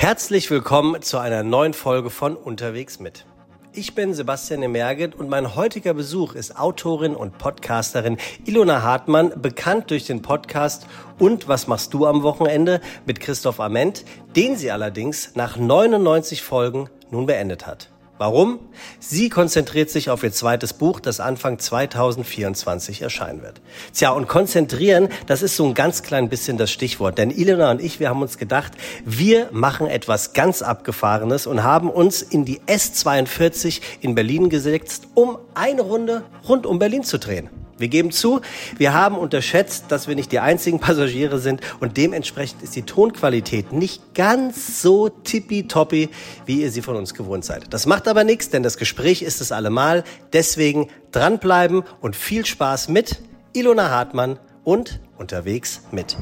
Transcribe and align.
Herzlich 0.00 0.50
willkommen 0.50 1.02
zu 1.02 1.18
einer 1.18 1.42
neuen 1.42 1.74
Folge 1.74 2.08
von 2.08 2.34
Unterwegs 2.34 3.00
mit. 3.00 3.26
Ich 3.74 3.94
bin 3.94 4.14
Sebastian 4.14 4.62
Emerget 4.62 5.14
und 5.14 5.28
mein 5.28 5.54
heutiger 5.56 5.92
Besuch 5.92 6.34
ist 6.34 6.58
Autorin 6.58 7.14
und 7.14 7.36
Podcasterin 7.36 8.16
Ilona 8.46 8.80
Hartmann, 8.80 9.42
bekannt 9.42 9.90
durch 9.90 10.06
den 10.06 10.22
Podcast 10.22 10.86
Und 11.18 11.48
was 11.48 11.66
machst 11.66 11.92
du 11.92 12.06
am 12.06 12.22
Wochenende 12.22 12.80
mit 13.04 13.20
Christoph 13.20 13.60
Ament, 13.60 14.06
den 14.34 14.56
sie 14.56 14.70
allerdings 14.70 15.36
nach 15.36 15.58
99 15.58 16.40
Folgen 16.40 16.88
nun 17.10 17.26
beendet 17.26 17.66
hat. 17.66 17.90
Warum? 18.20 18.58
Sie 18.98 19.30
konzentriert 19.30 19.88
sich 19.88 20.10
auf 20.10 20.22
ihr 20.22 20.30
zweites 20.30 20.74
Buch, 20.74 21.00
das 21.00 21.20
Anfang 21.20 21.58
2024 21.58 23.00
erscheinen 23.00 23.40
wird. 23.40 23.62
Tja, 23.94 24.10
und 24.10 24.28
konzentrieren, 24.28 25.08
das 25.24 25.40
ist 25.40 25.56
so 25.56 25.64
ein 25.64 25.72
ganz 25.72 26.02
klein 26.02 26.28
bisschen 26.28 26.58
das 26.58 26.70
Stichwort. 26.70 27.16
Denn 27.16 27.30
Ilona 27.30 27.70
und 27.70 27.80
ich, 27.80 27.98
wir 27.98 28.10
haben 28.10 28.20
uns 28.20 28.36
gedacht, 28.36 28.72
wir 29.06 29.48
machen 29.52 29.86
etwas 29.86 30.34
ganz 30.34 30.60
Abgefahrenes 30.60 31.46
und 31.46 31.62
haben 31.62 31.88
uns 31.88 32.20
in 32.20 32.44
die 32.44 32.60
S42 32.66 33.80
in 34.02 34.14
Berlin 34.14 34.50
gesetzt, 34.50 35.08
um 35.14 35.38
eine 35.54 35.80
Runde 35.80 36.22
rund 36.46 36.66
um 36.66 36.78
Berlin 36.78 37.04
zu 37.04 37.18
drehen. 37.18 37.48
Wir 37.80 37.88
geben 37.88 38.10
zu, 38.10 38.42
wir 38.76 38.92
haben 38.92 39.16
unterschätzt, 39.16 39.86
dass 39.88 40.06
wir 40.06 40.14
nicht 40.14 40.32
die 40.32 40.38
einzigen 40.38 40.80
Passagiere 40.80 41.38
sind 41.38 41.62
und 41.80 41.96
dementsprechend 41.96 42.62
ist 42.62 42.76
die 42.76 42.82
Tonqualität 42.82 43.72
nicht 43.72 44.14
ganz 44.14 44.82
so 44.82 45.08
tippitoppi, 45.08 46.10
wie 46.44 46.60
ihr 46.60 46.70
sie 46.70 46.82
von 46.82 46.96
uns 46.96 47.14
gewohnt 47.14 47.44
seid. 47.44 47.72
Das 47.72 47.86
macht 47.86 48.06
aber 48.06 48.22
nichts, 48.22 48.50
denn 48.50 48.62
das 48.62 48.76
Gespräch 48.76 49.22
ist 49.22 49.40
es 49.40 49.50
allemal. 49.50 50.04
Deswegen 50.34 50.88
dranbleiben 51.10 51.82
und 52.02 52.16
viel 52.16 52.44
Spaß 52.44 52.88
mit 52.88 53.22
Ilona 53.54 53.88
Hartmann 53.90 54.38
und 54.62 55.00
unterwegs 55.16 55.80
mit. 55.90 56.18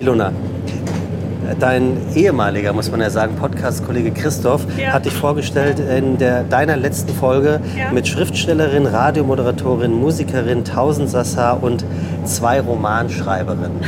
Ilona, 0.00 0.32
Dein 1.58 1.98
ehemaliger, 2.14 2.72
muss 2.72 2.90
man 2.90 3.00
ja 3.00 3.10
sagen, 3.10 3.36
Podcast-Kollege 3.36 4.12
Christoph 4.12 4.66
ja. 4.78 4.92
hat 4.92 5.04
dich 5.04 5.12
vorgestellt 5.12 5.78
in 5.78 6.18
der, 6.18 6.42
deiner 6.44 6.76
letzten 6.76 7.12
Folge 7.12 7.60
ja. 7.76 7.92
mit 7.92 8.08
Schriftstellerin, 8.08 8.86
Radiomoderatorin, 8.86 9.92
Musikerin, 9.92 10.64
Tausendsassa 10.64 11.52
und 11.52 11.84
zwei 12.24 12.60
Romanschreiberinnen. 12.60 13.80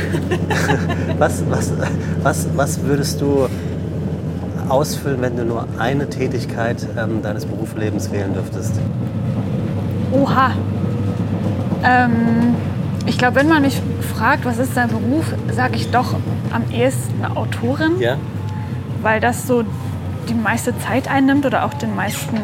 was, 1.17 1.43
was, 1.49 1.73
was, 2.21 2.47
was 2.55 2.83
würdest 2.83 3.21
du 3.21 3.47
ausfüllen, 4.69 5.21
wenn 5.21 5.35
du 5.35 5.45
nur 5.45 5.67
eine 5.79 6.09
Tätigkeit 6.09 6.85
ähm, 6.97 7.21
deines 7.21 7.45
Berufslebens 7.45 8.11
wählen 8.11 8.33
dürftest? 8.33 8.73
Oha. 10.11 10.51
Ähm 11.83 12.55
ich 13.07 13.17
glaube, 13.17 13.37
wenn 13.37 13.47
man 13.47 13.61
mich 13.61 13.81
fragt, 14.15 14.45
was 14.45 14.57
ist 14.57 14.75
dein 14.75 14.89
Beruf, 14.89 15.25
sage 15.51 15.75
ich 15.75 15.89
doch 15.91 16.13
am 16.51 16.69
ehesten 16.71 17.25
Autorin. 17.25 17.99
Ja. 17.99 18.17
Weil 19.01 19.19
das 19.21 19.47
so 19.47 19.63
die 20.27 20.33
meiste 20.33 20.77
Zeit 20.79 21.09
einnimmt 21.09 21.45
oder 21.45 21.63
auch 21.65 21.73
den 21.73 21.95
meisten 21.95 22.37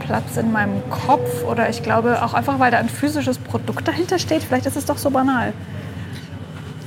Platz 0.00 0.36
in 0.36 0.52
meinem 0.52 0.88
Kopf. 0.88 1.42
Oder 1.44 1.68
ich 1.68 1.82
glaube 1.82 2.22
auch 2.22 2.32
einfach, 2.34 2.58
weil 2.60 2.70
da 2.70 2.78
ein 2.78 2.88
physisches 2.88 3.38
Produkt 3.38 3.88
dahinter 3.88 4.18
steht. 4.18 4.42
Vielleicht 4.44 4.66
ist 4.66 4.76
es 4.76 4.84
doch 4.84 4.98
so 4.98 5.10
banal, 5.10 5.52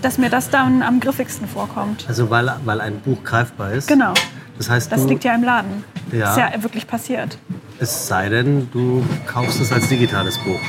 dass 0.02 0.17
mir 0.17 0.30
das 0.30 0.50
dann 0.50 0.81
am 0.81 1.00
griffigsten 1.00 1.47
vorkommt. 1.47 2.06
Also 2.08 2.30
weil, 2.30 2.52
weil 2.64 2.80
ein 2.80 3.00
Buch 3.02 3.23
greifbar 3.23 3.73
ist? 3.73 3.88
Genau. 3.88 4.14
Das 4.58 4.69
heißt, 4.69 4.91
das 4.91 5.06
liegt 5.06 5.23
ja 5.23 5.36
im 5.36 5.44
Laden. 5.44 5.84
Ja. 6.12 6.31
Ist 6.31 6.38
ja 6.38 6.64
wirklich 6.64 6.88
passiert. 6.88 7.38
Es 7.80 8.08
sei 8.08 8.30
denn, 8.30 8.69
du 8.72 9.06
kaufst 9.28 9.59
es 9.62 9.72
als 9.72 9.88
digitales 9.89 10.38
Buch. 10.39 10.59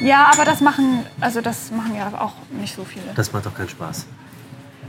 Ja, 0.00 0.30
aber 0.32 0.44
das 0.44 0.60
machen, 0.60 1.04
also 1.20 1.40
das 1.40 1.70
machen 1.70 1.94
ja 1.96 2.10
auch 2.18 2.32
nicht 2.58 2.74
so 2.74 2.84
viele. 2.84 3.04
Das 3.14 3.32
macht 3.32 3.46
doch 3.46 3.54
keinen 3.54 3.68
Spaß. 3.68 4.06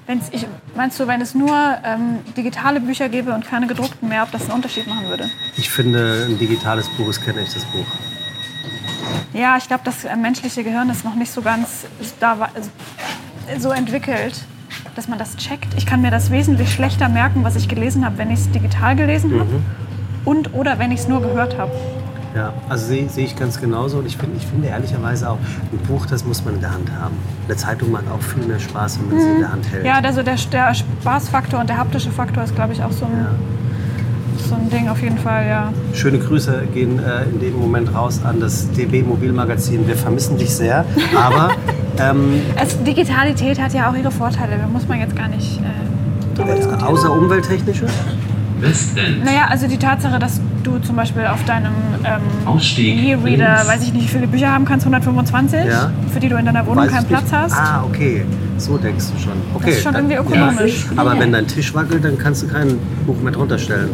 Wenn's, 0.08 0.30
ich, 0.32 0.48
meinst 0.76 1.00
du, 1.00 1.08
wenn 1.08 1.22
es 1.22 1.36
nur 1.36 1.56
ähm, 1.84 2.20
digitale 2.36 2.80
Bücher 2.80 3.08
gäbe 3.08 3.34
und 3.34 3.46
keine 3.46 3.68
gedruckten 3.68 4.10
mehr, 4.10 4.24
ob 4.24 4.32
das 4.32 4.44
einen 4.44 4.54
Unterschied 4.54 4.88
machen 4.88 5.08
würde? 5.08 5.30
Ich 5.58 5.70
finde, 5.70 6.28
ein 6.28 6.40
digitales 6.40 6.90
Buch 6.90 7.08
ist 7.08 7.24
kein 7.24 7.38
echtes 7.38 7.64
Buch. 7.66 7.86
Ja, 9.34 9.58
ich 9.58 9.68
glaube, 9.68 9.84
das 9.86 10.04
äh, 10.04 10.16
menschliche 10.16 10.64
Gehirn 10.64 10.90
ist 10.90 11.06
noch 11.06 11.16
nicht 11.16 11.32
so 11.32 11.42
ganz 11.42 11.86
da, 12.20 12.50
also, 12.54 12.70
so 13.60 13.72
entwickelt, 13.72 14.44
dass 14.96 15.08
man 15.08 15.20
das 15.20 15.36
checkt. 15.38 15.74
Ich 15.78 15.86
kann 15.86 16.02
mir 16.02 16.12
das 16.12 16.32
wesentlich 16.32 16.74
schlechter 16.74 17.08
merken, 17.08 17.44
was 17.44 17.56
ich 17.56 17.68
gelesen 17.68 18.06
habe, 18.06 18.18
wenn 18.18 18.32
ich 18.32 18.40
es 18.40 18.52
digital 18.52 18.96
gelesen 18.96 19.40
habe 19.40 19.52
mhm. 19.52 19.64
und 20.26 20.54
oder 20.54 20.80
wenn 20.80 20.92
ich 20.92 21.02
es 21.02 21.08
nur 21.08 21.22
gehört 21.22 21.58
habe. 21.58 21.72
Ja, 22.36 22.54
also 22.70 22.86
sehe 22.86 23.10
seh 23.10 23.24
ich 23.24 23.36
ganz 23.36 23.60
genauso. 23.60 23.98
Und 23.98 24.06
ich, 24.06 24.18
find, 24.18 24.36
ich 24.38 24.48
finde 24.48 24.68
ehrlicherweise 24.68 25.30
auch, 25.30 25.38
ein 25.72 25.78
Buch, 25.88 26.06
das 26.06 26.26
muss 26.26 26.44
man 26.46 26.56
in 26.56 26.62
der 26.62 26.74
Hand 26.74 26.90
haben. 26.92 27.16
Eine 27.48 27.58
Zeitung 27.58 27.92
macht 27.92 28.06
auch 28.10 28.22
viel 28.22 28.44
mehr 28.46 28.60
Spaß, 28.60 29.00
wenn 29.00 29.10
man 29.10 29.18
mhm. 29.18 29.22
sie 29.22 29.30
in 29.32 29.40
der 29.40 29.52
Hand 29.52 29.72
hält. 29.72 29.86
Ja, 29.86 30.00
also 30.00 30.24
der, 30.24 30.36
der 30.52 30.74
Spaßfaktor 30.74 31.60
und 31.60 31.70
der 31.70 31.78
haptische 31.78 32.12
Faktor 32.12 32.44
ist, 32.44 32.56
glaube 32.56 32.74
ich, 32.74 32.82
auch 32.82 32.92
so 32.92 33.06
ein, 33.06 33.12
ja. 33.12 34.48
so 34.48 34.56
ein 34.56 34.70
Ding 34.70 34.88
auf 34.88 35.02
jeden 35.02 35.18
Fall, 35.18 35.46
ja. 35.48 35.74
Schöne 35.94 36.20
Grüße 36.20 36.64
gehen 36.74 37.00
äh, 37.00 37.24
in 37.24 37.40
dem 37.40 37.60
Moment 37.60 37.94
raus 37.94 38.22
an 38.24 38.40
das 38.40 38.72
DB 38.72 39.04
Mobilmagazin. 39.04 39.88
Wir 39.88 39.98
vermissen 39.98 40.38
dich 40.38 40.56
sehr, 40.56 40.86
aber... 41.16 41.52
ähm, 42.00 42.42
es, 42.56 42.82
Digitalität 42.84 43.62
hat 43.62 43.74
ja 43.74 43.90
auch 43.90 43.96
ihre 43.96 44.12
Vorteile, 44.12 44.58
da 44.58 44.68
muss 44.68 44.88
man 44.88 45.00
jetzt 45.00 45.16
gar 45.16 45.28
nicht 45.28 45.60
äh, 45.60 46.56
diskutieren. 46.56 46.84
Außer 46.84 47.12
umwelttechnische? 47.12 47.88
Westend. 48.62 49.26
Naja, 49.26 49.48
also 49.50 49.68
die 49.68 49.78
Tatsache, 49.78 50.20
dass 50.20 50.40
du 50.64 50.80
zum 50.80 50.96
Beispiel 50.96 51.26
auf 51.26 51.44
deinem 51.46 51.74
ähm, 52.04 52.58
E-Reader, 52.78 53.68
weiß 53.68 53.84
ich 53.84 53.94
nicht, 53.94 54.06
wie 54.06 54.08
viele 54.08 54.28
Bücher 54.28 54.52
haben 54.52 54.66
kannst, 54.66 54.86
125, 54.86 55.66
ja. 55.66 55.92
für 56.12 56.20
die 56.20 56.30
du 56.30 56.38
in 56.38 56.46
deiner 56.46 56.66
Wohnung 56.66 56.86
weiß 56.86 56.92
keinen 56.92 57.06
Platz 57.06 57.32
hast. 57.32 57.54
Ah, 57.54 57.84
okay. 57.86 58.26
So 58.58 58.78
denkst 58.78 59.06
du 59.14 59.20
schon. 59.20 59.34
Okay, 59.56 59.66
das 59.66 59.76
ist 59.78 59.84
schon 59.84 59.94
dann, 59.94 60.10
irgendwie 60.10 60.34
ökonomisch. 60.34 60.86
Ja. 60.96 61.02
Aber 61.02 61.20
wenn 61.20 61.32
dein 61.32 61.48
Tisch 61.48 61.74
wackelt, 61.74 62.04
dann 62.04 62.18
kannst 62.18 62.44
du 62.44 62.48
kein 62.48 62.78
Buch 63.06 63.20
mehr 63.22 63.32
drunter 63.32 63.58
stellen. 63.58 63.90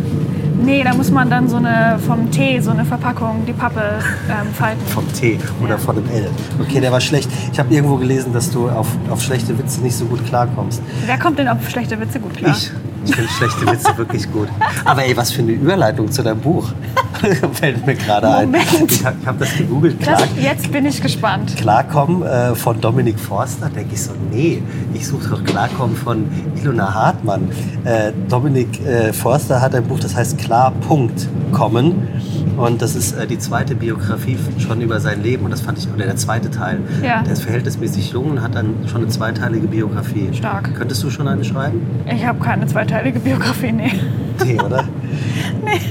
Nee, 0.61 0.83
da 0.83 0.94
muss 0.94 1.11
man 1.11 1.29
dann 1.29 1.47
so 1.47 1.57
eine 1.57 2.00
vom 2.06 2.29
Tee, 2.31 2.59
so 2.59 2.72
eine 2.72 2.83
Verpackung, 2.83 3.45
die 3.47 3.53
Pappe 3.53 3.81
ähm, 4.27 4.53
falten. 4.53 4.85
Vom 4.88 5.06
Tee 5.13 5.38
oder 5.61 5.72
ja. 5.72 5.77
von 5.77 5.95
dem 5.95 6.09
L. 6.09 6.27
Okay, 6.59 6.81
der 6.81 6.91
war 6.91 7.00
schlecht. 7.00 7.29
Ich 7.53 7.59
habe 7.59 7.73
irgendwo 7.73 7.95
gelesen, 7.97 8.33
dass 8.33 8.51
du 8.51 8.67
auf, 8.67 8.88
auf 9.09 9.22
schlechte 9.22 9.57
Witze 9.57 9.81
nicht 9.81 9.95
so 9.95 10.06
gut 10.06 10.25
klarkommst. 10.25 10.81
Wer 11.06 11.17
kommt 11.19 11.39
denn 11.39 11.47
auf 11.47 11.69
schlechte 11.69 12.00
Witze 12.00 12.19
gut 12.19 12.35
klar? 12.35 12.51
Ich. 12.51 12.72
Ich 13.07 13.16
finde 13.16 13.31
schlechte 13.31 13.66
Witze 13.68 13.97
wirklich 13.97 14.31
gut. 14.31 14.50
Aber 14.84 15.03
ey, 15.03 15.16
was 15.16 15.31
für 15.31 15.41
eine 15.41 15.53
Überleitung 15.53 16.12
zu 16.12 16.23
deinem 16.23 16.40
Buch. 16.41 16.72
Fällt 17.53 17.85
mir 17.85 17.95
gerade 17.95 18.29
ein. 18.29 18.56
Ich 18.88 19.06
habe 19.06 19.16
hab 19.25 19.40
das 19.40 19.56
gegoogelt. 19.57 20.00
Klar, 20.00 20.19
das, 20.19 20.44
jetzt 20.44 20.72
bin 20.72 20.85
ich 20.85 21.01
gespannt. 21.01 21.56
Klarkommen 21.56 22.23
äh, 22.23 22.53
von 22.53 22.79
Dominik 22.79 23.19
Forster. 23.19 23.69
denke 23.69 23.95
ich 23.95 24.03
so, 24.03 24.12
nee, 24.31 24.62
ich 24.94 25.07
suche 25.07 25.29
doch 25.29 25.44
Klarkommen 25.44 25.95
von 25.95 26.29
Ilona 26.62 26.94
Hartmann. 26.94 27.50
Äh, 27.85 28.12
Dominik 28.28 28.85
äh, 28.85 29.13
Forster 29.13 29.62
hat 29.62 29.74
ein 29.74 29.85
Buch, 29.85 30.00
das 30.00 30.16
heißt 30.16 30.38
Klar, 30.38 30.72
Punkt, 30.88 31.28
kommen. 31.51 32.07
Und 32.57 32.81
das 32.81 32.95
ist 32.95 33.13
äh, 33.13 33.28
die 33.28 33.38
zweite 33.38 33.75
Biografie 33.75 34.38
schon 34.57 34.81
über 34.81 35.00
sein 35.00 35.22
Leben. 35.22 35.45
Und 35.45 35.51
das 35.51 35.62
fand 35.62 35.78
ich, 35.78 35.88
oder 35.88 36.06
der 36.06 36.16
zweite 36.16 36.50
Teil. 36.50 36.79
Ja. 37.03 37.22
Der 37.22 37.34
ist 37.34 37.44
verhältnismäßig 37.44 38.12
jung 38.12 38.31
und 38.31 38.41
hat 38.41 38.56
dann 38.56 38.88
schon 38.88 39.01
eine 39.01 39.09
zweiteilige 39.09 39.68
Biografie. 39.68 40.29
Stark. 40.34 40.73
Könntest 40.75 41.03
du 41.03 41.12
schon 41.12 41.28
eine 41.28 41.44
schreiben? 41.44 41.81
Ich 42.12 42.25
habe 42.25 42.40
keine 42.44 42.66
zweiteilige 42.66 43.19
Biografie, 43.19 43.72
nee. 43.72 43.91
Nee, 44.44 44.59
oder? 44.62 44.84
nee. 45.66 45.81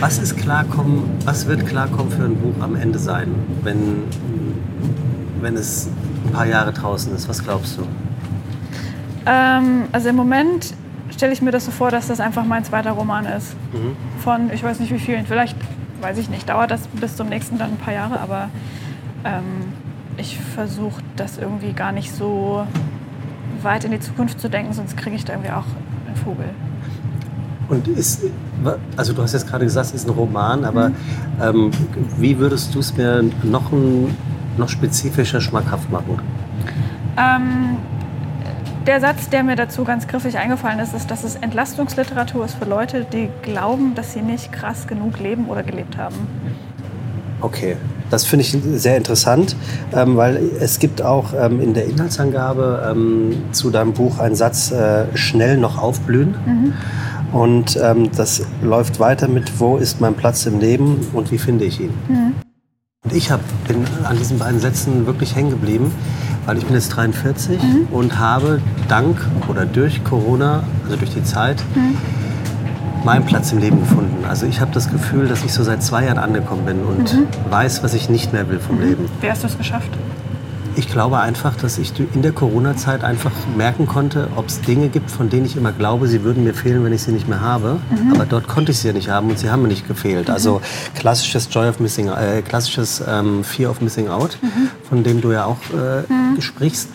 Was 0.00 0.18
ist 0.18 0.36
Klarkommen, 0.36 1.04
was 1.24 1.46
wird 1.46 1.66
Klarkommen 1.66 2.10
für 2.10 2.24
ein 2.24 2.36
Buch 2.36 2.60
am 2.60 2.74
Ende 2.74 2.98
sein, 2.98 3.34
wenn, 3.62 4.04
wenn 5.40 5.54
es 5.54 5.88
ein 6.26 6.32
paar 6.32 6.46
Jahre 6.46 6.72
draußen 6.72 7.14
ist? 7.14 7.28
Was 7.28 7.42
glaubst 7.42 7.78
du? 7.78 7.82
Ähm, 9.26 9.84
also 9.92 10.08
im 10.08 10.16
Moment 10.16 10.74
stelle 11.10 11.32
ich 11.32 11.42
mir 11.42 11.50
das 11.50 11.64
so 11.64 11.70
vor, 11.70 11.90
dass 11.90 12.08
das 12.08 12.20
einfach 12.20 12.44
mein 12.44 12.64
zweiter 12.64 12.92
Roman 12.92 13.26
ist. 13.26 13.54
Mhm. 13.72 13.96
Von, 14.20 14.50
ich 14.52 14.62
weiß 14.62 14.80
nicht 14.80 14.92
wie 14.92 14.98
vielen, 14.98 15.26
vielleicht, 15.26 15.56
weiß 16.00 16.18
ich 16.18 16.30
nicht, 16.30 16.48
dauert 16.48 16.70
das 16.70 16.86
bis 16.88 17.16
zum 17.16 17.28
nächsten 17.28 17.58
dann 17.58 17.70
ein 17.70 17.76
paar 17.76 17.94
Jahre, 17.94 18.20
aber 18.20 18.50
ähm, 19.24 19.72
ich 20.16 20.38
versuche 20.38 21.02
das 21.16 21.38
irgendwie 21.38 21.72
gar 21.72 21.92
nicht 21.92 22.14
so 22.14 22.64
weit 23.62 23.84
in 23.84 23.90
die 23.90 24.00
Zukunft 24.00 24.40
zu 24.40 24.48
denken, 24.48 24.72
sonst 24.72 24.96
kriege 24.96 25.16
ich 25.16 25.24
da 25.24 25.32
irgendwie 25.34 25.50
auch 25.50 25.64
einen 26.06 26.16
Vogel. 26.16 26.50
Und 27.68 27.86
ist, 27.88 28.22
also 28.96 29.12
du 29.12 29.22
hast 29.22 29.34
jetzt 29.34 29.46
gerade 29.46 29.64
gesagt, 29.64 29.88
es 29.88 29.94
ist 29.94 30.06
ein 30.06 30.14
Roman, 30.14 30.64
aber 30.64 30.88
mhm. 30.90 30.94
ähm, 31.42 31.70
wie 32.18 32.38
würdest 32.38 32.74
du 32.74 32.78
es 32.78 32.96
mir 32.96 33.24
noch, 33.42 33.72
ein, 33.72 34.16
noch 34.56 34.68
spezifischer 34.68 35.40
schmackhaft 35.40 35.90
machen? 35.90 36.20
Ähm, 37.16 37.76
der 38.88 39.00
Satz, 39.02 39.28
der 39.28 39.44
mir 39.44 39.54
dazu 39.54 39.84
ganz 39.84 40.08
griffig 40.08 40.38
eingefallen 40.38 40.78
ist, 40.80 40.94
ist, 40.94 41.10
dass 41.10 41.22
es 41.22 41.36
Entlastungsliteratur 41.36 42.46
ist 42.46 42.54
für 42.54 42.64
Leute, 42.64 43.04
die 43.04 43.28
glauben, 43.42 43.94
dass 43.94 44.14
sie 44.14 44.22
nicht 44.22 44.50
krass 44.50 44.86
genug 44.86 45.20
leben 45.20 45.46
oder 45.48 45.62
gelebt 45.62 45.98
haben. 45.98 46.16
Okay, 47.42 47.76
das 48.08 48.24
finde 48.24 48.46
ich 48.46 48.56
sehr 48.80 48.96
interessant, 48.96 49.54
ähm, 49.94 50.16
weil 50.16 50.38
es 50.58 50.78
gibt 50.78 51.02
auch 51.02 51.34
ähm, 51.38 51.60
in 51.60 51.74
der 51.74 51.84
Inhaltsangabe 51.84 52.88
ähm, 52.90 53.42
zu 53.52 53.70
deinem 53.70 53.92
Buch 53.92 54.18
einen 54.18 54.34
Satz, 54.34 54.72
äh, 54.72 55.04
schnell 55.14 55.58
noch 55.58 55.76
aufblühen. 55.76 56.34
Mhm. 56.46 56.72
Und 57.38 57.78
ähm, 57.80 58.10
das 58.16 58.42
läuft 58.62 59.00
weiter 59.00 59.28
mit, 59.28 59.60
wo 59.60 59.76
ist 59.76 60.00
mein 60.00 60.14
Platz 60.14 60.46
im 60.46 60.60
Leben 60.60 61.06
und 61.12 61.30
wie 61.30 61.38
finde 61.38 61.66
ich 61.66 61.78
ihn? 61.78 61.92
Mhm. 62.08 62.34
Und 63.04 63.12
ich 63.12 63.30
hab, 63.30 63.40
bin 63.68 63.84
an 64.04 64.16
diesen 64.16 64.38
beiden 64.38 64.60
Sätzen 64.60 65.06
wirklich 65.06 65.36
hängen 65.36 65.50
geblieben, 65.50 65.92
Weil 66.48 66.56
ich 66.56 66.64
bin 66.64 66.74
jetzt 66.76 66.88
43 66.96 67.62
mhm. 67.62 67.88
und 67.90 68.18
habe 68.18 68.62
dank 68.88 69.20
oder 69.48 69.66
durch 69.66 70.02
Corona, 70.02 70.62
also 70.82 70.96
durch 70.96 71.12
die 71.12 71.22
Zeit, 71.22 71.62
mhm. 71.74 71.94
meinen 73.04 73.26
Platz 73.26 73.52
im 73.52 73.58
Leben 73.58 73.80
gefunden. 73.80 74.24
Also 74.26 74.46
ich 74.46 74.62
habe 74.62 74.70
das 74.72 74.90
Gefühl, 74.90 75.28
dass 75.28 75.44
ich 75.44 75.52
so 75.52 75.62
seit 75.62 75.82
zwei 75.82 76.06
Jahren 76.06 76.16
angekommen 76.16 76.64
bin 76.64 76.84
und 76.84 77.12
mhm. 77.12 77.26
weiß, 77.50 77.82
was 77.82 77.92
ich 77.92 78.08
nicht 78.08 78.32
mehr 78.32 78.48
will 78.48 78.60
vom 78.60 78.76
mhm. 78.76 78.82
Leben. 78.82 79.10
Wie 79.20 79.30
hast 79.30 79.42
du 79.42 79.46
es 79.46 79.58
geschafft? 79.58 79.90
Ich 80.78 80.88
glaube 80.88 81.18
einfach, 81.18 81.56
dass 81.56 81.76
ich 81.76 81.92
in 82.14 82.22
der 82.22 82.30
Corona-Zeit 82.30 83.02
einfach 83.02 83.32
merken 83.56 83.86
konnte, 83.86 84.28
ob 84.36 84.46
es 84.46 84.60
Dinge 84.60 84.88
gibt, 84.88 85.10
von 85.10 85.28
denen 85.28 85.44
ich 85.44 85.56
immer 85.56 85.72
glaube, 85.72 86.06
sie 86.06 86.22
würden 86.22 86.44
mir 86.44 86.54
fehlen, 86.54 86.84
wenn 86.84 86.92
ich 86.92 87.02
sie 87.02 87.10
nicht 87.10 87.26
mehr 87.26 87.40
habe. 87.40 87.80
Mhm. 87.90 88.12
Aber 88.14 88.26
dort 88.26 88.46
konnte 88.46 88.70
ich 88.70 88.78
sie 88.78 88.86
ja 88.86 88.94
nicht 88.94 89.08
haben 89.08 89.28
und 89.28 89.40
sie 89.40 89.50
haben 89.50 89.62
mir 89.62 89.68
nicht 89.68 89.88
gefehlt. 89.88 90.28
Mhm. 90.28 90.34
Also 90.34 90.60
klassisches 90.94 91.48
Joy 91.50 91.68
of 91.68 91.80
Missing, 91.80 92.06
äh, 92.10 92.42
klassisches 92.42 93.02
ähm, 93.04 93.42
Fear 93.42 93.72
of 93.72 93.80
Missing 93.80 94.06
Out, 94.06 94.38
mhm. 94.40 94.70
von 94.88 95.02
dem 95.02 95.20
du 95.20 95.32
ja 95.32 95.46
auch 95.46 95.58
äh, 95.72 96.12
mhm. 96.12 96.40
sprichst. 96.40 96.90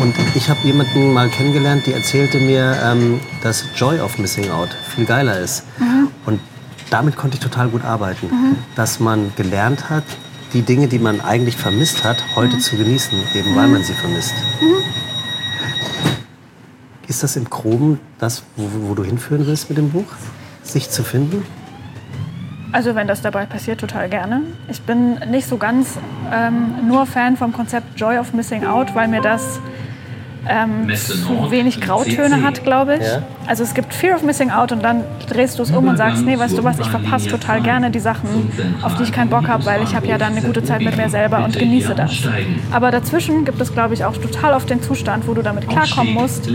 Und 0.00 0.14
ich 0.36 0.48
habe 0.48 0.60
jemanden 0.62 1.12
mal 1.12 1.28
kennengelernt, 1.28 1.86
die 1.86 1.94
erzählte 1.94 2.38
mir, 2.38 2.76
ähm, 2.84 3.18
dass 3.42 3.64
Joy 3.74 3.98
of 3.98 4.16
Missing 4.18 4.48
Out 4.52 4.68
viel 4.94 5.06
geiler 5.06 5.40
ist. 5.40 5.64
Mhm. 5.80 6.06
Und 6.24 6.40
damit 6.90 7.16
konnte 7.16 7.34
ich 7.36 7.40
total 7.42 7.68
gut 7.68 7.84
arbeiten, 7.84 8.26
mhm. 8.26 8.56
dass 8.76 9.00
man 9.00 9.32
gelernt 9.34 9.90
hat, 9.90 10.04
die 10.52 10.62
Dinge, 10.62 10.88
die 10.88 10.98
man 10.98 11.20
eigentlich 11.20 11.56
vermisst 11.56 12.04
hat, 12.04 12.22
heute 12.36 12.56
mhm. 12.56 12.60
zu 12.60 12.76
genießen, 12.76 13.18
eben 13.34 13.56
weil 13.56 13.68
man 13.68 13.82
sie 13.82 13.94
vermisst. 13.94 14.34
Mhm. 14.60 14.76
Ist 17.08 17.22
das 17.22 17.36
im 17.36 17.48
Groben 17.48 18.00
das, 18.18 18.42
wo, 18.56 18.68
wo, 18.88 18.94
du 18.94 19.04
hinführen 19.04 19.46
willst 19.46 19.68
mit 19.68 19.78
dem 19.78 19.90
Buch? 19.90 20.06
Sich 20.62 20.90
zu 20.90 21.02
finden? 21.02 21.44
Also 22.72 22.94
wenn 22.94 23.06
das 23.06 23.20
dabei 23.20 23.44
passiert, 23.44 23.80
total 23.80 24.08
gerne. 24.08 24.42
Ich 24.68 24.80
bin 24.82 25.18
nicht 25.30 25.46
so 25.46 25.58
ganz 25.58 25.98
ähm, 26.32 26.88
nur 26.88 27.04
Fan 27.04 27.36
vom 27.36 27.52
Konzept 27.52 28.00
Joy 28.00 28.16
of 28.18 28.32
Missing 28.32 28.64
Out, 28.64 28.94
weil 28.94 29.08
mir 29.08 29.20
das 29.20 29.60
ähm, 30.48 30.94
zu 30.94 31.50
wenig 31.50 31.80
Grautöne 31.80 32.42
hat, 32.42 32.64
glaube 32.64 32.96
ich. 32.96 33.02
Ja. 33.02 33.22
Also 33.46 33.62
es 33.62 33.74
gibt 33.74 33.94
Fear 33.94 34.16
of 34.16 34.22
Missing 34.22 34.50
Out 34.50 34.72
und 34.72 34.82
dann 34.82 35.04
drehst 35.28 35.58
du 35.58 35.62
es 35.62 35.70
um 35.70 35.88
und 35.88 35.96
sagst, 35.96 36.24
nee, 36.24 36.38
weißt 36.38 36.56
du 36.56 36.64
was, 36.64 36.78
ich 36.78 36.88
verpasse 36.88 37.28
total 37.28 37.60
gerne 37.60 37.90
die 37.90 38.00
Sachen, 38.00 38.52
auf 38.82 38.96
die 38.96 39.04
ich 39.04 39.12
keinen 39.12 39.30
Bock 39.30 39.48
habe, 39.48 39.64
weil 39.66 39.82
ich 39.82 39.94
habe 39.94 40.06
ja 40.06 40.18
dann 40.18 40.32
eine 40.32 40.42
gute 40.42 40.62
Zeit 40.62 40.82
mit 40.82 40.96
mir 40.96 41.08
selber 41.08 41.44
und 41.44 41.58
genieße 41.58 41.94
das. 41.94 42.12
Aber 42.70 42.90
dazwischen 42.90 43.44
gibt 43.44 43.60
es, 43.60 43.72
glaube 43.72 43.94
ich, 43.94 44.04
auch 44.04 44.16
total 44.16 44.54
oft 44.54 44.68
den 44.70 44.82
Zustand, 44.82 45.26
wo 45.26 45.34
du 45.34 45.42
damit 45.42 45.68
klarkommen 45.68 46.14
musst, 46.14 46.48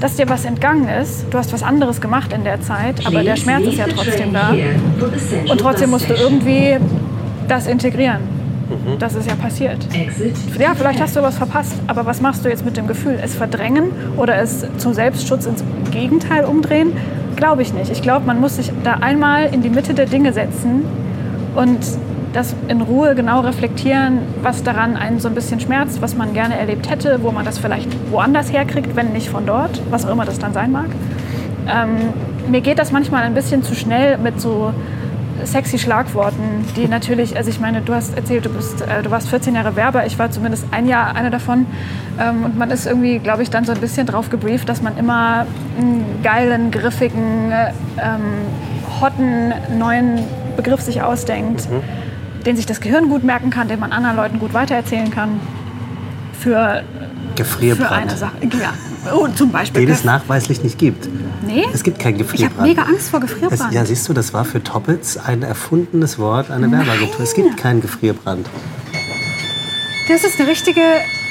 dass 0.00 0.16
dir 0.16 0.28
was 0.28 0.44
entgangen 0.44 0.88
ist. 0.88 1.26
Du 1.30 1.38
hast 1.38 1.52
was 1.52 1.62
anderes 1.62 2.00
gemacht 2.00 2.32
in 2.32 2.44
der 2.44 2.60
Zeit, 2.60 3.06
aber 3.06 3.22
der 3.22 3.36
Schmerz 3.36 3.64
ist 3.66 3.78
ja 3.78 3.86
trotzdem 3.86 4.32
da. 4.32 4.54
Und 5.48 5.60
trotzdem 5.60 5.90
musst 5.90 6.08
du 6.08 6.14
irgendwie 6.14 6.76
das 7.48 7.66
integrieren. 7.66 8.37
Mhm. 8.68 8.98
Das 8.98 9.14
ist 9.14 9.28
ja 9.28 9.34
passiert. 9.34 9.86
Ja, 10.58 10.74
vielleicht 10.74 11.00
hast 11.00 11.16
du 11.16 11.22
was 11.22 11.36
verpasst, 11.36 11.74
aber 11.86 12.04
was 12.06 12.20
machst 12.20 12.44
du 12.44 12.48
jetzt 12.48 12.64
mit 12.64 12.76
dem 12.76 12.86
Gefühl? 12.86 13.18
Es 13.22 13.34
verdrängen 13.34 13.90
oder 14.16 14.36
es 14.36 14.66
zum 14.76 14.94
Selbstschutz 14.94 15.46
ins 15.46 15.64
Gegenteil 15.90 16.44
umdrehen? 16.44 16.92
Glaube 17.36 17.62
ich 17.62 17.72
nicht. 17.72 17.90
Ich 17.90 18.02
glaube, 18.02 18.26
man 18.26 18.40
muss 18.40 18.56
sich 18.56 18.72
da 18.84 18.94
einmal 18.94 19.52
in 19.52 19.62
die 19.62 19.70
Mitte 19.70 19.94
der 19.94 20.06
Dinge 20.06 20.32
setzen 20.32 20.84
und 21.54 21.78
das 22.32 22.54
in 22.68 22.82
Ruhe 22.82 23.14
genau 23.14 23.40
reflektieren, 23.40 24.18
was 24.42 24.62
daran 24.62 24.96
einen 24.96 25.18
so 25.18 25.28
ein 25.28 25.34
bisschen 25.34 25.60
schmerzt, 25.60 26.02
was 26.02 26.14
man 26.14 26.34
gerne 26.34 26.58
erlebt 26.58 26.90
hätte, 26.90 27.20
wo 27.22 27.30
man 27.30 27.44
das 27.44 27.58
vielleicht 27.58 27.88
woanders 28.10 28.52
herkriegt, 28.52 28.96
wenn 28.96 29.12
nicht 29.12 29.30
von 29.30 29.46
dort, 29.46 29.80
was 29.90 30.04
auch 30.04 30.10
immer 30.10 30.26
das 30.26 30.38
dann 30.38 30.52
sein 30.52 30.70
mag. 30.70 30.88
Ähm, 31.68 31.96
mir 32.50 32.60
geht 32.60 32.78
das 32.78 32.92
manchmal 32.92 33.22
ein 33.24 33.34
bisschen 33.34 33.62
zu 33.62 33.74
schnell 33.74 34.18
mit 34.18 34.40
so 34.40 34.72
sexy 35.44 35.78
Schlagworten, 35.78 36.64
die 36.76 36.88
natürlich, 36.88 37.36
also 37.36 37.50
ich 37.50 37.60
meine, 37.60 37.80
du 37.80 37.94
hast 37.94 38.16
erzählt, 38.16 38.44
du, 38.44 38.50
bist, 38.50 38.82
äh, 38.82 39.02
du 39.02 39.10
warst 39.10 39.28
14 39.28 39.54
Jahre 39.54 39.76
Werber, 39.76 40.06
ich 40.06 40.18
war 40.18 40.30
zumindest 40.30 40.66
ein 40.70 40.86
Jahr 40.86 41.14
einer 41.14 41.30
davon. 41.30 41.66
Ähm, 42.20 42.44
und 42.44 42.58
man 42.58 42.70
ist 42.70 42.86
irgendwie, 42.86 43.18
glaube 43.18 43.42
ich, 43.42 43.50
dann 43.50 43.64
so 43.64 43.72
ein 43.72 43.80
bisschen 43.80 44.06
drauf 44.06 44.30
gebrieft, 44.30 44.68
dass 44.68 44.82
man 44.82 44.96
immer 44.96 45.46
einen 45.78 46.20
geilen, 46.22 46.70
griffigen, 46.70 47.52
ähm, 47.52 48.22
hotten, 49.00 49.52
neuen 49.78 50.24
Begriff 50.56 50.80
sich 50.80 51.02
ausdenkt, 51.02 51.70
mhm. 51.70 51.82
den 52.44 52.56
sich 52.56 52.66
das 52.66 52.80
Gehirn 52.80 53.08
gut 53.08 53.24
merken 53.24 53.50
kann, 53.50 53.68
den 53.68 53.80
man 53.80 53.92
anderen 53.92 54.16
Leuten 54.16 54.38
gut 54.38 54.54
weitererzählen 54.54 55.10
kann. 55.10 55.40
Für, 56.40 56.82
für 57.36 57.90
eine 57.90 58.16
Sache. 58.16 58.36
Ja. 58.42 58.72
Oh, 59.12 59.28
zum 59.28 59.50
Beispiel. 59.50 59.86
Den 59.86 59.94
es 59.94 60.04
nachweislich 60.04 60.62
nicht 60.62 60.78
gibt. 60.78 61.08
Nee? 61.46 61.64
Es 61.72 61.82
gibt 61.82 61.98
kein 61.98 62.18
Gefrierbrand. 62.18 62.52
Ich 62.52 62.58
habe 62.58 62.68
mega 62.68 62.82
Angst 62.82 63.10
vor 63.10 63.20
Gefrierbrand. 63.20 63.70
Es, 63.70 63.74
ja, 63.74 63.84
siehst 63.84 64.08
du, 64.08 64.12
das 64.12 64.32
war 64.32 64.44
für 64.44 64.62
Toppets 64.62 65.16
ein 65.16 65.42
erfundenes 65.42 66.18
Wort, 66.18 66.50
eine 66.50 66.70
Werbeagentur. 66.70 67.20
Es 67.20 67.34
gibt 67.34 67.56
keinen 67.56 67.80
Gefrierbrand. 67.80 68.48
Das 70.08 70.24
ist 70.24 70.40
eine 70.40 70.48
richtige 70.48 70.80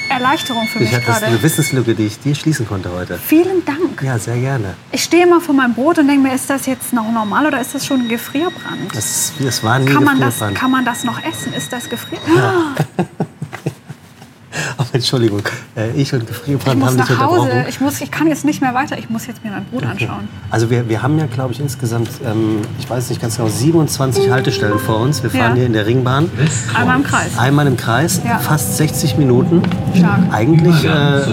Erleichterung 0.09 0.67
für 0.67 0.79
mich 0.79 0.91
gerade. 0.91 1.05
Das 1.05 1.17
ist 1.17 1.23
eine 1.23 1.43
Wissenslücke, 1.43 1.95
die 1.95 2.05
ich 2.07 2.19
dir 2.19 2.35
schließen 2.35 2.67
konnte 2.67 2.91
heute. 2.91 3.17
Vielen 3.17 3.65
Dank. 3.65 4.01
Ja, 4.01 4.17
sehr 4.17 4.37
gerne. 4.37 4.75
Ich 4.91 5.03
stehe 5.03 5.23
immer 5.23 5.41
vor 5.41 5.55
meinem 5.55 5.73
Brot 5.73 5.97
und 5.99 6.07
denke 6.07 6.27
mir, 6.27 6.33
ist 6.35 6.49
das 6.49 6.65
jetzt 6.65 6.93
noch 6.93 7.11
normal 7.11 7.47
oder 7.47 7.59
ist 7.59 7.75
das 7.75 7.85
schon 7.85 8.01
ein 8.01 8.07
Gefrierbrand? 8.07 8.93
Das, 8.93 9.33
das 9.39 9.63
war 9.63 9.79
nie 9.79 9.91
kann 9.91 10.03
man 10.03 10.19
Gefrierbrand. 10.19 10.55
Das, 10.55 10.61
kann 10.61 10.71
man 10.71 10.85
das 10.85 11.03
noch 11.03 11.21
essen? 11.23 11.53
Ist 11.53 11.73
das 11.73 11.89
Gefrierbrand? 11.89 12.37
Ja. 12.37 12.75
Aber 12.97 13.27
Entschuldigung, 14.97 15.41
äh, 15.75 15.91
ich 15.91 16.13
und 16.13 16.27
Gefrierbrand 16.27 16.83
haben 16.83 16.97
dich 16.97 17.09
unterbrochen. 17.09 17.49
Ich, 17.69 17.81
muss, 17.81 18.01
ich 18.01 18.11
kann 18.11 18.27
jetzt 18.27 18.45
nicht 18.45 18.61
mehr 18.61 18.73
weiter. 18.73 18.97
Ich 18.97 19.09
muss 19.09 19.27
jetzt 19.27 19.43
mir 19.43 19.51
mein 19.51 19.65
Brot 19.65 19.83
anschauen. 19.83 20.27
Also 20.49 20.69
wir, 20.69 20.89
wir 20.89 21.01
haben 21.01 21.17
ja, 21.19 21.25
glaube 21.25 21.53
ich, 21.53 21.59
insgesamt, 21.59 22.09
ähm, 22.25 22.61
ich 22.79 22.89
weiß 22.89 23.09
nicht 23.09 23.21
ganz 23.21 23.37
genau, 23.37 23.49
27 23.49 24.29
Haltestellen 24.29 24.79
vor 24.79 24.99
uns. 24.99 25.23
Wir 25.23 25.29
fahren 25.29 25.51
ja. 25.51 25.55
hier 25.55 25.65
in 25.65 25.73
der 25.73 25.85
Ringbahn. 25.85 26.29
Einmal 26.73 26.97
im 26.97 27.03
Kreis. 27.03 27.37
Einmal 27.37 27.67
im 27.67 27.77
Kreis, 27.77 28.21
ja. 28.25 28.39
fast 28.39 28.77
60 28.77 29.17
Minuten. 29.17 29.61
Stark. 29.95 30.19
Eigentlich, 30.31 30.83
äh, 30.85 30.89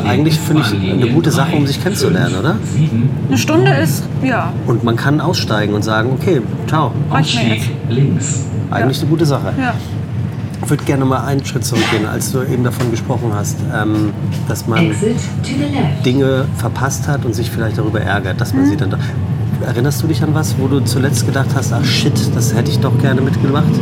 eigentlich 0.07 0.39
finde 0.39 0.63
ich 0.63 0.91
eine 0.93 1.09
gute 1.09 1.31
Sache, 1.31 1.57
um 1.57 1.67
sich 1.67 1.83
kennenzulernen, 1.83 2.37
oder? 2.37 2.57
Eine 3.29 3.39
Stunde 3.39 3.73
ist, 3.75 4.05
ja. 4.23 4.53
Und 4.67 4.85
man 4.85 4.97
kann 4.97 5.21
aussteigen 5.21 5.75
und 5.75 5.83
sagen, 5.83 6.11
okay, 6.13 6.43
ciao. 6.67 6.93
Reicht 7.11 7.35
mir 7.37 7.57
jetzt. 7.57 7.69
Links. 7.89 8.41
Eigentlich 8.71 8.99
ja. 8.99 9.03
eine 9.03 9.11
gute 9.11 9.27
Sache. 9.27 9.53
Ja. 9.59 9.75
Ich 10.63 10.71
würde 10.71 10.85
gerne 10.85 11.05
mal 11.05 11.25
einen 11.25 11.45
Schritt 11.45 11.65
zurückgehen, 11.65 12.07
als 12.07 12.33
du 12.33 12.43
eben 12.43 12.65
davon 12.65 12.91
gesprochen 12.91 13.33
hast, 13.35 13.57
ähm, 13.75 14.13
dass 14.49 14.67
man 14.67 14.95
Dinge 16.05 16.47
verpasst 16.57 17.07
hat 17.09 17.25
und 17.25 17.35
sich 17.35 17.51
vielleicht 17.51 17.79
darüber 17.79 18.01
ärgert, 18.01 18.41
dass 18.41 18.55
man 18.55 18.65
mhm. 18.65 18.71
sie 18.71 18.77
dann. 18.77 18.97
Erinnerst 19.65 20.03
du 20.03 20.07
dich 20.07 20.23
an 20.23 20.35
was, 20.35 20.59
wo 20.59 20.67
du 20.69 20.81
zuletzt 20.81 21.27
gedacht 21.27 21.49
hast, 21.55 21.73
ach 21.73 21.85
shit, 21.85 22.13
das 22.35 22.55
hätte 22.55 22.71
ich 22.71 22.81
doch 22.81 22.99
gerne 23.01 23.21
mitgemacht? 23.21 23.73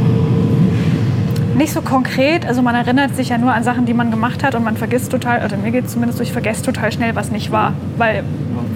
Nicht 1.57 1.73
so 1.73 1.83
konkret, 1.83 2.47
also 2.47 2.63
man 2.63 2.75
erinnert 2.75 3.15
sich 3.15 3.29
ja 3.31 3.39
nur 3.39 3.53
an 3.53 3.63
Sachen, 3.63 3.85
die 3.85 3.95
man 3.95 4.11
gemacht 4.11 4.43
hat 4.43 4.55
und 4.55 4.65
man 4.65 4.77
vergisst 4.77 5.11
total, 5.11 5.45
oder 5.45 5.57
mir 5.57 5.71
geht 5.71 5.87
es 5.87 5.93
zumindest 5.93 6.19
so, 6.19 6.25
ich 6.25 6.33
vergesse 6.33 6.63
total 6.63 6.93
schnell, 6.93 7.15
was 7.15 7.31
nicht 7.31 7.51
war, 7.51 7.73
weil 7.97 8.25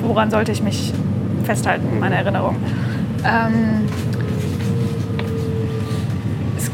woran 0.03 0.31
sollte 0.31 0.53
ich 0.53 0.63
mich 0.63 0.93
festhalten 1.45 1.87
in 1.93 2.01
meiner 2.01 2.17
Erinnerung? 2.17 2.57
Ähm, 3.25 3.89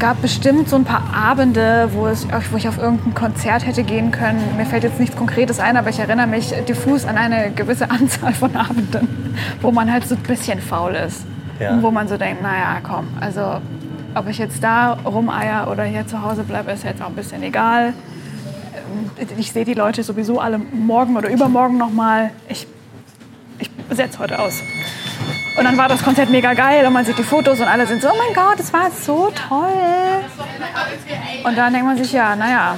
gab 0.03 0.21
bestimmt 0.21 0.67
so 0.67 0.75
ein 0.75 0.83
paar 0.83 1.13
Abende, 1.13 1.87
wo, 1.93 2.07
es, 2.07 2.27
wo 2.51 2.57
ich 2.57 2.67
auf 2.67 2.77
irgendein 2.77 3.13
Konzert 3.13 3.65
hätte 3.65 3.83
gehen 3.83 4.11
können. 4.11 4.57
Mir 4.57 4.65
fällt 4.65 4.83
jetzt 4.83 4.99
nichts 4.99 5.15
Konkretes 5.15 5.61
ein, 5.61 5.77
aber 5.77 5.91
ich 5.91 5.99
erinnere 5.99 6.27
mich 6.27 6.53
diffus 6.67 7.05
an 7.05 7.15
eine 7.15 7.51
gewisse 7.51 7.89
Anzahl 7.89 8.33
von 8.33 8.53
Abenden, 8.53 9.07
wo 9.61 9.71
man 9.71 9.89
halt 9.89 10.05
so 10.05 10.15
ein 10.15 10.23
bisschen 10.23 10.59
faul 10.59 10.95
ist. 10.95 11.25
Ja. 11.57 11.71
Und 11.71 11.83
wo 11.83 11.89
man 11.89 12.09
so 12.09 12.17
denkt, 12.17 12.41
naja, 12.41 12.81
komm, 12.83 13.07
also 13.21 13.61
ob 14.13 14.27
ich 14.27 14.39
jetzt 14.39 14.61
da 14.61 14.91
rumeier 15.05 15.69
oder 15.71 15.85
hier 15.85 16.05
zu 16.05 16.21
Hause 16.21 16.43
bleibe, 16.43 16.71
ist 16.71 16.83
jetzt 16.83 17.01
auch 17.01 17.07
ein 17.07 17.15
bisschen 17.15 17.41
egal. 17.41 17.93
Ich 19.37 19.53
sehe 19.53 19.63
die 19.63 19.73
Leute 19.73 20.03
sowieso 20.03 20.37
alle 20.37 20.57
morgen 20.57 21.15
oder 21.15 21.29
übermorgen 21.29 21.77
nochmal. 21.77 22.31
Ich, 22.49 22.67
ich 23.57 23.69
setze 23.89 24.19
heute 24.19 24.39
aus. 24.39 24.61
Und 25.55 25.63
dann 25.65 25.77
war 25.77 25.87
das 25.87 26.03
Konzert 26.03 26.29
mega 26.29 26.53
geil 26.53 26.85
und 26.85 26.93
man 26.93 27.05
sieht 27.05 27.17
die 27.17 27.23
Fotos 27.23 27.59
und 27.59 27.67
alle 27.67 27.85
sind 27.85 28.01
so, 28.01 28.09
oh 28.09 28.15
mein 28.17 28.33
Gott, 28.33 28.57
das 28.59 28.73
war 28.73 28.89
so 28.89 29.31
toll. 29.47 30.23
Und 31.43 31.57
dann 31.57 31.73
denkt 31.73 31.87
man 31.87 31.97
sich, 31.97 32.11
ja, 32.11 32.35
naja, 32.35 32.75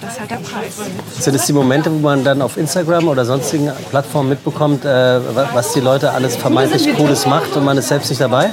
das 0.00 0.14
ist 0.14 0.20
halt 0.20 0.30
der 0.30 0.36
Preis. 0.36 0.80
Sind 1.18 1.34
es 1.36 1.46
die 1.46 1.52
Momente, 1.52 1.92
wo 1.92 1.98
man 1.98 2.24
dann 2.24 2.42
auf 2.42 2.56
Instagram 2.56 3.08
oder 3.08 3.24
sonstigen 3.24 3.70
Plattformen 3.90 4.30
mitbekommt, 4.30 4.84
äh, 4.84 5.20
was 5.52 5.74
die 5.74 5.80
Leute 5.80 6.12
alles 6.12 6.36
vermeintlich 6.36 6.96
Cooles 6.96 7.26
macht 7.26 7.54
und 7.56 7.64
man 7.64 7.76
ist 7.76 7.88
selbst 7.88 8.08
nicht 8.10 8.20
dabei? 8.20 8.50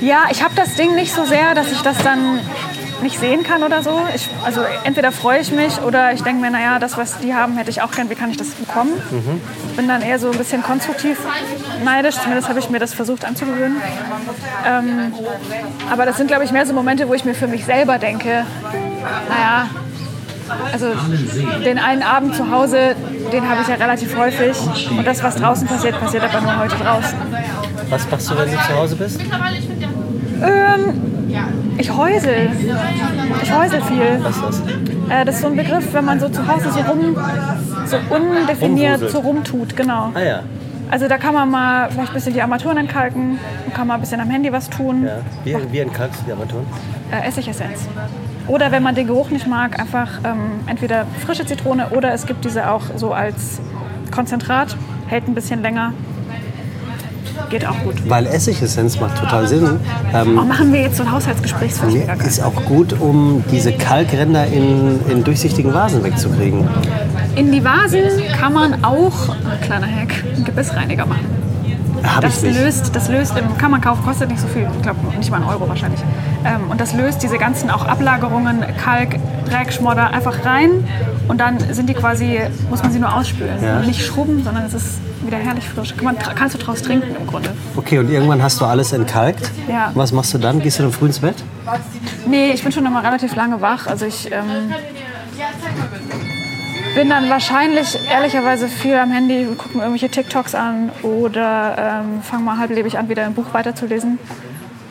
Ja, 0.00 0.24
ich 0.30 0.42
habe 0.42 0.54
das 0.54 0.74
Ding 0.74 0.94
nicht 0.94 1.14
so 1.14 1.24
sehr, 1.24 1.54
dass 1.54 1.70
ich 1.70 1.80
das 1.80 1.96
dann 1.98 2.40
nicht 3.02 3.18
sehen 3.18 3.42
kann 3.42 3.62
oder 3.62 3.82
so. 3.82 4.00
Ich, 4.14 4.28
also 4.44 4.60
entweder 4.84 5.12
freue 5.12 5.40
ich 5.40 5.52
mich 5.52 5.80
oder 5.80 6.12
ich 6.12 6.22
denke 6.22 6.40
mir, 6.40 6.50
naja, 6.50 6.78
das, 6.78 6.96
was 6.96 7.18
die 7.18 7.34
haben, 7.34 7.56
hätte 7.56 7.70
ich 7.70 7.82
auch 7.82 7.90
gern. 7.90 8.10
Wie 8.10 8.14
kann 8.14 8.30
ich 8.30 8.36
das 8.36 8.48
bekommen? 8.50 8.92
Mhm. 9.10 9.40
Bin 9.76 9.88
dann 9.88 10.02
eher 10.02 10.18
so 10.18 10.30
ein 10.30 10.38
bisschen 10.38 10.62
konstruktiv 10.62 11.18
neidisch. 11.84 12.16
Zumindest 12.16 12.48
habe 12.48 12.58
ich 12.58 12.70
mir 12.70 12.78
das 12.78 12.94
versucht 12.94 13.24
anzugewöhnen. 13.24 13.76
Ähm, 14.66 15.12
aber 15.90 16.06
das 16.06 16.16
sind, 16.16 16.28
glaube 16.28 16.44
ich, 16.44 16.52
mehr 16.52 16.66
so 16.66 16.72
Momente, 16.72 17.08
wo 17.08 17.14
ich 17.14 17.24
mir 17.24 17.34
für 17.34 17.48
mich 17.48 17.64
selber 17.64 17.98
denke, 17.98 18.44
naja, 19.28 19.68
also 20.72 20.86
den 21.64 21.78
einen 21.78 22.02
Abend 22.02 22.34
zu 22.34 22.50
Hause, 22.50 22.94
den 23.32 23.48
habe 23.48 23.62
ich 23.62 23.68
ja 23.68 23.74
relativ 23.74 24.16
häufig. 24.16 24.56
Und 24.90 25.06
das, 25.06 25.22
was 25.22 25.36
draußen 25.36 25.66
passiert, 25.66 25.98
passiert 25.98 26.24
aber 26.24 26.40
nur 26.40 26.58
heute 26.58 26.76
draußen. 26.76 27.18
Was 27.88 28.10
machst 28.10 28.30
du, 28.30 28.38
wenn 28.38 28.50
du 28.50 28.56
zu 28.56 28.76
Hause 28.76 28.96
bist? 28.96 29.20
Ähm, 30.42 31.11
Ich 31.78 31.96
häusel. 31.96 32.50
Ich 33.42 33.52
häusel 33.52 33.80
viel. 33.82 34.18
Was 34.22 34.36
ist 34.36 34.44
das? 34.44 34.60
Äh, 35.08 35.24
das 35.24 35.34
ist 35.36 35.40
so 35.42 35.48
ein 35.48 35.56
Begriff, 35.56 35.92
wenn 35.92 36.04
man 36.04 36.20
so 36.20 36.28
zu 36.28 36.46
Hause 36.46 36.70
so 36.70 36.80
rum, 36.80 37.16
so 37.86 37.96
undefiniert 38.14 38.94
Rumwuselt. 38.94 39.10
so 39.10 39.18
rumtut, 39.20 39.76
genau. 39.76 40.10
Ah 40.14 40.20
ja. 40.20 40.42
Also 40.90 41.08
da 41.08 41.16
kann 41.16 41.32
man 41.32 41.50
mal 41.50 41.90
vielleicht 41.90 42.10
ein 42.10 42.14
bisschen 42.14 42.34
die 42.34 42.42
Armaturen 42.42 42.76
entkalken, 42.76 43.38
man 43.66 43.74
kann 43.74 43.86
mal 43.86 43.94
ein 43.94 44.00
bisschen 44.00 44.20
am 44.20 44.28
Handy 44.28 44.52
was 44.52 44.68
tun. 44.68 45.04
ja. 45.06 45.16
Wie, 45.44 45.72
wie 45.72 45.78
entkalkst 45.78 46.20
du 46.20 46.24
die 46.26 46.32
Armaturen? 46.32 46.66
Äh, 47.10 47.26
Essigessenz. 47.28 47.88
Oder 48.46 48.70
wenn 48.72 48.82
man 48.82 48.94
den 48.94 49.06
Geruch 49.06 49.30
nicht 49.30 49.46
mag, 49.46 49.78
einfach 49.80 50.08
ähm, 50.24 50.50
entweder 50.66 51.06
frische 51.24 51.46
Zitrone 51.46 51.88
oder 51.90 52.12
es 52.12 52.26
gibt 52.26 52.44
diese 52.44 52.70
auch 52.70 52.82
so 52.96 53.12
als 53.12 53.60
Konzentrat, 54.10 54.76
hält 55.06 55.28
ein 55.28 55.34
bisschen 55.34 55.62
länger. 55.62 55.94
Geht 57.52 57.66
auch 57.66 57.78
gut. 57.84 57.96
Weil 58.08 58.26
Essigessenz 58.28 58.98
macht 58.98 59.18
total 59.18 59.46
Sinn. 59.46 59.78
Ähm, 60.14 60.38
Oh, 60.40 60.44
machen 60.46 60.72
wir 60.72 60.80
jetzt 60.80 60.96
so 60.96 61.02
ein 61.02 61.12
Haushaltsgespräch, 61.12 61.72
ist 62.26 62.42
auch 62.42 62.64
gut, 62.64 62.94
um 62.98 63.44
diese 63.52 63.72
Kalkränder 63.74 64.46
in, 64.46 64.98
in 65.10 65.22
durchsichtigen 65.22 65.74
Vasen 65.74 66.02
wegzukriegen. 66.02 66.66
In 67.36 67.52
die 67.52 67.62
Vasen 67.62 68.04
kann 68.40 68.54
man 68.54 68.82
auch, 68.82 69.36
kleiner 69.60 69.86
Hack, 69.86 70.24
einen 70.34 70.44
Gebissreiniger 70.46 71.04
machen. 71.04 71.26
Hab 72.02 72.22
Das 72.22 72.40
löst, 72.40 72.96
das 72.96 73.10
löst, 73.10 73.36
im- 73.36 73.58
kann 73.58 73.70
man 73.70 73.82
kaufen, 73.82 74.02
kostet 74.02 74.30
nicht 74.30 74.40
so 74.40 74.48
viel, 74.48 74.66
ich 74.74 74.82
glaube 74.82 74.98
nicht 75.18 75.30
mal 75.30 75.36
einen 75.36 75.46
Euro 75.50 75.68
wahrscheinlich. 75.68 76.00
Ähm, 76.46 76.70
und 76.70 76.80
das 76.80 76.94
löst 76.94 77.22
diese 77.22 77.36
ganzen 77.36 77.70
auch 77.70 77.84
Ablagerungen, 77.84 78.64
Kalk, 78.82 79.16
Dreck, 79.48 79.74
Schmodder 79.74 80.10
einfach 80.10 80.42
rein 80.46 80.70
und 81.28 81.38
dann 81.38 81.58
sind 81.70 81.90
die 81.90 81.94
quasi, 81.94 82.40
muss 82.70 82.82
man 82.82 82.90
sie 82.92 82.98
nur 82.98 83.14
ausspülen. 83.14 83.62
Ja. 83.62 83.80
Nicht 83.80 84.04
schrubben, 84.06 84.42
sondern 84.42 84.64
es 84.64 84.72
ist 84.74 84.86
wieder 85.26 85.38
herrlich 85.38 85.68
frisch. 85.68 85.94
Kann 85.94 86.04
man, 86.04 86.18
kannst 86.18 86.54
du 86.54 86.58
draus 86.58 86.82
trinken 86.82 87.14
im 87.14 87.26
Grunde. 87.26 87.54
Okay, 87.76 87.98
und 87.98 88.10
irgendwann 88.10 88.42
hast 88.42 88.60
du 88.60 88.64
alles 88.64 88.92
entkalkt. 88.92 89.50
Ja. 89.68 89.90
Was 89.94 90.12
machst 90.12 90.34
du 90.34 90.38
dann? 90.38 90.60
Gehst 90.60 90.78
du 90.78 90.82
dann 90.84 90.92
früh 90.92 91.06
ins 91.06 91.20
Bett? 91.20 91.36
Nee, 92.26 92.52
ich 92.52 92.62
bin 92.62 92.72
schon 92.72 92.86
immer 92.86 93.02
relativ 93.02 93.34
lange 93.34 93.60
wach. 93.60 93.86
Also 93.86 94.06
ich 94.06 94.30
ähm, 94.30 94.72
bin 96.94 97.08
dann 97.08 97.28
wahrscheinlich 97.30 97.98
ehrlicherweise 98.10 98.68
viel 98.68 98.96
am 98.96 99.10
Handy, 99.10 99.46
gucke 99.56 99.76
mir 99.76 99.84
irgendwelche 99.84 100.10
TikToks 100.10 100.54
an 100.54 100.90
oder 101.02 102.02
ähm, 102.04 102.22
fange 102.22 102.44
mal 102.44 102.58
halblebig 102.58 102.98
an, 102.98 103.08
wieder 103.08 103.24
ein 103.24 103.34
Buch 103.34 103.52
weiterzulesen. 103.52 104.18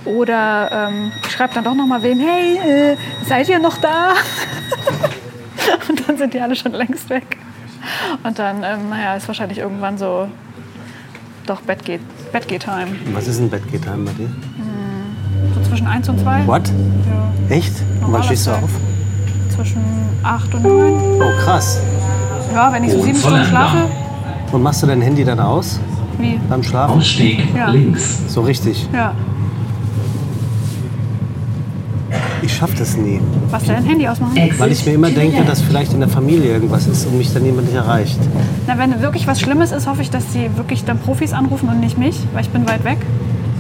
Oder 0.06 0.90
ähm, 0.90 1.12
ich 1.24 1.32
schreibe 1.32 1.54
dann 1.54 1.64
doch 1.64 1.76
noch 1.76 1.86
mal 1.86 2.02
wem, 2.02 2.20
hey, 2.20 2.58
äh, 2.94 2.98
seid 3.28 3.50
ihr 3.50 3.60
noch 3.60 3.78
da? 3.78 4.14
Und 5.90 6.08
dann 6.08 6.18
sind 6.18 6.34
die 6.34 6.40
alle 6.40 6.56
schon 6.56 6.72
längst 6.72 7.10
weg. 7.10 7.38
Und 8.24 8.40
dann, 8.40 8.58
ähm, 8.58 8.90
naja, 8.90 9.16
ist 9.16 9.28
wahrscheinlich 9.28 9.58
irgendwann 9.60 9.98
so, 9.98 10.28
doch, 11.46 11.62
Bett 11.62 11.84
geht, 11.86 12.02
Bett 12.32 12.48
geht 12.48 12.64
time. 12.64 12.88
Was 13.14 13.28
ist 13.28 13.40
ein 13.40 13.50
Bettgeh-Time 13.50 14.06
bei 14.06 14.12
dir? 14.14 14.30
So 15.56 15.70
zwischen 15.70 15.88
1 15.88 16.08
und 16.10 16.20
2. 16.20 16.46
What? 16.48 16.68
Ja, 16.70 17.56
Echt? 17.56 17.74
Und 18.06 18.14
wann 18.14 18.24
stehst 18.24 18.48
du 18.48 18.52
auf? 18.52 18.70
zwischen 19.56 19.82
8 20.24 20.54
und 20.56 20.64
9. 20.64 20.94
Oh, 21.20 21.44
krass. 21.44 21.80
Ja, 22.54 22.72
wenn 22.72 22.84
ich 22.84 22.92
so 22.92 23.02
sieben 23.04 23.18
Stunden 23.18 23.44
schlafe, 23.46 23.88
Und 24.52 24.62
machst 24.64 24.84
du 24.84 24.88
dein 24.88 25.02
Handy 25.02 25.24
dann 25.26 25.40
aus 25.40 25.80
wie? 26.18 26.40
beim 26.50 26.64
Schlafen? 26.64 26.98
Ausstieg 27.00 27.44
Ja. 27.56 27.70
links. 27.70 28.20
So 28.28 28.42
richtig. 28.42 28.88
Ja. 28.94 29.14
Ich 32.51 32.58
schaff 32.58 32.75
das 32.77 32.98
nie. 32.98 33.22
Was 33.50 33.63
dein 33.63 33.86
Handy 33.86 34.05
ausmachen? 34.08 34.36
Weil 34.58 34.72
ich 34.74 34.86
mir 34.86 34.91
immer 34.91 35.10
denke, 35.10 35.43
dass 35.46 35.62
vielleicht 35.62 35.93
in 35.93 36.01
der 36.01 36.10
Familie 36.10 36.51
irgendwas 36.51 36.86
ist 36.86 37.05
und 37.05 37.17
mich 37.17 37.34
dann 37.34 37.46
jemand 37.46 37.67
nicht 37.67 37.77
erreicht. 37.77 38.20
Na, 38.67 38.77
wenn 38.77 39.01
wirklich 39.01 39.25
was 39.25 39.39
Schlimmes 39.39 39.72
ist, 39.72 39.88
hoffe 39.88 40.01
ich, 40.01 40.10
dass 40.10 40.34
sie 40.34 40.50
wirklich 40.58 40.84
dann 40.84 41.00
Profis 41.00 41.31
anrufen 41.31 41.70
und 41.70 41.79
nicht 41.79 41.98
mich, 41.98 42.20
weil 42.34 42.41
ich 42.41 42.50
bin 42.50 42.67
weit 42.67 42.84
weg. 42.84 42.98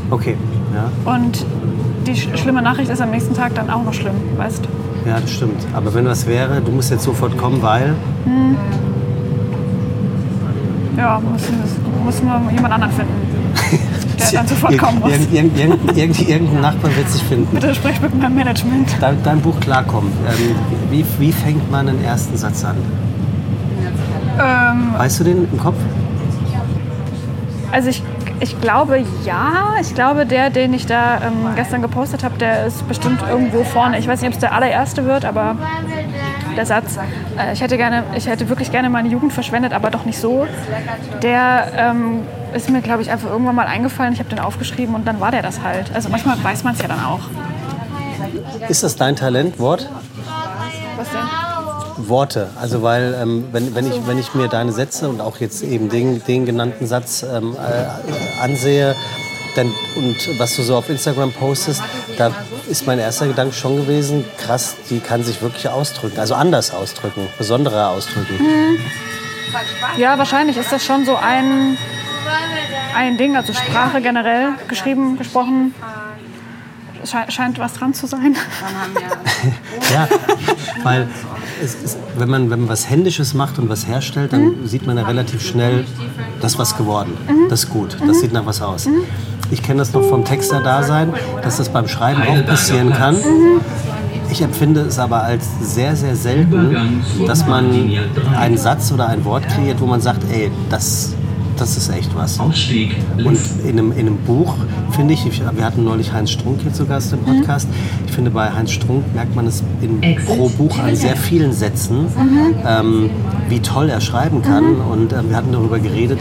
Okay, 0.09 0.35
ja, 0.75 1.11
Und 1.11 1.45
die 2.05 2.15
sch 2.15 2.27
schlimme 2.35 2.61
Nachricht 2.61 2.91
ist 2.91 3.01
am 3.01 3.11
nächsten 3.11 3.33
Tag 3.33 3.55
dann 3.55 3.69
auch 3.69 3.83
noch 3.83 3.93
schlimm, 3.93 4.15
weißt 4.35 4.67
ja, 5.07 5.19
das 5.19 5.31
stimmt. 5.31 5.65
Aber 5.73 5.93
wenn 5.93 6.05
was 6.05 6.27
wäre, 6.27 6.61
du 6.61 6.71
musst 6.71 6.91
jetzt 6.91 7.03
sofort 7.03 7.35
kommen, 7.37 7.61
weil. 7.61 7.95
Ja, 10.97 11.19
müssen, 11.31 11.55
müssen 12.05 12.25
wir 12.27 12.51
jemand 12.53 12.73
anderen 12.73 12.93
finden, 12.93 13.13
der 14.21 14.39
dann 14.39 14.47
sofort 14.47 14.77
kommen 14.77 14.99
muss. 14.99 15.11
Irgend, 15.11 15.33
irgend, 15.33 15.57
irgend, 15.57 15.97
irgend, 15.97 16.29
irgendein 16.29 16.61
Nachbar 16.61 16.95
wird 16.95 17.09
sich 17.09 17.23
finden. 17.23 17.47
Bitte 17.53 17.73
sprich 17.75 17.99
mit 18.01 18.13
meinem 18.19 18.35
Management. 18.35 18.89
Dein, 18.99 19.21
dein 19.23 19.41
Buch 19.41 19.59
klarkommen. 19.59 20.11
Ähm, 20.27 20.55
wie, 20.89 21.05
wie 21.19 21.31
fängt 21.31 21.69
man 21.71 21.87
den 21.87 22.03
ersten 22.03 22.37
Satz 22.37 22.63
an? 22.63 22.77
Ähm, 24.39 24.93
Weißt 24.97 25.19
du 25.19 25.23
den 25.23 25.47
im 25.51 25.59
Kopf? 25.59 25.75
Also 27.71 27.89
ich, 27.89 28.03
ich 28.39 28.59
glaube 28.59 29.03
ja. 29.25 29.75
Ich 29.79 29.95
glaube, 29.95 30.25
der, 30.25 30.49
den 30.49 30.73
ich 30.73 30.85
da 30.85 31.21
ähm, 31.25 31.55
gestern 31.55 31.81
gepostet 31.81 32.23
habe, 32.23 32.37
der 32.37 32.65
ist 32.65 32.87
bestimmt 32.87 33.21
irgendwo 33.29 33.63
vorne. 33.63 33.97
Ich 33.97 34.07
weiß 34.07 34.21
nicht, 34.21 34.27
ob 34.29 34.33
es 34.33 34.39
der 34.39 34.53
allererste 34.53 35.05
wird, 35.05 35.25
aber 35.25 35.55
der 36.55 36.65
Satz, 36.65 36.97
äh, 37.37 37.53
ich, 37.53 37.61
hätte 37.61 37.77
gerne, 37.77 38.03
ich 38.15 38.27
hätte 38.27 38.49
wirklich 38.49 38.71
gerne 38.71 38.89
meine 38.89 39.09
Jugend 39.09 39.33
verschwendet, 39.33 39.73
aber 39.73 39.89
doch 39.89 40.05
nicht 40.05 40.19
so, 40.19 40.47
der 41.21 41.71
ähm, 41.75 42.21
ist 42.53 42.69
mir, 42.69 42.81
glaube 42.81 43.01
ich, 43.01 43.11
einfach 43.11 43.29
irgendwann 43.29 43.55
mal 43.55 43.67
eingefallen. 43.67 44.13
Ich 44.13 44.19
habe 44.19 44.29
den 44.29 44.39
aufgeschrieben 44.39 44.95
und 44.95 45.07
dann 45.07 45.19
war 45.19 45.31
der 45.31 45.41
das 45.41 45.61
halt. 45.61 45.93
Also 45.93 46.09
manchmal 46.09 46.41
weiß 46.43 46.63
man 46.63 46.73
es 46.73 46.81
ja 46.81 46.87
dann 46.87 47.03
auch. 47.03 47.21
Ist 48.69 48.83
das 48.83 48.95
dein 48.95 49.15
Talent, 49.15 49.59
Wort? 49.59 49.89
Was 50.97 51.09
denn? 51.09 52.07
Worte. 52.09 52.49
Also 52.59 52.81
weil, 52.81 53.15
ähm, 53.21 53.45
wenn, 53.51 53.75
wenn, 53.75 53.87
ich, 53.87 54.07
wenn 54.07 54.17
ich 54.17 54.33
mir 54.33 54.47
deine 54.47 54.71
Sätze 54.71 55.09
und 55.09 55.21
auch 55.21 55.37
jetzt 55.37 55.63
eben 55.63 55.89
den, 55.89 56.23
den 56.25 56.45
genannten 56.45 56.87
Satz 56.87 57.23
ähm, 57.23 57.55
äh, 57.55 58.43
ansehe 58.43 58.95
dann, 59.55 59.71
und 59.95 60.39
was 60.39 60.55
du 60.55 60.63
so 60.63 60.75
auf 60.75 60.89
Instagram 60.89 61.31
postest, 61.33 61.83
da 62.17 62.31
ist 62.71 62.87
mein 62.87 62.99
erster 62.99 63.27
Gedanke 63.27 63.53
schon 63.53 63.75
gewesen, 63.75 64.23
krass, 64.37 64.77
die 64.89 64.99
kann 64.99 65.23
sich 65.23 65.41
wirklich 65.41 65.67
ausdrücken. 65.67 66.17
Also 66.19 66.35
anders 66.35 66.73
ausdrücken, 66.73 67.27
besonderer 67.37 67.89
ausdrücken. 67.89 68.33
Ja, 69.97 70.17
wahrscheinlich 70.17 70.55
ist 70.55 70.71
das 70.71 70.85
schon 70.85 71.05
so 71.05 71.17
ein, 71.17 71.77
ein 72.95 73.17
Ding, 73.17 73.35
also 73.35 73.51
Sprache 73.53 74.01
generell, 74.01 74.53
geschrieben, 74.69 75.17
gesprochen. 75.17 75.75
Sche 77.03 77.25
scheint 77.29 77.59
was 77.59 77.73
dran 77.73 77.93
zu 77.93 78.07
sein. 78.07 78.35
Ja, 79.91 80.07
weil 80.83 81.07
es 81.61 81.75
ist, 81.75 81.97
wenn, 82.15 82.29
man, 82.29 82.49
wenn 82.49 82.61
man 82.61 82.69
was 82.69 82.89
Händisches 82.89 83.33
macht 83.33 83.57
und 83.57 83.67
was 83.67 83.87
herstellt, 83.87 84.31
dann 84.31 84.67
sieht 84.67 84.85
man 84.85 84.97
ja 84.97 85.03
relativ 85.03 85.45
schnell, 85.45 85.85
das 86.39 86.53
ist 86.53 86.59
was 86.59 86.77
geworden, 86.77 87.17
das 87.49 87.63
ist 87.63 87.69
gut, 87.71 87.97
das 88.07 88.21
sieht 88.21 88.31
nach 88.31 88.45
was 88.45 88.61
aus. 88.61 88.87
Ich 89.51 89.61
kenne 89.61 89.79
das 89.79 89.93
noch 89.93 90.03
vom 90.03 90.23
Texter-Dasein, 90.23 91.13
dass 91.43 91.57
das 91.57 91.69
beim 91.69 91.87
Schreiben 91.87 92.21
auch 92.21 92.45
passieren 92.45 92.91
kann. 92.91 93.17
Ich 94.31 94.41
empfinde 94.41 94.81
es 94.81 94.97
aber 94.97 95.23
als 95.23 95.45
sehr, 95.61 95.95
sehr 95.95 96.15
selten, 96.15 96.75
dass 97.27 97.45
man 97.45 97.91
einen 98.37 98.57
Satz 98.57 98.91
oder 98.93 99.09
ein 99.09 99.25
Wort 99.25 99.47
kreiert, 99.49 99.81
wo 99.81 99.85
man 99.85 99.99
sagt, 99.99 100.23
ey, 100.31 100.49
das, 100.69 101.15
das 101.57 101.75
ist 101.75 101.89
echt 101.89 102.15
was. 102.15 102.39
Und 103.25 103.37
in 103.65 103.77
einem, 103.77 103.91
in 103.91 103.99
einem 103.99 104.17
Buch, 104.19 104.55
finde 104.91 105.13
ich, 105.15 105.25
wir 105.25 105.65
hatten 105.65 105.83
neulich 105.83 106.13
Heinz 106.13 106.31
Strunk 106.31 106.61
hier 106.61 106.71
zu 106.71 106.85
Gast 106.85 107.11
im 107.11 107.19
Podcast. 107.19 107.67
Ich 108.07 108.13
finde, 108.13 108.31
bei 108.31 108.49
Heinz 108.51 108.71
Strunk 108.71 109.03
merkt 109.13 109.35
man 109.35 109.47
es 109.47 109.63
in, 109.81 109.99
pro 110.25 110.47
Buch 110.47 110.79
an 110.79 110.95
sehr 110.95 111.17
vielen 111.17 111.51
Sätzen, 111.51 112.07
ähm, 112.65 113.09
wie 113.49 113.59
toll 113.59 113.89
er 113.89 113.99
schreiben 113.99 114.41
kann. 114.41 114.75
Und 114.75 115.11
ähm, 115.11 115.29
wir 115.29 115.35
hatten 115.35 115.51
darüber 115.51 115.79
geredet, 115.79 116.19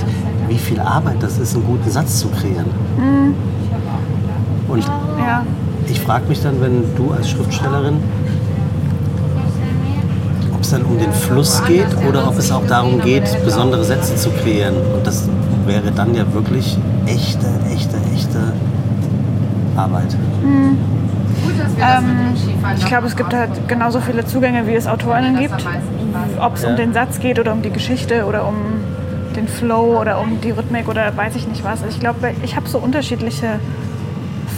wie 0.50 0.58
viel 0.58 0.80
Arbeit 0.80 1.22
das 1.22 1.38
ist, 1.38 1.54
einen 1.54 1.64
guten 1.64 1.88
Satz 1.90 2.18
zu 2.18 2.28
kreieren. 2.28 2.66
Und 4.68 4.84
Ja. 5.18 5.44
ich 5.88 6.00
frage 6.00 6.26
mich 6.28 6.42
dann, 6.42 6.60
wenn 6.60 6.82
du 6.96 7.12
als 7.12 7.30
Schriftstellerin, 7.30 7.96
ob 10.52 10.60
es 10.60 10.70
dann 10.70 10.82
um 10.82 10.98
den 10.98 11.12
Fluss 11.12 11.62
geht 11.64 11.86
oder 12.06 12.26
ob 12.28 12.36
es 12.36 12.50
auch 12.50 12.66
darum 12.66 13.00
geht, 13.00 13.24
besondere 13.44 13.84
Sätze 13.84 14.16
zu 14.16 14.30
kreieren. 14.30 14.74
Und 14.94 15.06
das 15.06 15.28
wäre 15.66 15.90
dann 15.92 16.14
ja 16.14 16.24
wirklich 16.34 16.76
echte, 17.06 17.46
echte, 17.72 17.96
echte 18.12 18.38
Arbeit. 19.76 20.16
Ähm, 21.80 22.04
ich 22.76 22.84
glaube, 22.86 23.06
es 23.06 23.16
gibt 23.16 23.32
halt 23.32 23.50
genauso 23.68 24.00
viele 24.00 24.26
Zugänge, 24.26 24.66
wie 24.66 24.74
es 24.74 24.86
AutorInnen 24.88 25.38
gibt. 25.38 25.64
Ob 26.40 26.56
es 26.56 26.62
Ja. 26.64 26.70
um 26.70 26.76
den 26.76 26.92
Satz 26.92 27.20
geht 27.20 27.38
oder 27.38 27.52
um 27.52 27.62
die 27.62 27.70
Geschichte 27.70 28.26
oder 28.26 28.46
um 28.46 28.54
den 29.36 29.48
Flow 29.48 30.00
oder 30.00 30.20
um 30.20 30.40
die 30.40 30.50
Rhythmik 30.50 30.88
oder 30.88 31.16
weiß 31.16 31.36
ich 31.36 31.46
nicht 31.46 31.64
was. 31.64 31.82
Ich 31.88 32.00
glaube, 32.00 32.32
ich 32.42 32.56
habe 32.56 32.68
so 32.68 32.78
unterschiedliche 32.78 33.60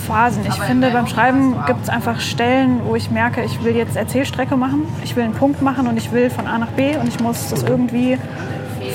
Phasen. 0.07 0.45
Ich 0.47 0.55
finde, 0.55 0.91
beim 0.91 1.07
Schreiben 1.07 1.55
gibt 1.67 1.83
es 1.83 1.89
einfach 1.89 2.21
Stellen, 2.21 2.81
wo 2.85 2.97
ich 2.97 3.11
merke, 3.11 3.43
ich 3.43 3.63
will 3.63 3.77
jetzt 3.77 3.97
Erzählstrecke 3.97 4.57
machen, 4.57 4.87
ich 5.05 5.15
will 5.17 5.25
einen 5.25 5.35
Punkt 5.35 5.63
machen 5.63 5.87
und 5.87 5.97
ich 5.97 6.13
will 6.13 6.31
von 6.31 6.47
A 6.47 6.59
nach 6.59 6.71
B 6.71 6.97
und 6.97 7.09
ich 7.09 7.21
muss 7.21 7.51
das 7.51 7.63
irgendwie 7.63 8.19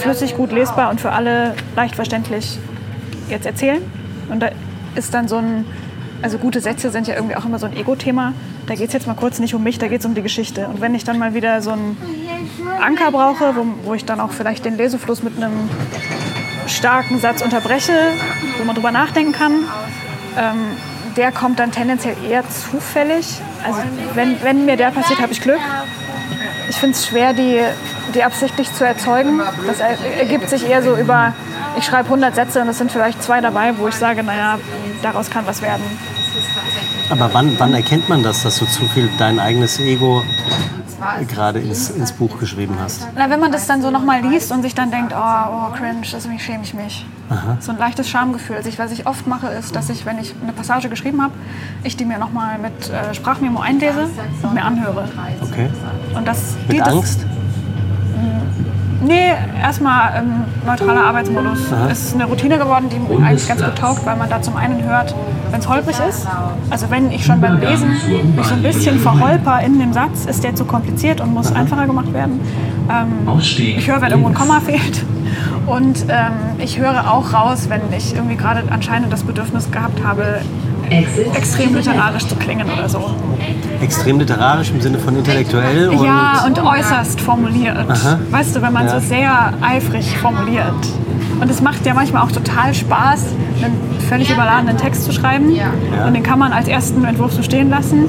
flüssig, 0.02 0.36
gut 0.36 0.52
lesbar 0.52 0.90
und 0.90 1.00
für 1.00 1.12
alle 1.12 1.54
leicht 1.76 1.96
verständlich 1.96 2.60
jetzt 3.30 3.46
erzählen. 3.46 3.82
Und 4.30 4.42
da 4.42 4.50
ist 4.96 5.14
dann 5.14 5.28
so 5.28 5.38
ein, 5.38 5.66
also 6.22 6.38
gute 6.38 6.60
Sätze 6.60 6.92
sind 6.92 7.08
ja 7.08 7.16
irgendwie 7.16 7.36
auch 7.36 7.46
immer 7.46 7.60
so 7.60 7.66
ein 7.66 7.76
Ego-Thema. 7.76 8.34
Da 8.68 8.76
geht 8.76 8.88
es 8.88 8.94
jetzt 8.94 9.08
mal 9.08 9.16
kurz 9.16 9.40
nicht 9.40 9.56
um 9.56 9.64
mich, 9.64 9.80
da 9.80 9.88
geht 9.88 10.02
es 10.02 10.06
um 10.06 10.14
die 10.14 10.22
Geschichte. 10.22 10.68
Und 10.68 10.82
wenn 10.82 10.94
ich 10.94 11.06
dann 11.06 11.18
mal 11.18 11.34
wieder 11.34 11.62
so 11.62 11.72
einen 11.72 11.98
Anker 12.82 13.12
brauche, 13.12 13.56
wo, 13.56 13.66
wo 13.84 13.94
ich 13.94 14.04
dann 14.04 14.20
auch 14.20 14.32
vielleicht 14.32 14.66
den 14.66 14.76
Lesefluss 14.76 15.24
mit 15.24 15.38
einem 15.38 15.70
starken 16.68 17.18
Satz 17.20 17.42
unterbreche, 17.42 17.94
wo 18.58 18.66
man 18.66 18.76
drüber 18.76 18.92
nachdenken 18.92 19.32
kann, 19.32 19.54
ähm, 20.38 20.76
der 21.16 21.32
kommt 21.32 21.60
dann 21.60 21.72
tendenziell 21.72 22.16
eher 22.30 22.44
zufällig. 22.50 23.40
Also 23.66 23.80
wenn, 24.16 24.44
wenn 24.44 24.66
mir 24.66 24.76
der 24.76 24.92
passiert, 24.92 25.22
habe 25.22 25.32
ich 25.32 25.40
Glück. 25.40 25.62
Ich 26.70 26.76
finde 26.76 26.96
es 26.96 27.08
schwer, 27.08 27.32
die, 27.32 27.62
die 28.14 28.24
absichtlich 28.24 28.72
zu 28.74 28.86
erzeugen. 28.86 29.42
Das 29.66 29.80
ergibt 29.80 30.50
sich 30.50 30.68
eher 30.68 30.84
so 30.84 30.98
über, 30.98 31.34
ich 31.78 31.86
schreibe 31.86 32.06
100 32.06 32.36
Sätze 32.36 32.62
und 32.62 32.68
es 32.68 32.78
sind 32.78 32.92
vielleicht 32.92 33.24
zwei 33.24 33.40
dabei, 33.40 33.78
wo 33.78 33.88
ich 33.88 33.96
sage, 33.96 34.24
naja, 34.24 34.60
daraus 35.02 35.30
kann 35.30 35.48
was 35.48 35.62
werden. 35.62 35.84
Aber 37.10 37.34
wann, 37.34 37.58
wann 37.58 37.74
erkennt 37.74 38.10
man 38.10 38.22
das, 38.24 38.44
dass 38.44 38.60
du 38.60 38.66
zu 38.66 38.86
viel 38.86 39.10
dein 39.18 39.40
eigenes 39.40 39.80
Ego 39.80 40.24
gerade 41.28 41.60
ins, 41.60 41.90
ins 41.90 42.12
Buch 42.12 42.38
geschrieben 42.40 42.76
hast? 42.80 43.08
Na, 43.16 43.30
wenn 43.30 43.40
man 43.40 43.52
das 43.52 43.66
dann 43.66 43.82
so 43.82 43.92
nochmal 43.92 44.22
liest 44.22 44.52
und 44.52 44.62
sich 44.62 44.76
dann 44.76 44.92
denkt, 44.92 45.14
oh, 45.16 45.18
oh 45.18 45.72
cringe, 45.74 46.02
deswegen 46.12 46.40
schäme 46.40 46.64
ich 46.64 46.74
mich. 46.74 47.06
Aha. 47.30 47.58
So 47.60 47.72
ein 47.72 47.78
leichtes 47.78 48.10
Schamgefühl. 48.10 48.58
Also 48.58 48.70
ich, 48.70 48.80
was 48.80 48.92
ich 48.92 49.08
oft 49.08 49.28
mache, 49.28 49.48
ist, 49.48 49.76
dass 49.76 49.90
ich, 49.90 50.06
wenn 50.06 50.18
ich 50.20 50.34
eine 50.42 50.54
Passage 50.54 50.90
geschrieben 50.90 51.22
habe, 51.22 51.34
ich 51.84 51.96
die 51.96 52.06
mir 52.06 52.18
nochmal 52.18 52.58
mit 52.58 52.90
äh, 52.90 53.14
Sprachmemo 53.14 53.60
einlese 53.60 54.10
und 54.44 54.54
mir 54.54 54.64
anhöre. 54.64 55.08
Okay. 55.42 55.70
Und 56.16 56.28
das 56.28 56.56
mit 56.68 56.82
Angst? 56.82 57.22
Das, 57.22 57.37
Nee, 59.06 59.32
erstmal 59.62 60.18
ähm, 60.18 60.46
neutraler 60.66 61.06
Arbeitsmodus. 61.06 61.72
Aha. 61.72 61.88
ist 61.88 62.16
eine 62.16 62.26
Routine 62.26 62.58
geworden, 62.58 62.90
die 62.90 62.98
mir 63.00 63.24
eigentlich 63.26 63.48
ganz 63.48 63.64
gut 63.64 63.76
taugt, 63.78 64.06
weil 64.06 64.16
man 64.16 64.30
da 64.30 64.42
zum 64.42 64.56
einen 64.56 64.84
hört, 64.84 65.14
wenn 65.52 65.60
es 65.60 65.70
holprig 65.70 65.98
ist. 66.10 66.28
Also 66.70 66.90
wenn 66.90 67.12
ich 67.12 67.26
schon 67.26 67.40
beim 67.40 67.60
Lesen 67.60 67.90
mich 67.90 68.48
so 68.48 68.54
ein 68.56 68.64
bisschen 68.64 69.00
verholper 69.00 69.62
in 69.62 69.80
dem 69.80 69.94
Satz, 69.94 70.26
ist 70.26 70.44
der 70.44 70.56
zu 70.56 70.66
kompliziert 70.66 71.22
und 71.22 71.34
muss 71.34 71.52
Aha. 71.52 71.60
einfacher 71.60 71.86
gemacht 71.86 72.12
werden. 72.14 72.40
Ähm, 72.90 73.28
ich 73.38 73.88
höre, 73.88 74.02
wenn 74.02 74.10
irgendwo 74.10 74.30
ein 74.30 74.34
Komma 74.36 74.60
fehlt. 74.60 75.04
Und 75.68 76.06
ähm, 76.08 76.32
ich 76.58 76.80
höre 76.80 77.12
auch 77.12 77.34
raus, 77.34 77.68
wenn 77.70 77.82
ich 77.96 78.16
irgendwie 78.16 78.38
gerade 78.38 78.64
anscheinend 78.70 79.12
das 79.12 79.24
Bedürfnis 79.24 79.70
gehabt 79.70 80.04
habe, 80.04 80.40
extrem 80.90 81.76
literarisch 81.76 82.28
zu 82.28 82.36
klingen 82.36 82.68
oder 82.70 82.88
so. 82.88 83.16
Extrem 83.82 84.20
literarisch 84.20 84.72
im 84.72 84.82
Sinne 84.82 85.00
von 85.00 85.16
intellektuell? 85.16 85.90
Und 85.90 86.04
ja, 86.04 86.44
und 86.46 86.60
äußerst 86.60 87.22
formuliert. 87.22 87.90
Aha. 87.90 88.20
Weißt 88.32 88.56
du, 88.56 88.62
wenn 88.62 88.74
man 88.74 88.86
ja. 88.86 89.00
so 89.00 89.08
sehr 89.08 89.54
eifrig 89.62 90.18
formuliert. 90.18 90.74
Und 91.40 91.52
es 91.52 91.62
macht 91.62 91.86
ja 91.86 91.94
manchmal 91.94 92.24
auch 92.24 92.32
total 92.32 92.74
Spaß, 92.74 93.26
einen 93.64 93.78
völlig 94.10 94.32
überladenen 94.32 94.78
Text 94.78 95.04
zu 95.04 95.12
schreiben. 95.12 95.52
Ja. 95.54 95.72
Und 96.08 96.14
den 96.14 96.24
kann 96.24 96.40
man 96.40 96.52
als 96.52 96.68
ersten 96.68 97.04
Entwurf 97.06 97.34
so 97.34 97.44
stehen 97.44 97.70
lassen. 97.70 98.06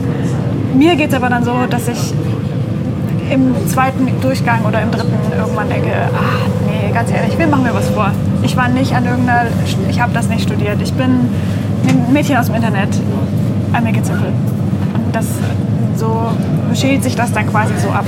Mir 0.75 0.97
geht 0.97 1.11
es 1.11 1.15
aber 1.15 1.29
dann 1.29 1.45
so, 1.45 1.55
dass 1.69 1.89
ich 1.89 2.15
im 3.31 3.55
zweiten 3.69 4.09
Durchgang 4.23 4.65
oder 4.65 4.81
im 4.81 4.91
dritten 4.91 5.13
irgendwann 5.37 5.69
denke, 5.69 5.93
ach 6.15 6.49
nee, 6.67 6.93
ganz 6.93 7.11
ehrlich, 7.11 7.39
wir 7.39 7.47
machen 7.47 7.65
mir 7.65 7.75
was 7.75 7.89
vor. 7.91 8.11
Ich 8.43 8.57
war 8.57 8.69
nicht 8.69 8.95
an 8.95 9.05
irgendeiner, 9.05 9.49
ich 9.91 10.01
habe 10.01 10.13
das 10.15 10.29
nicht 10.29 10.43
studiert. 10.43 10.81
Ich 10.83 10.95
bin 10.95 11.29
ein 11.87 12.13
Mädchen 12.13 12.37
aus 12.37 12.47
dem 12.47 12.57
Internet. 12.57 12.89
Make 13.73 13.99
it 13.99 14.07
simple. 14.07 14.29
Und 14.29 15.15
das, 15.15 15.27
so 15.97 16.31
schält 16.75 17.03
sich 17.03 17.15
das 17.15 17.33
dann 17.33 17.47
quasi 17.47 17.73
so 17.83 17.91
ab. 17.91 18.05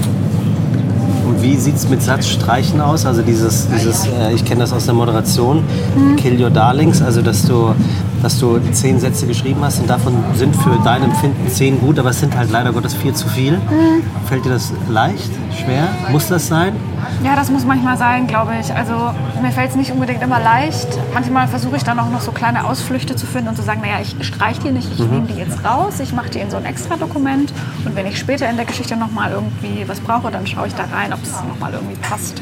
Und 1.27 1.43
wie 1.43 1.57
sieht 1.57 1.77
es 1.77 1.89
mit 1.89 2.03
Satzstreichen 2.03 2.81
aus? 2.81 3.07
Also 3.07 3.23
dieses, 3.23 3.69
dieses 3.69 4.07
äh, 4.07 4.33
ich 4.35 4.45
kenne 4.45 4.61
das 4.61 4.73
aus 4.73 4.87
der 4.87 4.95
Moderation, 4.95 5.63
mhm. 5.97 6.17
Kill 6.17 6.43
Your 6.43 6.51
Darlings, 6.51 7.03
also 7.03 7.23
dass 7.23 7.45
du, 7.45 7.75
dass 8.23 8.39
du 8.41 8.59
zehn 8.73 8.99
Sätze 8.99 9.27
geschrieben 9.27 9.61
hast 9.63 9.81
und 9.81 9.89
davon 9.89 10.15
sind 10.35 10.57
für 10.57 10.79
dein 10.85 11.05
Empfinden 11.05 11.49
zehn 11.49 11.79
gut, 11.81 11.99
aber 11.99 12.11
es 12.11 12.21
sind 12.21 12.37
halt 12.37 12.51
leider 12.51 12.73
Gottes 12.73 12.95
vier 12.95 13.15
zu 13.15 13.29
viel. 13.29 13.53
Mhm. 13.53 14.03
Fällt 14.27 14.45
dir 14.45 14.51
das 14.51 14.73
leicht, 14.89 15.31
schwer? 15.65 15.89
Muss 16.11 16.29
das 16.29 16.47
sein? 16.47 16.75
Ja, 17.23 17.37
das 17.37 17.51
muss 17.51 17.65
manchmal 17.65 17.97
sein, 17.97 18.27
glaube 18.27 18.53
ich. 18.61 18.75
Also 18.75 19.15
mir 19.43 19.51
fällt 19.51 19.71
es 19.71 19.77
nicht 19.77 19.93
unbedingt 19.93 20.23
immer 20.23 20.41
leicht. 20.41 20.89
Manchmal 21.13 21.49
versuche 21.49 21.77
ich 21.77 21.85
dann 21.85 21.99
auch 21.99 22.11
noch 22.11 22.21
so 22.21 22.33
kleine 22.33 22.65
Ausflüchte 22.65 23.17
zu 23.17 23.27
finden 23.27 23.49
und 23.49 23.57
zu 23.57 23.63
sagen, 23.63 23.81
naja, 23.81 23.99
ich 24.01 24.17
streiche 24.27 24.61
die 24.63 24.71
nicht, 24.71 24.91
ich 24.93 24.99
mhm. 24.99 25.11
nehme 25.11 25.27
die 25.27 25.35
jetzt 25.35 25.65
raus, 25.65 26.01
ich 26.01 26.13
mache 26.13 26.31
die 26.31 26.39
in 26.39 26.51
so 26.51 26.57
ein 26.57 26.65
extra 26.65 26.97
Dokument 26.97 27.53
und 27.85 27.95
wenn 27.97 28.07
ich 28.07 28.19
später 28.19 28.49
in 28.49 28.57
der 28.57 28.65
Geschichte 28.65 28.97
nochmal 28.97 29.33
irgendwie 29.33 29.87
was 29.87 30.01
brauche, 30.01 30.31
dann 30.31 30.47
schaue 30.47 30.67
ich 30.67 30.75
da 30.75 30.85
rein, 30.93 31.13
ob 31.13 31.23
es 31.23 31.33
nochmal 31.45 31.73
irgendwie 31.73 31.97
passt. 31.97 32.41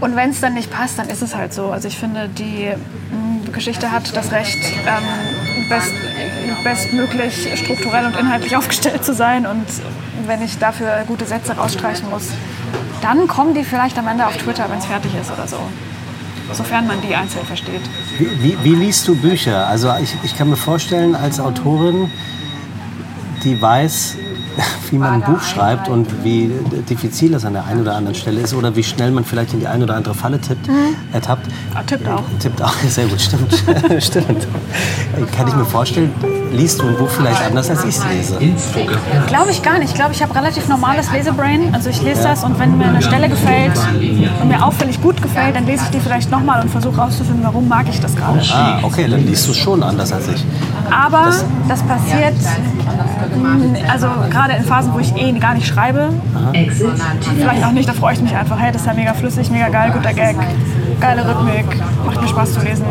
Und 0.00 0.16
wenn 0.16 0.30
es 0.30 0.40
dann 0.40 0.54
nicht 0.54 0.70
passt, 0.70 0.98
dann 0.98 1.08
ist 1.08 1.22
es 1.22 1.36
halt 1.36 1.52
so. 1.52 1.70
Also 1.70 1.88
ich 1.88 1.98
finde, 1.98 2.28
die 2.28 2.70
mh, 2.70 3.52
Geschichte 3.52 3.90
hat 3.90 4.16
das 4.16 4.32
Recht, 4.32 4.58
ähm, 4.86 5.68
best, 5.68 5.92
bestmöglich 6.64 7.48
strukturell 7.56 8.06
und 8.06 8.16
inhaltlich 8.18 8.56
aufgestellt 8.58 9.04
zu 9.04 9.12
sein. 9.12 9.46
Und 9.46 9.66
wenn 10.26 10.42
ich 10.42 10.58
dafür 10.58 11.04
gute 11.06 11.24
Sätze 11.26 11.56
rausstreichen 11.56 12.08
muss, 12.10 12.28
dann 13.02 13.26
kommen 13.26 13.54
die 13.54 13.64
vielleicht 13.64 13.98
am 13.98 14.08
Ende 14.08 14.26
auf 14.26 14.36
Twitter, 14.36 14.66
wenn 14.68 14.78
es 14.78 14.86
fertig 14.86 15.12
ist 15.20 15.30
oder 15.30 15.46
so. 15.46 15.58
Sofern 16.52 16.86
man 16.86 17.00
die 17.00 17.14
einzeln 17.14 17.46
versteht. 17.46 17.80
Wie, 18.18 18.42
wie, 18.42 18.64
wie 18.64 18.74
liest 18.74 19.06
du 19.06 19.14
Bücher? 19.14 19.66
Also 19.68 19.92
ich, 20.02 20.14
ich 20.24 20.36
kann 20.36 20.50
mir 20.50 20.56
vorstellen, 20.56 21.14
als 21.14 21.38
Autorin, 21.38 22.10
die 23.44 23.60
weiß, 23.60 24.16
wie 24.90 24.98
man 24.98 25.14
ein 25.14 25.20
Buch 25.22 25.40
schreibt 25.42 25.88
und 25.88 26.24
wie 26.24 26.50
diffizil 26.88 27.30
das 27.30 27.44
an 27.44 27.52
der 27.52 27.66
einen 27.66 27.82
oder 27.82 27.94
anderen 27.94 28.16
Stelle 28.16 28.40
ist 28.40 28.52
oder 28.52 28.74
wie 28.74 28.82
schnell 28.82 29.12
man 29.12 29.24
vielleicht 29.24 29.54
in 29.54 29.60
die 29.60 29.68
eine 29.68 29.84
oder 29.84 29.94
andere 29.94 30.14
Falle 30.14 30.40
tippt, 30.40 30.66
mhm. 30.66 30.96
ertappt. 31.12 31.46
Ah, 31.74 31.82
tippt 31.84 32.08
auch. 32.08 32.24
Tippt 32.40 32.60
auch, 32.60 32.74
sehr 32.88 33.06
gut, 33.06 33.20
stimmt. 33.20 33.54
stimmt. 34.02 34.46
Kann 35.36 35.48
ich 35.48 35.54
mir 35.54 35.64
vorstellen, 35.64 36.12
liest 36.52 36.80
du 36.80 36.88
ein 36.88 36.96
Buch 36.96 37.08
vielleicht 37.08 37.42
anders, 37.42 37.70
als 37.70 37.84
ich 37.84 37.96
es 37.96 38.04
lese? 38.06 38.38
Glaube 39.26 39.50
ich 39.50 39.62
gar 39.62 39.78
nicht. 39.78 39.90
Ich 39.90 39.94
glaube, 39.94 40.12
ich 40.12 40.22
habe 40.22 40.34
relativ 40.34 40.68
normales 40.68 41.10
Lesebrain. 41.12 41.74
Also 41.74 41.90
ich 41.90 42.02
lese 42.02 42.22
das 42.22 42.44
und 42.44 42.58
wenn 42.58 42.76
mir 42.78 42.88
eine 42.88 43.02
Stelle 43.02 43.28
gefällt 43.28 43.78
und 44.40 44.48
mir 44.48 44.64
auffällig 44.64 45.00
gut 45.00 45.20
gefällt, 45.22 45.56
dann 45.56 45.66
lese 45.66 45.84
ich 45.84 45.90
die 45.90 46.00
vielleicht 46.00 46.30
nochmal 46.30 46.62
und 46.62 46.70
versuche 46.70 46.96
herauszufinden, 46.96 47.44
warum 47.44 47.68
mag 47.68 47.86
ich 47.88 48.00
das 48.00 48.14
gerade. 48.16 48.40
Ah, 48.52 48.78
okay, 48.82 49.06
dann 49.08 49.24
liest 49.26 49.48
du 49.48 49.52
schon 49.52 49.82
anders 49.82 50.12
als 50.12 50.28
ich. 50.28 50.44
Aber 50.90 51.26
das, 51.26 51.44
das 51.68 51.82
passiert 51.82 52.34
also 53.90 54.06
gerade 54.30 54.54
in 54.54 54.64
Phasen, 54.64 54.92
wo 54.92 54.98
ich 54.98 55.14
eh 55.16 55.32
gar 55.38 55.54
nicht 55.54 55.66
schreibe. 55.66 56.10
Vielleicht 57.36 57.64
auch 57.64 57.72
nicht, 57.72 57.88
da 57.88 57.92
freue 57.92 58.14
ich 58.14 58.20
mich 58.20 58.34
einfach. 58.34 58.58
Hey, 58.58 58.72
das 58.72 58.82
ist 58.82 58.86
ja 58.86 58.94
mega 58.94 59.14
flüssig, 59.14 59.50
mega 59.50 59.68
geil, 59.68 59.92
guter 59.92 60.12
Gag, 60.12 60.36
geile 61.00 61.26
Rhythmik, 61.26 61.66
macht 62.04 62.20
mir 62.20 62.28
Spaß 62.28 62.54
zu 62.54 62.60
lesen. 62.60 62.84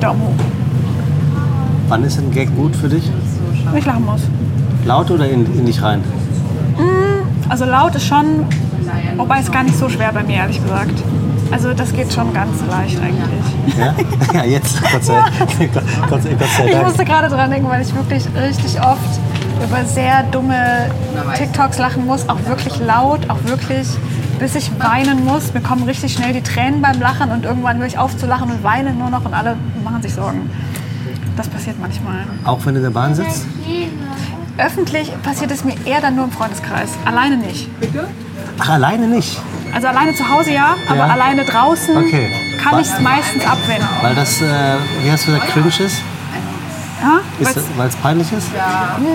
Daumen 0.00 0.20
hoch. 0.22 0.59
Wann 1.90 2.04
ist 2.04 2.20
ein 2.20 2.30
Gag 2.30 2.54
gut 2.54 2.76
für 2.76 2.88
dich? 2.88 3.02
Wenn 3.64 3.76
ich 3.76 3.84
lachen 3.84 4.04
muss. 4.04 4.20
Laut 4.84 5.10
oder 5.10 5.28
in, 5.28 5.44
in 5.58 5.66
dich 5.66 5.82
rein? 5.82 5.98
Mm, 6.78 7.50
also 7.50 7.64
laut 7.64 7.96
ist 7.96 8.06
schon, 8.06 8.46
wobei 9.16 9.40
es 9.40 9.50
gar 9.50 9.64
nicht 9.64 9.76
so 9.76 9.88
schwer 9.88 10.12
bei 10.12 10.22
mir, 10.22 10.36
ehrlich 10.36 10.62
gesagt. 10.62 10.94
Also 11.50 11.74
das 11.74 11.92
geht 11.92 12.12
schon 12.12 12.32
ganz 12.32 12.62
leicht 12.70 12.96
eigentlich. 13.02 13.76
Ja, 13.76 13.94
ja 14.34 14.44
jetzt, 14.44 14.80
Gott 14.92 15.02
sei, 15.02 15.14
Gott, 15.16 15.82
Gott, 16.08 16.10
Gott 16.10 16.22
sei 16.22 16.30
Dank. 16.36 16.70
Ich 16.70 16.82
musste 16.84 17.04
gerade 17.04 17.28
dran 17.28 17.50
denken, 17.50 17.68
weil 17.68 17.82
ich 17.82 17.92
wirklich 17.92 18.24
richtig 18.40 18.80
oft 18.80 19.18
über 19.60 19.84
sehr 19.84 20.22
dumme 20.30 20.92
TikToks 21.36 21.78
lachen 21.78 22.06
muss, 22.06 22.28
auch 22.28 22.38
wirklich 22.46 22.78
laut, 22.78 23.28
auch 23.28 23.42
wirklich 23.46 23.88
bis 24.38 24.54
ich 24.54 24.70
weinen 24.78 25.24
muss. 25.24 25.52
Mir 25.54 25.60
kommen 25.60 25.82
richtig 25.82 26.12
schnell 26.12 26.32
die 26.34 26.42
Tränen 26.42 26.82
beim 26.82 27.00
Lachen 27.00 27.32
und 27.32 27.44
irgendwann 27.44 27.78
höre 27.78 27.86
ich 27.86 27.98
auf 27.98 28.16
zu 28.16 28.26
lachen 28.26 28.48
und 28.48 28.62
weine 28.62 28.92
nur 28.92 29.10
noch 29.10 29.24
und 29.24 29.34
alle 29.34 29.56
machen 29.82 30.02
sich 30.02 30.14
Sorgen. 30.14 30.48
Das 31.40 31.48
passiert 31.48 31.80
manchmal. 31.80 32.26
Auch 32.44 32.66
wenn 32.66 32.74
du 32.74 32.80
in 32.80 32.84
der 32.84 32.90
Bahn 32.90 33.14
sitzt? 33.14 33.46
Öffentlich 34.58 35.10
passiert 35.22 35.50
es 35.50 35.64
mir 35.64 35.74
eher 35.86 36.02
dann 36.02 36.14
nur 36.14 36.26
im 36.26 36.30
Freundeskreis. 36.30 36.90
Alleine 37.06 37.38
nicht. 37.38 37.66
Ach, 38.58 38.68
alleine 38.68 39.08
nicht? 39.08 39.40
Also 39.72 39.86
alleine 39.86 40.14
zu 40.14 40.28
Hause 40.28 40.52
ja, 40.52 40.74
aber 40.86 40.98
ja. 40.98 41.06
alleine 41.06 41.46
draußen 41.46 41.96
okay. 41.96 42.30
kann 42.62 42.78
ich 42.78 42.88
es 42.88 43.00
meistens 43.00 43.46
abwenden. 43.46 43.88
Weil 44.02 44.14
das, 44.14 44.42
äh, 44.42 44.44
wie 45.02 45.10
hast 45.10 45.28
du 45.28 45.32
gesagt, 45.32 45.50
cringe 45.50 45.68
ist? 45.68 46.02
Weil 47.76 47.88
es 47.88 47.96
peinlich 47.96 48.32
ist? 48.32 48.48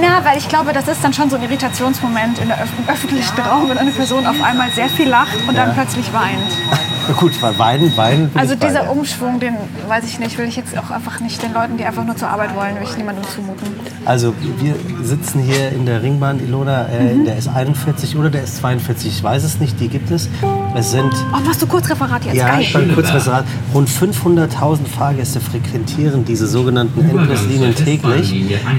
Na, 0.01 0.23
weil 0.23 0.37
ich 0.37 0.47
glaube, 0.47 0.73
das 0.73 0.87
ist 0.87 1.03
dann 1.03 1.13
schon 1.13 1.29
so 1.29 1.35
ein 1.35 1.43
Irritationsmoment 1.43 2.39
in 2.39 2.47
der 2.47 2.57
Öf 2.57 2.69
im 2.77 2.89
öffentlichen 2.91 3.39
Raum, 3.41 3.69
wenn 3.69 3.77
eine 3.77 3.91
Person 3.91 4.25
auf 4.25 4.41
einmal 4.41 4.71
sehr 4.71 4.89
viel 4.89 5.09
lacht 5.09 5.35
und 5.47 5.55
ja. 5.55 5.65
dann 5.65 5.75
plötzlich 5.75 6.11
weint. 6.13 7.17
Gut, 7.19 7.39
weil 7.41 7.57
weinen, 7.59 7.95
weinen. 7.97 8.31
Also 8.33 8.55
dieser. 8.55 8.89
Umschwung, 8.89 9.39
den 9.39 9.55
weiß 9.87 10.05
ich 10.05 10.19
nicht, 10.19 10.37
will 10.37 10.47
ich 10.47 10.55
jetzt 10.55 10.77
auch 10.77 10.89
einfach 10.89 11.19
nicht 11.19 11.41
den 11.41 11.53
Leuten, 11.53 11.77
die 11.77 11.85
einfach 11.85 12.05
nur 12.05 12.15
zur 12.15 12.29
Arbeit 12.29 12.55
wollen, 12.55 12.75
will 12.75 12.83
ich 12.83 12.97
niemandem 12.97 13.23
zumuten. 13.27 13.67
Also 14.05 14.33
wir 14.59 14.75
sitzen 15.03 15.41
hier 15.41 15.69
in 15.71 15.85
der 15.85 16.01
Ringbahn 16.01 16.39
Ilona, 16.39 16.87
äh, 16.87 17.01
mhm. 17.01 17.09
in 17.09 17.25
der 17.25 17.39
S41 17.39 18.17
oder 18.17 18.29
der 18.29 18.45
S42, 18.45 19.07
ich 19.07 19.23
weiß 19.23 19.43
es 19.43 19.59
nicht, 19.59 19.79
die 19.79 19.87
gibt 19.87 20.11
es. 20.11 20.29
Es 20.75 20.91
sind... 20.91 21.11
Oh, 21.33 21.39
machst 21.45 21.61
du 21.61 21.67
Kurzreferat 21.67 22.25
jetzt? 22.25 22.35
Ja, 22.35 22.49
Geil. 22.49 22.67
beim 22.73 22.93
Kurzreferat. 22.93 23.45
Rund 23.73 23.89
500.000 23.89 24.87
Fahrgäste 24.87 25.39
frequentieren 25.39 26.25
diese 26.25 26.47
sogenannten 26.47 27.07
Endlesslinien 27.09 27.74
täglich. 27.75 28.33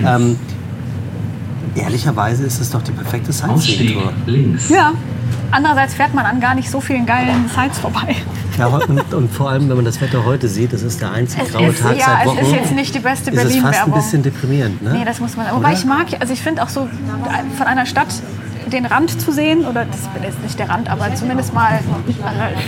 Ähm, 0.05 0.39
ehrlicherweise 1.75 2.45
ist 2.45 2.61
es 2.61 2.71
doch 2.71 2.83
die 2.83 2.93
perfekte 2.93 3.33
Sightseeing-Tour. 3.33 4.13
Ja. 4.69 4.93
Andererseits 5.51 5.95
fährt 5.95 6.13
man 6.13 6.27
an 6.27 6.41
gar 6.41 6.55
nicht 6.55 6.71
so 6.71 6.81
vielen 6.81 7.07
geilen 7.07 7.49
Sites 7.55 7.79
vorbei. 7.79 8.17
Ja, 8.59 8.67
und, 8.67 9.15
und, 9.15 9.33
vor 9.33 9.51
allem, 9.51 9.69
wenn 9.69 9.77
man 9.77 9.85
das 9.85 10.01
Wetter 10.01 10.25
heute 10.25 10.49
sieht, 10.49 10.73
es 10.73 10.83
ist 10.83 11.01
der 11.01 11.13
einzige 11.13 11.45
graue 11.45 11.69
ist, 11.69 11.83
Tag 11.83 11.97
ja, 11.99 12.07
seit 12.07 12.27
Wochen. 12.27 12.39
Es 12.41 12.49
ist 12.49 12.55
jetzt 12.55 12.75
nicht 12.75 12.95
die 12.95 13.01
beste 13.01 13.31
Berlin-Werbung. 13.31 13.71
Es 13.71 13.77
ist 13.77 13.79
fast 13.79 13.89
ein 13.89 13.95
bisschen 13.95 14.23
deprimierend, 14.23 14.83
ne? 14.83 14.95
Nee, 14.95 15.05
das 15.05 15.21
muss 15.21 15.37
man. 15.37 15.47
Wobei 15.55 15.75
ich 15.75 15.85
mag, 15.85 16.07
also 16.19 16.33
ich 16.33 16.41
finde 16.41 16.63
auch 16.63 16.69
so 16.69 16.89
von 17.57 17.67
einer 17.67 17.87
Stadt 17.87 18.09
den 18.73 18.87
Rand 18.87 19.21
zu 19.21 19.33
sehen, 19.33 19.65
oder 19.65 19.85
das 19.85 20.01
ist 20.29 20.43
nicht 20.43 20.59
der 20.59 20.69
Rand, 20.69 20.91
aber 20.91 21.15
zumindest 21.15 21.55
mal 21.55 21.79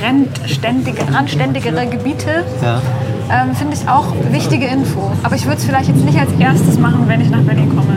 randständige, 0.03 1.03
randständigere 1.13 1.87
Gebiete. 1.87 2.45
Ja. 2.63 2.81
Ähm, 3.31 3.55
Finde 3.55 3.75
ich 3.75 3.89
auch 3.89 4.07
wichtige 4.31 4.67
Info. 4.67 5.11
Aber 5.23 5.37
ich 5.37 5.45
würde 5.45 5.59
es 5.59 5.65
vielleicht 5.65 5.89
jetzt 5.89 6.05
nicht 6.05 6.19
als 6.19 6.31
erstes 6.39 6.79
machen, 6.79 7.05
wenn 7.07 7.21
ich 7.21 7.31
nach 7.31 7.43
Berlin 7.43 7.69
komme. 7.69 7.95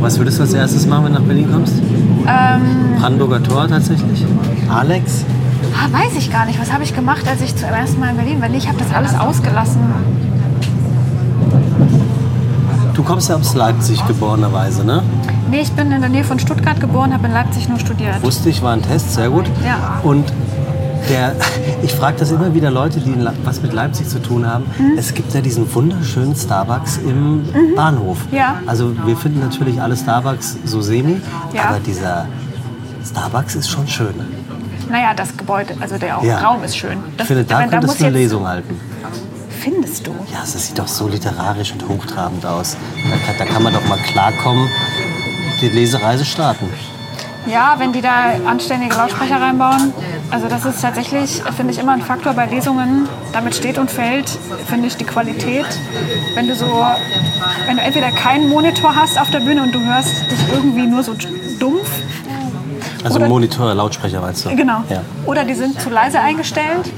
Was 0.00 0.18
würdest 0.18 0.38
du 0.38 0.42
als 0.42 0.52
erstes 0.52 0.86
machen, 0.86 1.04
wenn 1.04 1.12
du 1.12 1.20
nach 1.20 1.26
Berlin 1.26 1.48
kommst? 1.52 1.74
Ähm, 1.78 2.96
Brandenburger 3.00 3.42
Tor 3.42 3.68
tatsächlich? 3.68 4.24
Alex? 4.68 5.24
ah, 5.74 5.92
weiß 5.92 6.16
ich 6.16 6.30
gar 6.30 6.46
nicht. 6.46 6.60
Was 6.60 6.72
habe 6.72 6.84
ich 6.84 6.94
gemacht, 6.94 7.26
als 7.28 7.40
ich 7.40 7.54
zum 7.56 7.68
ersten 7.68 8.00
Mal 8.00 8.10
in 8.10 8.16
Berlin 8.16 8.40
war? 8.40 8.48
Nee, 8.48 8.58
ich 8.58 8.68
habe 8.68 8.78
das 8.78 8.92
alles 8.92 9.14
ausgelassen. 9.14 9.80
Du 12.94 13.02
kommst 13.02 13.28
ja 13.28 13.36
aus 13.36 13.54
Leipzig 13.54 14.06
geborenerweise, 14.06 14.84
ne? 14.84 15.02
Nee, 15.50 15.60
ich 15.60 15.72
bin 15.72 15.90
in 15.90 16.00
der 16.00 16.10
Nähe 16.10 16.24
von 16.24 16.38
Stuttgart 16.38 16.80
geboren, 16.80 17.12
habe 17.12 17.26
in 17.26 17.32
Leipzig 17.32 17.68
nur 17.68 17.78
studiert. 17.78 18.22
Wusste 18.22 18.48
ich, 18.48 18.62
war 18.62 18.72
ein 18.72 18.82
Test, 18.82 19.14
sehr 19.14 19.30
gut. 19.30 19.46
Ja. 19.66 20.00
Und 20.02 20.32
der, 21.08 21.34
ich 21.82 21.92
frage 21.94 22.18
das 22.18 22.30
immer 22.30 22.54
wieder 22.54 22.70
Leute, 22.70 23.00
die 23.00 23.14
was 23.44 23.62
mit 23.62 23.72
Leipzig 23.72 24.08
zu 24.08 24.20
tun 24.20 24.46
haben. 24.46 24.64
Mhm. 24.78 24.98
Es 24.98 25.14
gibt 25.14 25.32
ja 25.34 25.40
diesen 25.40 25.72
wunderschönen 25.74 26.34
Starbucks 26.34 26.98
im 26.98 27.42
mhm. 27.42 27.74
Bahnhof. 27.74 28.18
Ja. 28.30 28.60
Also 28.66 28.94
wir 29.06 29.16
finden 29.16 29.40
natürlich 29.40 29.80
alle 29.80 29.96
Starbucks 29.96 30.58
so 30.64 30.80
semi, 30.80 31.20
Ja. 31.52 31.64
aber 31.64 31.80
dieser 31.80 32.26
Starbucks 33.04 33.54
ist 33.56 33.68
schon 33.68 33.86
schön. 33.88 34.14
Naja, 34.90 35.14
das 35.14 35.36
Gebäude, 35.36 35.74
also 35.80 35.96
der 35.96 36.18
Ja. 36.22 36.38
Raum 36.40 36.62
ist 36.64 36.76
schön. 36.76 36.98
Das, 37.16 37.24
Ich 37.24 37.28
finde, 37.28 37.44
da 37.44 37.60
könntest 37.60 37.86
muss 37.86 37.96
du 37.98 38.04
eine 38.06 38.16
Lesung 38.16 38.46
halten. 38.46 38.78
Findest 39.60 40.06
du? 40.06 40.10
Ja, 40.32 40.40
das 40.40 40.66
sieht 40.66 40.78
doch 40.78 40.88
so 40.88 41.06
literarisch 41.08 41.72
und 41.72 41.88
hochtrabend 41.88 42.44
aus. 42.44 42.76
Da 43.08 43.16
kann, 43.16 43.36
da 43.38 43.44
kann 43.44 43.62
man 43.62 43.72
doch 43.72 43.86
mal 43.88 43.98
klarkommen, 43.98 44.68
die 45.60 45.68
Lesereise 45.68 46.24
starten. 46.24 46.68
Ja, 47.46 47.74
wenn 47.78 47.92
die 47.92 48.00
da 48.00 48.34
anständige 48.46 48.94
Lautsprecher 48.94 49.40
reinbauen. 49.40 49.92
Also 50.32 50.48
das 50.48 50.64
ist 50.64 50.80
tatsächlich, 50.80 51.42
finde 51.56 51.74
ich, 51.74 51.78
immer 51.78 51.92
ein 51.92 52.00
Faktor 52.00 52.32
bei 52.32 52.46
Lesungen. 52.46 53.06
Damit 53.34 53.54
steht 53.54 53.76
und 53.76 53.90
fällt, 53.90 54.30
finde 54.66 54.88
ich, 54.88 54.96
die 54.96 55.04
Qualität. 55.04 55.66
Wenn 56.34 56.48
du 56.48 56.54
so, 56.54 56.66
wenn 57.66 57.76
du 57.76 57.82
entweder 57.82 58.10
keinen 58.10 58.48
Monitor 58.48 58.96
hast 58.96 59.20
auf 59.20 59.30
der 59.30 59.40
Bühne 59.40 59.62
und 59.62 59.74
du 59.74 59.80
hörst 59.80 60.30
dich 60.30 60.38
irgendwie 60.54 60.86
nur 60.86 61.02
so 61.02 61.12
dumpf. 61.60 61.90
Also 63.04 63.18
Oder- 63.18 63.28
Monitor, 63.28 63.74
Lautsprecher 63.74 64.22
meinst 64.22 64.46
du? 64.46 64.56
Genau. 64.56 64.82
Ja. 64.88 65.02
Oder 65.26 65.44
die 65.44 65.54
sind 65.54 65.78
zu 65.78 65.90
leise 65.90 66.18
eingestellt 66.18 66.90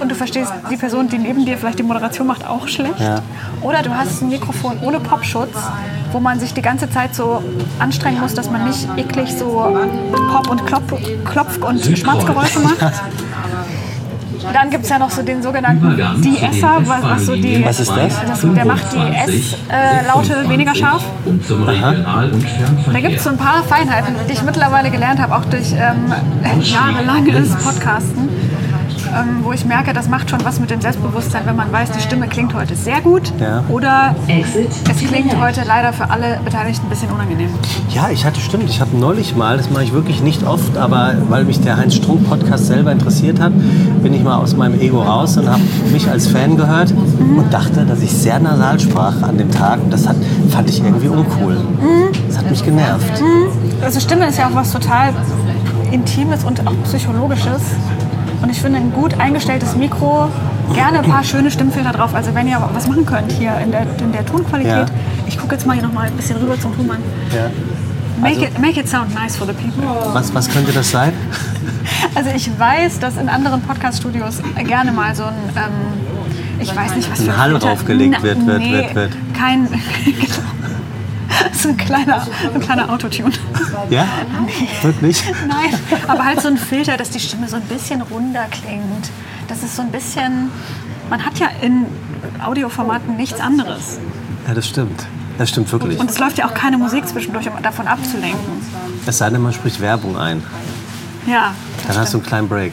und 0.00 0.10
du 0.10 0.14
verstehst 0.14 0.52
die 0.70 0.76
Person, 0.76 1.08
die 1.08 1.18
neben 1.18 1.44
dir 1.44 1.58
vielleicht 1.58 1.78
die 1.78 1.82
Moderation 1.82 2.26
macht, 2.26 2.46
auch 2.46 2.68
schlecht. 2.68 3.00
Ja. 3.00 3.20
Oder 3.62 3.82
du 3.82 3.90
hast 3.90 4.22
ein 4.22 4.28
Mikrofon 4.28 4.78
ohne 4.82 5.00
Popschutz, 5.00 5.56
wo 6.12 6.20
man 6.20 6.38
sich 6.40 6.54
die 6.54 6.62
ganze 6.62 6.88
Zeit 6.90 7.14
so 7.14 7.42
anstrengen 7.78 8.20
muss, 8.20 8.34
dass 8.34 8.50
man 8.50 8.64
nicht 8.66 8.88
eklig 8.96 9.32
so 9.36 9.76
Pop- 10.32 10.48
und 10.50 10.66
Klopf, 10.66 10.94
Klopf 11.24 11.58
und 11.58 11.98
Schmatzgeräusche 11.98 12.60
macht. 12.60 13.02
Dann 14.52 14.70
gibt 14.70 14.84
es 14.84 14.90
ja 14.90 14.98
noch 14.98 15.10
so 15.10 15.22
den 15.22 15.42
sogenannten 15.42 15.96
De-Esser, 16.22 16.80
was, 16.84 17.02
was 17.02 17.26
so 17.26 17.34
die, 17.34 17.64
Was 17.64 17.80
ist 17.80 17.90
das? 17.90 18.40
der 18.54 18.64
macht 18.64 18.84
die 18.92 19.32
S-Laute 19.32 20.48
weniger 20.48 20.74
scharf. 20.74 21.04
Da 22.92 23.00
gibt 23.00 23.16
es 23.16 23.24
so 23.24 23.30
ein 23.30 23.36
paar 23.36 23.62
Feinheiten, 23.64 24.14
die 24.28 24.32
ich 24.32 24.42
mittlerweile 24.42 24.90
gelernt 24.90 25.20
habe, 25.20 25.34
auch 25.34 25.44
durch 25.46 25.72
ähm, 25.72 26.12
jahrelanges 26.62 27.56
Podcasten, 27.56 28.28
ähm, 29.14 29.40
wo 29.42 29.52
ich 29.52 29.64
merke, 29.64 29.92
das 29.92 30.08
macht 30.08 30.30
schon 30.30 30.44
was 30.44 30.60
mit 30.60 30.70
dem 30.70 30.80
Selbstbewusstsein, 30.80 31.42
wenn 31.46 31.56
man 31.56 31.72
weiß, 31.72 31.90
die 31.92 32.00
Stimme 32.00 32.26
klingt 32.28 32.54
heute 32.54 32.74
sehr 32.76 33.00
gut 33.00 33.32
Ja. 33.40 33.64
oder 33.68 34.14
es 34.28 34.98
klingt 34.98 35.38
heute 35.40 35.62
leider 35.66 35.92
für 35.92 36.10
alle 36.10 36.38
Beteiligten 36.44 36.86
ein 36.86 36.90
bisschen 36.90 37.10
unangenehm. 37.10 37.48
Ja, 37.90 38.08
ich 38.10 38.24
hatte 38.24 38.40
stimmt. 38.40 38.68
Ich 38.68 38.80
habe 38.80 38.96
neulich 38.96 39.34
mal, 39.36 39.56
das 39.56 39.70
mache 39.70 39.84
ich 39.84 39.92
wirklich 39.92 40.22
nicht 40.22 40.44
oft, 40.44 40.76
aber 40.76 41.14
weil 41.28 41.44
mich 41.44 41.60
der 41.60 41.76
Heinz 41.76 41.94
Strunk 41.94 42.28
Podcast 42.28 42.66
selber 42.66 42.92
interessiert 42.92 43.40
hat, 43.40 43.52
bin 44.02 44.12
ich 44.14 44.22
mal 44.22 44.36
aus 44.36 44.56
meinem 44.56 44.80
Ego 44.80 45.02
raus 45.02 45.36
und 45.36 45.48
habe 45.48 45.62
mich 45.92 46.08
als 46.10 46.26
Fan 46.26 46.56
gehört 46.56 46.92
und 46.92 47.52
dachte, 47.52 47.84
dass 47.84 48.00
ich 48.02 48.12
sehr 48.12 48.38
nasal 48.38 48.78
sprach 48.80 49.22
an 49.22 49.38
dem 49.38 49.50
Tag. 49.50 49.82
Und 49.82 49.92
das 49.92 50.06
hat, 50.08 50.16
fand 50.50 50.68
ich 50.70 50.82
irgendwie 50.82 51.08
uncool. 51.08 51.56
Das 52.28 52.38
hat 52.38 52.50
mich 52.50 52.64
genervt. 52.64 53.22
Also 53.82 54.00
Stimme 54.00 54.26
ist 54.28 54.38
ja 54.38 54.46
auch 54.48 54.54
was 54.54 54.72
total 54.72 55.12
Intimes 55.90 56.44
und 56.44 56.66
auch 56.66 56.74
Psychologisches. 56.84 57.62
Und 58.42 58.50
ich 58.50 58.60
finde 58.60 58.78
ein 58.78 58.92
gut 58.92 59.18
eingestelltes 59.18 59.74
Mikro, 59.76 60.28
gerne 60.74 61.00
ein 61.00 61.04
paar 61.10 61.24
schöne 61.24 61.50
Stimmfilter 61.50 61.92
drauf. 61.92 62.14
Also 62.14 62.34
wenn 62.34 62.46
ihr 62.46 62.62
was 62.72 62.86
machen 62.86 63.04
könnt 63.04 63.32
hier 63.32 63.56
in 63.58 63.70
der, 63.72 63.82
in 64.00 64.12
der 64.12 64.24
Tonqualität. 64.24 64.72
Ja. 64.72 64.86
Ich 65.26 65.38
gucke 65.38 65.54
jetzt 65.54 65.66
mal 65.66 65.74
hier 65.74 65.82
noch 65.82 65.92
mal 65.92 66.06
ein 66.06 66.12
bisschen 66.16 66.36
rüber 66.36 66.58
zum 66.60 66.74
Tonmann. 66.76 66.98
Ja. 67.34 67.50
Make, 68.20 68.34
Also- 68.36 68.42
it, 68.46 68.58
make 68.60 68.80
it 68.80 68.88
sound 68.88 69.14
nice 69.14 69.36
for 69.36 69.46
the 69.46 69.52
people. 69.52 69.88
Was, 70.14 70.32
was 70.34 70.48
könnte 70.48 70.72
das 70.72 70.90
sein? 70.90 71.12
Also 72.14 72.30
ich 72.34 72.50
weiß, 72.58 72.98
dass 72.98 73.16
in 73.16 73.28
anderen 73.28 73.62
Podcast-Studios 73.62 74.42
gerne 74.66 74.92
mal 74.92 75.14
so 75.14 75.24
ein, 75.24 75.34
ähm, 75.56 76.60
ich 76.60 76.74
weiß 76.74 76.94
nicht, 76.96 77.10
was 77.10 77.20
Ein 77.20 77.26
für 77.26 77.36
Hall 77.38 77.50
Filter- 77.50 77.66
draufgelegt 77.66 78.22
wird, 78.22 78.46
wird, 78.46 78.58
nee, 78.58 78.72
wird, 78.72 78.94
wird. 78.94 79.12
Kein, 79.34 79.68
so 81.52 81.68
ein 81.70 81.76
kleiner, 81.76 82.26
ein 82.54 82.60
kleiner 82.60 82.90
Autotune. 82.90 83.32
Ja? 83.90 84.06
Wirklich? 84.82 85.22
Nein, 85.46 85.74
aber 86.06 86.24
halt 86.24 86.40
so 86.40 86.48
ein 86.48 86.56
Filter, 86.58 86.96
dass 86.96 87.10
die 87.10 87.20
Stimme 87.20 87.48
so 87.48 87.56
ein 87.56 87.62
bisschen 87.62 88.02
runder 88.02 88.46
klingt. 88.50 89.10
Das 89.48 89.62
ist 89.62 89.76
so 89.76 89.82
ein 89.82 89.90
bisschen, 89.90 90.50
man 91.10 91.24
hat 91.24 91.38
ja 91.38 91.48
in 91.62 91.86
Audioformaten 92.44 93.16
nichts 93.16 93.40
anderes. 93.40 93.98
Ja, 94.46 94.54
das 94.54 94.66
stimmt. 94.68 95.06
Das 95.38 95.50
stimmt 95.50 95.70
wirklich. 95.70 95.98
Und 96.00 96.10
es 96.10 96.18
läuft 96.18 96.38
ja 96.38 96.46
auch 96.48 96.54
keine 96.54 96.78
Musik 96.78 97.06
zwischendurch, 97.06 97.48
um 97.48 97.62
davon 97.62 97.86
abzulenken. 97.86 98.40
Es 99.06 99.18
sei 99.18 99.30
denn, 99.30 99.40
man 99.40 99.52
spricht 99.52 99.80
Werbung 99.80 100.18
ein. 100.18 100.42
Ja, 101.26 101.52
Dann 101.86 101.86
das 101.86 101.86
hast 101.88 101.94
du 101.96 101.98
einen 101.98 102.06
stimmt. 102.08 102.26
kleinen 102.26 102.48
Break. 102.48 102.72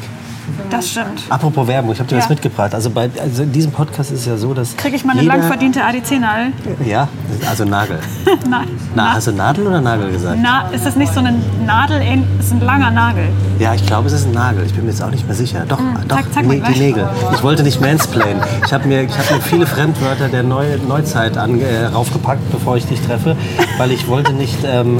Das 0.69 0.89
stimmt. 0.91 1.23
Apropos 1.29 1.67
Werbung, 1.67 1.91
ich 1.91 1.99
habe 1.99 2.07
dir 2.09 2.15
Ja. 2.15 2.21
was 2.21 2.29
mitgebracht. 2.29 2.73
Also, 2.73 2.89
bei, 2.89 3.09
also 3.21 3.43
in 3.43 3.51
diesem 3.51 3.71
Podcast 3.71 4.11
ist 4.11 4.19
es 4.21 4.25
ja 4.25 4.37
so, 4.37 4.53
dass. 4.53 4.75
Kriege 4.77 4.95
ich 4.95 5.03
mal 5.05 5.13
eine 5.13 5.21
jeder- 5.21 5.37
lang 5.37 5.43
verdiente 5.47 5.83
ADC-Nadel? 5.83 6.51
Ja, 6.85 7.07
also 7.49 7.65
Nagel. 7.65 7.99
Nein. 8.49 8.67
Na, 8.95 9.13
hast 9.13 9.27
du 9.27 9.31
Nadel 9.31 9.67
oder 9.67 9.81
Nagel 9.81 10.11
gesagt? 10.11 10.37
Na, 10.41 10.69
ist 10.69 10.85
das 10.85 10.95
nicht 10.95 11.13
so 11.13 11.19
eine 11.19 11.33
Nadel? 11.65 12.01
ist 12.39 12.51
ein 12.51 12.61
langer 12.61 12.91
Nagel. 12.91 13.27
Ja, 13.59 13.73
ich 13.73 13.85
glaube, 13.85 14.07
es 14.07 14.13
ist 14.13 14.25
ein 14.25 14.31
Nagel. 14.33 14.65
Ich 14.65 14.73
bin 14.73 14.85
mir 14.85 14.91
jetzt 14.91 15.01
auch 15.03 15.11
nicht 15.11 15.25
mehr 15.25 15.35
sicher. 15.35 15.65
Doch, 15.67 15.79
doch 16.07 16.17
zeig- 16.17 16.25
zeig 16.33 16.45
mal 16.47 16.57
nee, 16.57 16.63
die. 16.73 16.79
Nägel. 16.79 17.07
Ich 17.33 17.43
wollte 17.43 17.63
nicht 17.63 17.79
mansplainen. 17.81 18.41
Ich 18.65 18.73
habe 18.73 18.87
mir, 18.87 19.03
ich 19.03 19.17
hab 19.17 19.29
mir 19.31 19.41
viele 19.41 19.65
Fremdwörter 19.65 20.27
der 20.27 20.43
Neu 20.43 20.65
Neuzeit 20.87 21.37
an, 21.37 21.59
äh, 21.59 21.85
raufgepackt, 21.85 22.51
bevor 22.51 22.77
ich 22.77 22.85
dich 22.85 22.99
treffe, 23.01 23.35
weil 23.77 23.91
ich 23.91 24.07
wollte 24.07 24.33
nicht... 24.33 24.57
Ähm, 24.65 24.99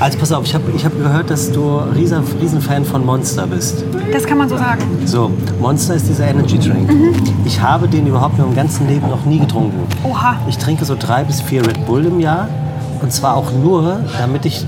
also 0.00 0.18
pass 0.18 0.32
auf, 0.32 0.44
ich 0.44 0.54
habe 0.54 0.64
ich 0.74 0.84
hab 0.84 0.96
gehört, 0.96 1.30
dass 1.30 1.50
du 1.50 1.78
riesen, 1.94 2.22
riesen 2.40 2.60
Fan 2.60 2.84
von 2.84 3.04
Monster 3.04 3.46
bist. 3.46 3.84
Das 4.12 4.24
kann 4.24 4.38
man 4.38 4.48
so 4.48 4.56
sagen. 4.56 4.82
So, 5.04 5.30
Monster 5.60 5.94
ist 5.94 6.08
dieser 6.08 6.28
Energy 6.28 6.58
Drink. 6.58 6.90
Ich 7.44 7.60
habe 7.60 7.88
den 7.88 8.06
überhaupt 8.06 8.38
in 8.38 8.44
meinem 8.44 8.56
ganzen 8.56 8.88
Leben 8.88 9.08
noch 9.08 9.24
nie 9.24 9.38
getrunken. 9.38 9.80
Oha. 10.04 10.36
Ich 10.48 10.58
trinke 10.58 10.84
so 10.84 10.96
drei 10.98 11.24
bis 11.24 11.40
vier 11.40 11.66
Red 11.66 11.86
Bull 11.86 12.04
im 12.04 12.20
Jahr. 12.20 12.48
Und 13.00 13.12
zwar 13.12 13.36
auch 13.36 13.52
nur, 13.52 14.00
damit 14.18 14.46
ich 14.46 14.66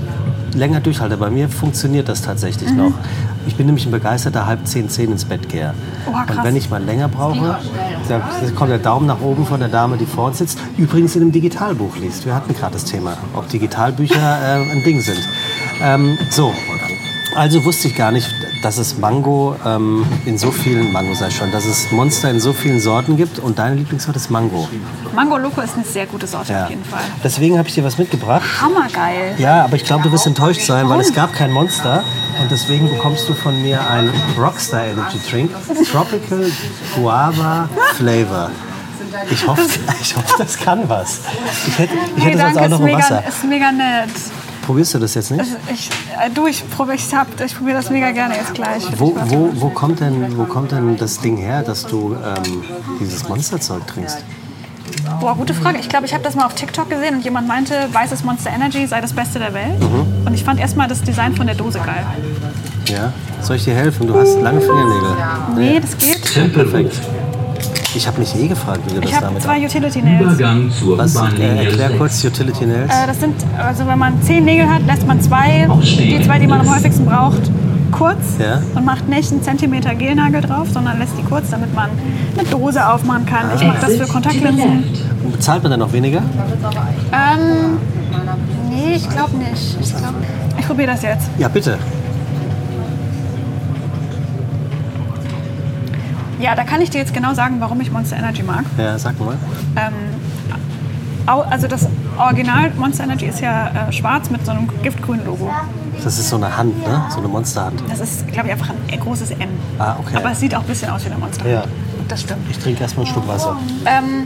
länger 0.55 0.79
durchhalte. 0.79 1.17
Bei 1.17 1.29
mir 1.29 1.49
funktioniert 1.49 2.09
das 2.09 2.21
tatsächlich 2.21 2.71
noch. 2.71 2.93
Ich 3.47 3.55
bin 3.55 3.65
nämlich 3.65 3.85
ein 3.85 3.91
begeisterter 3.91 4.45
halb 4.45 4.67
zehn, 4.67 4.89
zehn 4.89 5.11
ins 5.11 5.25
Bett 5.25 5.49
geher. 5.49 5.73
Oha, 6.05 6.25
krass. 6.25 6.37
Und 6.37 6.43
wenn 6.43 6.55
ich 6.55 6.69
mal 6.69 6.83
länger 6.83 7.07
brauche, 7.07 7.57
da 8.07 8.21
kommt 8.55 8.69
der 8.69 8.79
Daumen 8.79 9.07
nach 9.07 9.21
oben 9.21 9.45
von 9.45 9.59
der 9.59 9.69
Dame, 9.69 9.97
die 9.97 10.05
vor 10.05 10.27
uns 10.27 10.37
sitzt. 10.39 10.59
Übrigens 10.77 11.15
in 11.15 11.23
einem 11.23 11.31
Digitalbuch 11.31 11.97
liest. 11.97 12.25
Wir 12.25 12.35
hatten 12.35 12.53
gerade 12.53 12.73
das 12.73 12.85
Thema, 12.85 13.17
ob 13.33 13.47
Digitalbücher 13.49 14.15
äh, 14.15 14.71
ein 14.71 14.83
Ding 14.83 15.01
sind. 15.01 15.19
Ähm, 15.81 16.17
so, 16.29 16.53
also 17.35 17.63
wusste 17.63 17.87
ich 17.87 17.95
gar 17.95 18.11
nicht, 18.11 18.29
dass 18.61 18.77
es 18.77 18.97
Mango 18.97 19.55
ähm, 19.65 20.05
in 20.25 20.37
so 20.37 20.51
vielen, 20.51 20.91
Mango 20.91 21.13
sei 21.13 21.29
schon, 21.29 21.51
dass 21.51 21.65
es 21.65 21.91
Monster 21.91 22.29
in 22.29 22.39
so 22.39 22.51
vielen 22.53 22.79
Sorten 22.79 23.15
gibt. 23.17 23.39
Und 23.39 23.57
deine 23.59 23.75
Lieblingssorte 23.75 24.17
ist 24.19 24.29
Mango. 24.29 24.67
Mango 25.15 25.37
Loco 25.37 25.61
ist 25.61 25.75
eine 25.75 25.85
sehr 25.85 26.05
gute 26.05 26.27
Sorte 26.27 26.51
Ja. 26.53 26.63
auf 26.65 26.69
jeden 26.69 26.83
Fall. 26.83 27.01
Deswegen 27.23 27.57
habe 27.57 27.67
ich 27.67 27.75
dir 27.75 27.83
was 27.83 27.97
mitgebracht. 27.97 28.43
Hammergeil. 28.61 29.35
Ja, 29.37 29.63
aber 29.63 29.75
ich 29.75 29.85
glaube, 29.85 30.03
du 30.03 30.11
wirst 30.11 30.27
enttäuscht 30.27 30.61
sein, 30.61 30.89
weil 30.89 30.99
es 30.99 31.13
gab 31.13 31.33
kein 31.33 31.51
Monster. 31.51 32.03
Und 32.41 32.51
deswegen 32.51 32.89
bekommst 32.89 33.27
du 33.29 33.33
von 33.33 33.61
mir 33.61 33.79
einen 33.89 34.11
Rockstar 34.37 34.85
Energy 34.85 35.19
Drink. 35.29 35.51
Tropical 35.91 36.49
Guava 36.95 37.69
Flavor. 37.95 38.49
Ich 39.31 39.45
hoffe, 39.47 39.61
ich 40.01 40.15
hoffe, 40.15 40.35
das 40.37 40.57
kann 40.57 40.87
was. 40.87 41.21
Ich 41.67 41.79
hätte, 41.79 41.93
ich 42.15 42.23
hätte 42.25 42.37
sonst 42.37 42.55
danke, 42.55 42.75
auch 42.75 42.79
noch 42.79 42.85
ein 42.87 42.93
Wasser. 42.95 43.23
ist 43.27 43.43
mega 43.45 43.71
nett. 43.71 44.09
Probierst 44.69 44.93
du 44.93 44.99
das 44.99 45.15
jetzt 45.15 45.31
nicht? 45.31 45.43
Ich, 45.73 45.89
äh, 46.23 46.29
du, 46.29 46.45
ich 46.45 46.63
probiere 46.69 46.95
ich 46.95 47.11
hab, 47.11 47.41
ich 47.41 47.57
probier 47.57 47.73
das 47.73 47.89
mega 47.89 48.11
gerne 48.11 48.35
jetzt 48.35 48.53
gleich. 48.53 48.83
Wo, 48.99 49.15
wo, 49.25 49.49
wo, 49.55 49.69
kommt 49.69 49.99
denn, 49.99 50.37
wo 50.37 50.43
kommt 50.43 50.71
denn 50.71 50.95
das 50.95 51.19
Ding 51.19 51.37
her, 51.37 51.63
dass 51.63 51.87
du 51.87 52.13
ähm, 52.13 52.63
dieses 52.99 53.27
Monsterzeug 53.27 53.87
trinkst? 53.87 54.23
Boah, 55.19 55.35
gute 55.35 55.55
Frage. 55.55 55.79
Ich 55.79 55.89
glaube, 55.89 56.05
ich 56.05 56.13
habe 56.13 56.23
das 56.23 56.35
mal 56.35 56.45
auf 56.45 56.53
TikTok 56.53 56.87
gesehen 56.87 57.15
und 57.15 57.23
jemand 57.23 57.47
meinte, 57.47 57.73
weißes 57.91 58.23
Monster 58.23 58.51
Energy 58.51 58.85
sei 58.85 59.01
das 59.01 59.13
Beste 59.13 59.39
der 59.39 59.55
Welt. 59.55 59.79
Mhm. 59.79 60.27
Und 60.27 60.35
ich 60.35 60.43
fand 60.43 60.59
erstmal 60.59 60.87
das 60.87 61.01
Design 61.01 61.35
von 61.35 61.47
der 61.47 61.55
Dose 61.55 61.79
geil. 61.79 62.05
Ja? 62.89 63.11
Soll 63.41 63.55
ich 63.55 63.63
dir 63.63 63.73
helfen? 63.73 64.05
Du 64.05 64.13
hast 64.13 64.39
lange 64.39 64.61
Fingernägel. 64.61 65.15
Nee, 65.55 65.79
das 65.79 65.97
geht. 65.97 66.53
Perfekt. 66.53 66.95
Ich 67.95 68.07
habe 68.07 68.19
mich 68.19 68.35
eh 68.35 68.47
gefragt, 68.47 68.81
wie 68.85 68.95
du 68.95 69.01
das 69.01 69.09
Ich 69.09 69.15
habe 69.15 69.27
damit 69.27 69.41
zwei 69.41 69.65
Utility 69.65 70.01
Nails. 70.01 70.21
Übergang 70.21 70.71
zur 70.71 70.97
Was, 70.97 71.15
äh, 71.15 71.65
erklär 71.65 71.87
6. 71.87 71.97
kurz 71.97 72.23
Utility 72.23 72.65
Nails. 72.65 72.93
Äh, 72.93 73.07
das 73.07 73.19
sind, 73.19 73.35
also 73.57 73.87
wenn 73.87 73.97
man 73.97 74.21
zehn 74.21 74.45
Nägel 74.45 74.69
hat, 74.69 74.85
lässt 74.85 75.07
man 75.07 75.19
zwei, 75.21 75.67
die 75.81 76.21
zwei, 76.23 76.39
die 76.39 76.47
man 76.47 76.61
am 76.61 76.73
häufigsten 76.73 77.05
braucht, 77.05 77.41
kurz 77.91 78.37
ja. 78.39 78.61
und 78.75 78.85
macht 78.85 79.09
nicht 79.09 79.31
einen 79.31 79.41
Zentimeter 79.41 79.95
Gelnagel 79.95 80.41
drauf, 80.41 80.67
sondern 80.71 80.99
lässt 80.99 81.17
die 81.17 81.23
kurz, 81.23 81.49
damit 81.49 81.73
man 81.73 81.89
eine 82.37 82.47
Dose 82.47 82.87
aufmachen 82.87 83.25
kann. 83.25 83.47
Ich 83.55 83.65
mache 83.65 83.79
das 83.81 83.95
für 83.95 84.05
Kontaktlinsen. 84.05 84.83
Und 85.23 85.31
bezahlt 85.31 85.63
man 85.63 85.71
dann 85.71 85.79
noch 85.79 85.91
weniger? 85.91 86.21
Ähm, 87.11 87.77
nee, 88.69 88.95
ich 88.95 89.09
glaube 89.09 89.35
nicht. 89.37 89.77
Ich, 89.81 89.95
glaub, 89.95 90.13
ich 90.59 90.67
probiere 90.67 90.91
das 90.91 91.01
jetzt. 91.01 91.29
Ja, 91.39 91.47
bitte. 91.47 91.77
Ja, 96.39 96.55
da 96.55 96.63
kann 96.63 96.81
ich 96.81 96.89
dir 96.89 96.99
jetzt 96.99 97.13
genau 97.13 97.33
sagen, 97.33 97.57
warum 97.59 97.81
ich 97.81 97.91
Monster 97.91 98.15
Energy 98.17 98.43
mag. 98.43 98.63
Ja, 98.77 98.97
sag 98.97 99.19
mal. 99.19 99.37
Ähm, 99.75 99.93
also 101.25 101.67
das 101.67 101.87
Original 102.17 102.71
Monster 102.77 103.03
Energy 103.03 103.25
ist 103.25 103.39
ja 103.41 103.87
äh, 103.89 103.91
schwarz 103.91 104.29
mit 104.29 104.45
so 104.45 104.51
einem 104.51 104.67
giftgrünen 104.81 105.25
Logo. 105.25 105.51
Das 106.03 106.17
ist 106.17 106.29
so 106.29 106.37
eine 106.37 106.55
Hand, 106.55 106.81
ne? 106.87 107.03
So 107.09 107.19
eine 107.19 107.27
Monsterhand. 107.27 107.83
Das 107.89 107.99
ist, 107.99 108.27
glaube 108.29 108.47
ich, 108.47 108.53
einfach 108.53 108.69
ein 108.69 108.99
großes 108.99 109.31
M. 109.31 109.49
Ah, 109.77 109.95
okay. 109.99 110.15
Aber 110.15 110.31
es 110.31 110.39
sieht 110.39 110.55
auch 110.55 110.61
ein 110.61 110.67
bisschen 110.67 110.89
aus 110.89 111.03
wie 111.03 111.09
eine 111.09 111.19
Monsterhand. 111.19 111.53
Ja. 111.53 111.63
Das 112.07 112.21
stimmt. 112.21 112.49
Ich 112.49 112.57
trinke 112.57 112.81
erstmal 112.81 113.05
einen 113.05 113.13
Schluck 113.13 113.27
Wasser. 113.27 113.57
Ähm, 113.85 114.25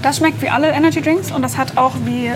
das 0.00 0.16
schmeckt 0.16 0.42
wie 0.42 0.48
alle 0.48 0.68
Energy 0.70 1.00
Drinks 1.00 1.30
und 1.30 1.42
das 1.42 1.56
hat 1.56 1.76
auch 1.76 1.92
wie 2.04 2.30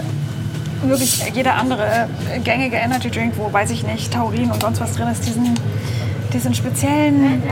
wirklich 0.84 1.24
jeder 1.34 1.54
andere 1.54 2.08
gängige 2.44 2.76
Energy 2.76 3.10
Drink, 3.10 3.32
wo, 3.36 3.52
weiß 3.52 3.70
ich 3.70 3.84
nicht, 3.84 4.12
Taurin 4.12 4.50
und 4.50 4.60
sonst 4.60 4.80
was 4.80 4.92
drin 4.92 5.08
ist, 5.08 5.26
diesen, 5.26 5.54
diesen 6.32 6.54
speziellen 6.54 7.42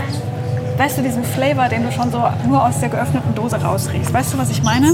weißt 0.76 0.98
du, 0.98 1.02
diesen 1.02 1.24
Flavor, 1.24 1.68
den 1.68 1.84
du 1.84 1.92
schon 1.92 2.10
so 2.10 2.22
nur 2.46 2.64
aus 2.64 2.80
der 2.80 2.88
geöffneten 2.88 3.34
Dose 3.34 3.56
rausriechst. 3.56 4.12
Weißt 4.12 4.34
du, 4.34 4.38
was 4.38 4.50
ich 4.50 4.62
meine? 4.62 4.88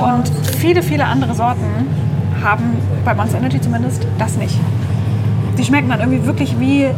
Und 0.00 0.30
viele, 0.58 0.82
viele 0.82 1.04
andere 1.04 1.34
Sorten 1.34 1.64
haben, 2.42 2.76
bei 3.04 3.14
Monster 3.14 3.38
Energy 3.38 3.60
zumindest, 3.60 4.06
das 4.18 4.36
nicht. 4.36 4.58
Die 5.56 5.64
schmecken 5.64 5.88
dann 5.88 6.00
irgendwie 6.00 6.24
wirklich 6.24 6.58
wie, 6.60 6.88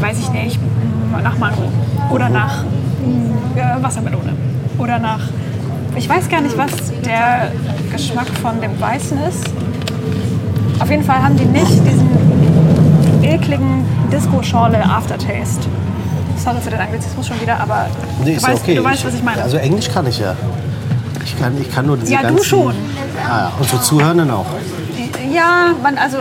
weiß 0.00 0.18
ich 0.18 0.30
nicht, 0.30 0.58
nach 1.22 1.38
Mango 1.38 1.70
oder 2.10 2.28
nach 2.28 2.64
äh, 3.54 3.82
Wassermelone 3.82 4.32
oder 4.78 4.98
nach, 4.98 5.20
ich 5.94 6.08
weiß 6.08 6.28
gar 6.28 6.40
nicht, 6.40 6.58
was 6.58 6.70
der 7.04 7.52
Geschmack 7.92 8.28
von 8.42 8.60
dem 8.60 8.78
Weißen 8.80 9.18
ist. 9.28 9.44
Auf 10.80 10.90
jeden 10.90 11.04
Fall 11.04 11.22
haben 11.22 11.36
die 11.36 11.44
nicht 11.44 11.86
diesen 11.86 12.08
ekligen 13.36 13.84
Disco-Schorle 14.10 14.82
Aftertaste. 14.82 15.66
Sorry 16.42 16.60
für 16.60 16.70
den 16.70 16.80
Anglizismus 16.80 17.26
schon 17.26 17.40
wieder, 17.40 17.60
aber 17.60 17.86
nee, 18.24 18.36
du, 18.36 18.42
weißt, 18.42 18.62
okay. 18.62 18.74
du 18.74 18.84
weißt, 18.84 19.04
was 19.04 19.14
ich 19.14 19.22
meine. 19.22 19.42
Also 19.42 19.56
Englisch 19.58 19.90
kann 19.90 20.06
ich 20.06 20.18
ja. 20.18 20.34
Ich 21.24 21.38
kann, 21.38 21.60
ich 21.60 21.70
kann 21.70 21.86
nur 21.86 21.96
diese 21.96 22.12
ja, 22.12 22.22
ganzen... 22.22 22.36
Ja, 22.36 22.42
du 22.42 22.48
schon. 22.48 22.74
Ah, 23.28 23.50
und 23.58 23.68
so 23.68 23.78
Zuhörenden 23.78 24.30
auch. 24.30 24.46
Ja, 25.32 25.74
man, 25.82 25.98
also 25.98 26.18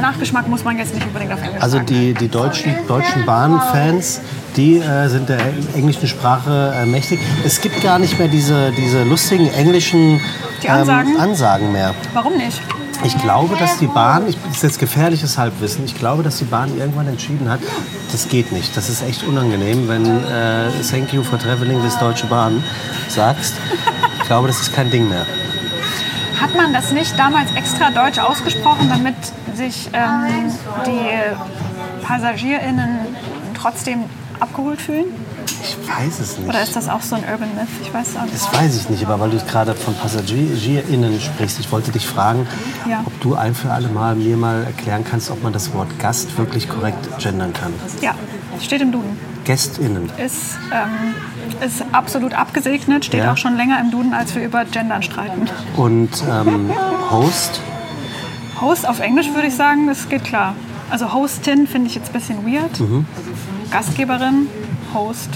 Nachgeschmack 0.00 0.48
muss 0.48 0.64
man 0.64 0.76
jetzt 0.78 0.94
nicht 0.94 1.06
unbedingt 1.06 1.32
auf 1.32 1.40
Englisch 1.42 1.62
Also 1.62 1.78
die, 1.78 2.12
die 2.12 2.28
deutschen, 2.28 2.74
deutschen 2.86 3.24
Bahnfans, 3.24 4.20
die 4.56 4.78
äh, 4.78 5.08
sind 5.08 5.28
der 5.28 5.38
englischen 5.74 6.08
Sprache 6.08 6.74
äh, 6.76 6.84
mächtig. 6.84 7.20
Es 7.44 7.60
gibt 7.60 7.82
gar 7.82 7.98
nicht 7.98 8.18
mehr 8.18 8.28
diese, 8.28 8.72
diese 8.72 9.04
lustigen 9.04 9.48
englischen 9.54 10.20
die 10.62 10.68
Ansagen? 10.68 11.14
Ähm, 11.14 11.20
Ansagen 11.20 11.72
mehr. 11.72 11.94
Warum 12.12 12.36
nicht? 12.36 12.60
Ich 13.04 13.16
glaube, 13.18 13.56
dass 13.56 13.78
die 13.78 13.86
Bahn, 13.86 14.28
ich, 14.28 14.36
das 14.46 14.56
ist 14.56 14.62
jetzt 14.62 14.78
gefährliches 14.78 15.38
Halbwissen, 15.38 15.84
ich 15.84 15.96
glaube, 15.96 16.22
dass 16.22 16.38
die 16.38 16.44
Bahn 16.44 16.76
irgendwann 16.76 17.06
entschieden 17.06 17.48
hat, 17.48 17.60
das 18.10 18.28
geht 18.28 18.50
nicht. 18.52 18.76
Das 18.76 18.88
ist 18.88 19.02
echt 19.02 19.22
unangenehm, 19.24 19.88
wenn 19.88 20.04
äh, 20.04 20.70
Thank 20.90 21.12
you 21.12 21.22
for 21.22 21.38
traveling 21.38 21.82
with 21.82 21.96
Deutsche 21.98 22.26
Bahn 22.26 22.62
sagst. 23.08 23.54
Ich 24.18 24.24
glaube, 24.26 24.48
das 24.48 24.60
ist 24.60 24.74
kein 24.74 24.90
Ding 24.90 25.08
mehr. 25.08 25.26
Hat 26.40 26.54
man 26.56 26.72
das 26.72 26.92
nicht 26.92 27.18
damals 27.18 27.52
extra 27.54 27.90
deutsch 27.90 28.18
ausgesprochen, 28.18 28.88
damit 28.88 29.16
sich 29.54 29.88
ähm, 29.92 30.52
die 30.86 32.04
PassagierInnen 32.04 32.98
trotzdem 33.54 34.04
abgeholt 34.40 34.80
fühlen? 34.80 35.06
Ich 35.62 35.76
weiß 35.88 36.20
es 36.20 36.38
nicht. 36.38 36.48
Oder 36.48 36.62
ist 36.62 36.76
das 36.76 36.88
auch 36.88 37.02
so 37.02 37.16
ein 37.16 37.22
Urban 37.22 37.54
Myth? 37.54 37.68
Ich 37.82 37.92
weiß 37.92 38.16
auch 38.16 38.22
nicht. 38.22 38.34
Das 38.34 38.52
weiß 38.52 38.76
ich 38.76 38.88
nicht, 38.90 39.04
aber 39.04 39.20
weil 39.20 39.30
du 39.30 39.38
gerade 39.38 39.74
von 39.74 39.94
PassagierInnen 39.94 41.20
sprichst, 41.20 41.58
ich 41.60 41.70
wollte 41.72 41.90
dich 41.90 42.06
fragen, 42.06 42.46
ja. 42.88 43.02
ob 43.04 43.20
du 43.20 43.34
ein 43.34 43.54
für 43.54 43.70
alle 43.72 43.88
Mal 43.88 44.14
mir 44.14 44.36
mal 44.36 44.64
erklären 44.64 45.04
kannst, 45.08 45.30
ob 45.30 45.42
man 45.42 45.52
das 45.52 45.72
Wort 45.74 45.98
Gast 45.98 46.36
wirklich 46.38 46.68
korrekt 46.68 47.18
gendern 47.18 47.52
kann. 47.52 47.72
Ja, 48.00 48.14
steht 48.60 48.82
im 48.82 48.92
Duden. 48.92 49.18
GästInnen. 49.44 50.10
Ist, 50.18 50.58
ähm, 50.72 51.14
ist 51.66 51.82
absolut 51.92 52.34
abgesegnet, 52.34 53.06
steht 53.06 53.24
ja. 53.24 53.32
auch 53.32 53.38
schon 53.38 53.56
länger 53.56 53.80
im 53.80 53.90
Duden, 53.90 54.12
als 54.12 54.34
wir 54.34 54.44
über 54.44 54.64
Gendern 54.66 55.02
streiten. 55.02 55.48
Und 55.76 56.22
ähm, 56.30 56.70
Host? 57.10 57.62
Host 58.60 58.86
auf 58.86 59.00
Englisch 59.00 59.28
würde 59.34 59.48
ich 59.48 59.54
sagen, 59.54 59.86
das 59.86 60.08
geht 60.08 60.24
klar. 60.24 60.54
Also 60.90 61.12
Hostin 61.12 61.66
finde 61.66 61.88
ich 61.88 61.94
jetzt 61.94 62.10
ein 62.10 62.12
bisschen 62.12 62.46
weird. 62.46 62.78
Mhm. 62.80 63.06
Gastgeberin, 63.70 64.48
Host, 64.94 65.28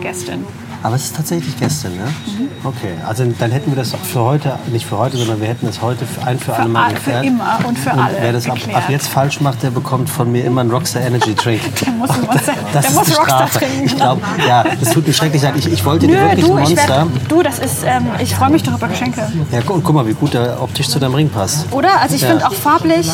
Gästin. 0.00 0.44
Aber 0.84 0.96
es 0.96 1.04
ist 1.04 1.16
tatsächlich 1.16 1.56
Gästin, 1.58 1.96
ne? 1.96 2.04
Mhm. 2.04 2.48
Okay, 2.64 2.94
also 3.06 3.24
dann 3.24 3.50
hätten 3.52 3.70
wir 3.70 3.76
das 3.76 3.92
für 3.94 4.20
heute, 4.20 4.58
nicht 4.72 4.86
für 4.86 4.98
heute, 4.98 5.16
sondern 5.16 5.40
wir 5.40 5.48
hätten 5.48 5.66
es 5.68 5.80
heute 5.80 6.04
ein 6.24 6.38
für, 6.38 6.46
für 6.46 6.56
alle 6.56 6.68
Mal 6.68 6.92
geklärt. 6.92 7.20
Für 7.20 7.26
immer 7.26 7.58
und 7.66 7.78
für 7.78 7.90
und 7.90 7.98
alle 8.00 8.16
Wer 8.20 8.32
das 8.32 8.48
ab, 8.48 8.58
ab, 8.72 8.84
jetzt 8.88 9.06
falsch 9.06 9.40
macht, 9.40 9.62
der 9.62 9.70
bekommt 9.70 10.10
von 10.10 10.30
mir 10.30 10.44
immer 10.44 10.60
einen 10.60 10.72
Rockstar 10.72 11.02
Energy 11.02 11.34
Drink. 11.34 11.60
der 11.84 11.92
muss, 11.92 12.08
Monster, 12.08 12.54
das 12.72 12.86
der 12.86 12.94
muss 12.94 13.18
Rockstar 13.18 13.50
trinken. 13.50 13.84
Ich 13.84 13.96
glaube, 13.96 14.22
ja, 14.46 14.64
das 14.80 14.90
tut 14.90 15.06
mir 15.06 15.12
schrecklich 15.12 15.42
leid. 15.42 15.54
Ich, 15.56 15.72
ich 15.72 15.84
wollte 15.84 16.06
Nö, 16.06 16.14
dir 16.14 16.20
wirklich 16.20 16.46
du, 16.46 16.54
Monster. 16.54 16.88
Werd, 16.88 17.08
du, 17.28 17.42
das 17.42 17.58
ist, 17.60 17.84
ähm, 17.84 18.06
ich 18.20 18.34
freue 18.34 18.50
mich 18.50 18.64
doch 18.64 18.74
über 18.74 18.88
Geschenke. 18.88 19.20
Ja, 19.52 19.60
und 19.68 19.84
guck 19.84 19.94
mal, 19.94 20.06
wie 20.06 20.14
gut 20.14 20.34
der 20.34 20.60
optisch 20.60 20.88
zu 20.88 20.98
deinem 20.98 21.14
Ring 21.14 21.28
passt. 21.28 21.66
Oder? 21.72 22.00
Also 22.00 22.16
ich 22.16 22.22
ja. 22.22 22.28
finde 22.28 22.46
auch 22.46 22.54
farblich 22.54 23.08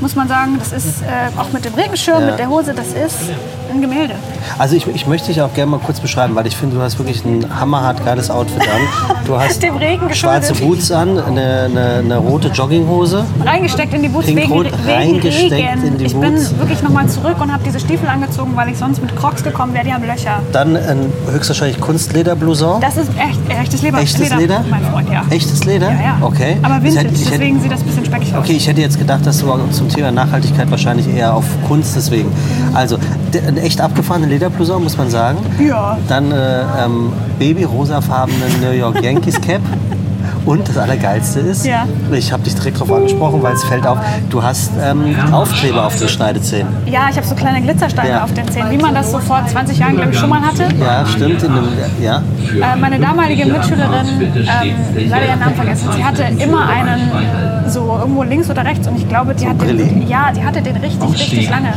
muss 0.00 0.16
man 0.16 0.28
sagen, 0.28 0.58
das 0.58 0.72
ist 0.72 1.00
äh, 1.00 1.38
auch 1.38 1.50
mit 1.52 1.64
dem 1.64 1.72
Regenschirm, 1.72 2.20
ja. 2.20 2.30
mit 2.30 2.38
der 2.38 2.50
Hose, 2.50 2.74
das 2.74 2.88
ist 2.88 3.30
ein 3.74 3.80
Gemälde. 3.80 4.14
Also 4.58 4.76
ich, 4.76 4.86
ich 4.86 5.06
möchte 5.06 5.28
dich 5.28 5.40
auch 5.42 5.52
gerne 5.52 5.72
mal 5.72 5.80
kurz 5.80 6.00
beschreiben, 6.00 6.34
weil 6.34 6.46
ich 6.46 6.56
finde, 6.56 6.76
du 6.76 6.82
hast 6.82 6.98
wirklich 6.98 7.24
ein 7.24 7.46
hammerhart 7.58 8.04
geiles 8.04 8.30
Outfit 8.30 8.62
an. 8.62 9.24
Du 9.26 9.38
hast 9.40 9.62
dem 9.62 9.76
Regen 9.76 10.12
schwarze 10.14 10.54
Boots 10.54 10.90
an, 10.90 11.18
eine, 11.18 11.64
eine, 11.64 12.02
eine, 12.04 12.16
rote 12.18 12.48
Jogginghose. 12.48 13.24
Reingesteckt 13.44 13.94
in 13.94 14.02
die 14.02 14.08
Boots 14.08 14.28
wegen, 14.28 14.38
wegen 14.38 14.68
reingesteckt 14.86 15.52
Regen. 15.52 15.86
In 15.86 15.98
die 15.98 16.04
ich 16.04 16.14
Boots. 16.14 16.50
bin 16.50 16.58
wirklich 16.60 16.82
nochmal 16.82 17.08
zurück 17.08 17.40
und 17.40 17.52
habe 17.52 17.62
diese 17.64 17.80
Stiefel 17.80 18.08
angezogen, 18.08 18.52
weil 18.54 18.68
ich 18.68 18.78
sonst 18.78 19.00
mit 19.00 19.14
Crocs 19.16 19.42
gekommen 19.42 19.74
wäre, 19.74 19.84
die 19.84 19.92
haben 19.92 20.04
Löcher. 20.04 20.40
Dann 20.52 20.76
ein 20.76 21.12
höchstwahrscheinlich 21.30 21.80
Kunstlederblouson. 21.80 22.80
Das 22.80 22.96
ist 22.96 23.10
echt, 23.18 23.60
echtes 23.60 23.82
Leder. 23.82 23.98
Echtes 23.98 24.20
Leder, 24.20 24.36
Leder? 24.36 24.64
mein 24.70 24.84
Freund, 24.84 25.10
ja. 25.10 25.24
Echtes 25.30 25.64
Leder? 25.64 25.90
Ja, 25.90 26.00
ja. 26.00 26.18
Okay. 26.20 26.58
Aber 26.62 26.82
Vintage, 26.82 27.08
hätte, 27.08 27.18
deswegen 27.18 27.56
hätte, 27.56 27.62
sieht 27.62 27.72
das 27.72 27.80
ein 27.80 27.86
bisschen 27.86 28.04
speckig 28.04 28.34
aus. 28.34 28.40
Okay, 28.40 28.52
ich 28.52 28.66
hätte 28.66 28.80
jetzt 28.80 28.98
gedacht, 28.98 29.26
dass 29.26 29.38
du 29.38 29.46
zum 29.70 29.88
Thema 29.88 30.10
Nachhaltigkeit 30.10 30.70
wahrscheinlich 30.70 31.08
eher 31.08 31.34
auf 31.34 31.44
Kunst 31.66 31.96
deswegen. 31.96 32.30
Also, 32.72 32.98
ein 33.46 33.56
echt 33.64 33.80
abgefahrener 33.80 34.26
Lederblouson, 34.26 34.82
muss 34.82 34.96
man 34.96 35.10
sagen. 35.10 35.38
Ja. 35.58 35.98
Dann 36.08 36.30
äh, 36.30 36.62
ähm, 36.84 37.12
babyrosafarbenen 37.38 38.60
New 38.60 38.70
York 38.72 39.02
Yankees 39.02 39.40
Cap. 39.40 39.62
Und 40.46 40.68
das 40.68 40.76
Allergeilste 40.76 41.40
ist, 41.40 41.64
ja. 41.64 41.86
ich 42.12 42.32
habe 42.32 42.42
dich 42.42 42.54
direkt 42.54 42.76
darauf 42.76 42.92
angesprochen, 42.92 43.42
weil 43.42 43.54
es 43.54 43.64
fällt 43.64 43.86
auf, 43.86 43.98
du 44.28 44.42
hast 44.42 44.72
ähm, 44.82 45.16
Aufkleber 45.32 45.86
auf 45.86 45.98
den 45.98 46.08
Schneidezähnen. 46.08 46.70
Ja, 46.86 47.08
ich 47.10 47.16
habe 47.16 47.26
so 47.26 47.34
kleine 47.34 47.62
Glitzersteine 47.62 48.10
ja. 48.10 48.24
auf 48.24 48.32
den 48.34 48.46
Zähnen, 48.50 48.70
wie 48.70 48.78
man 48.78 48.94
das 48.94 49.10
so 49.10 49.18
vor 49.18 49.42
20 49.46 49.78
Jahren, 49.78 49.96
glaube 49.96 50.12
ich, 50.12 50.18
schon 50.18 50.28
mal 50.28 50.42
hatte. 50.42 50.68
Ja, 50.78 51.06
stimmt. 51.06 51.42
In 51.42 51.50
einem, 51.50 51.68
ja. 52.00 52.18
Äh, 52.18 52.76
meine 52.76 52.98
damalige 52.98 53.46
Mitschülerin, 53.46 54.06
ähm, 54.20 55.08
leider 55.08 55.26
ihren 55.26 55.40
Namen 55.40 55.54
vergessen, 55.54 55.88
sie 55.96 56.04
hatte 56.04 56.24
immer 56.38 56.68
einen 56.68 57.70
so 57.70 57.96
irgendwo 57.98 58.22
links 58.22 58.50
oder 58.50 58.64
rechts 58.64 58.86
und 58.86 58.96
ich 58.96 59.08
glaube, 59.08 59.34
die, 59.34 59.48
hat 59.48 59.60
den, 59.60 60.06
ja, 60.06 60.30
die 60.30 60.44
hatte 60.44 60.60
den 60.60 60.76
richtig, 60.76 61.10
richtig 61.12 61.50
lange. 61.50 61.72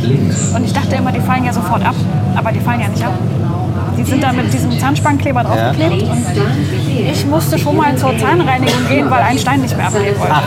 Und 0.55 0.65
ich 0.65 0.73
dachte 0.73 0.95
immer, 0.95 1.11
die 1.11 1.21
fallen 1.21 1.45
ja 1.45 1.53
sofort 1.53 1.85
ab, 1.85 1.95
aber 2.35 2.51
die 2.51 2.59
fallen 2.59 2.81
ja 2.81 2.89
nicht 2.89 3.03
ab. 3.03 3.13
Die 3.97 4.03
sind 4.03 4.23
da 4.23 4.31
mit 4.31 4.53
diesem 4.53 4.77
Zahnspangenkleber 4.79 5.43
draufgeklebt. 5.43 6.03
Ja. 6.03 6.11
Und 6.11 6.25
ich 7.11 7.25
musste 7.25 7.57
schon 7.57 7.75
mal 7.75 7.95
zur 7.97 8.17
Zahnreinigung 8.17 8.87
gehen, 8.87 9.09
weil 9.09 9.21
ein 9.21 9.37
Stein 9.37 9.61
nicht 9.61 9.75
mehr 9.75 9.87
abgehen 9.87 10.19
wollte. 10.19 10.33
Ach. 10.33 10.43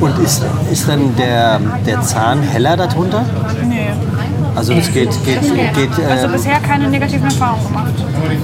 Und 0.00 0.18
ist, 0.24 0.42
ist 0.70 0.88
dann 0.88 1.16
der, 1.16 1.60
der 1.86 2.00
Zahn 2.02 2.42
heller 2.42 2.76
darunter? 2.76 3.24
Nee. 3.66 3.88
Also 4.56 4.72
das 4.74 4.92
geht, 4.92 5.10
geht, 5.24 5.40
geht 5.74 5.98
äh, 5.98 6.12
Also 6.12 6.28
bisher 6.28 6.60
keine 6.60 6.88
negativen 6.88 7.24
Erfahrungen 7.24 7.66
gemacht. 7.66 7.92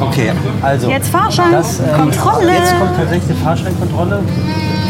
Okay, 0.00 0.32
also. 0.62 0.88
Jetzt 0.90 1.08
Fahrscheinkontrolle. 1.08 2.48
Ähm, 2.48 2.54
jetzt 2.54 2.78
kommt 2.78 2.96
tatsächlich 2.96 3.36
die 3.36 3.44
Fahrscheinkontrolle. 3.44 4.22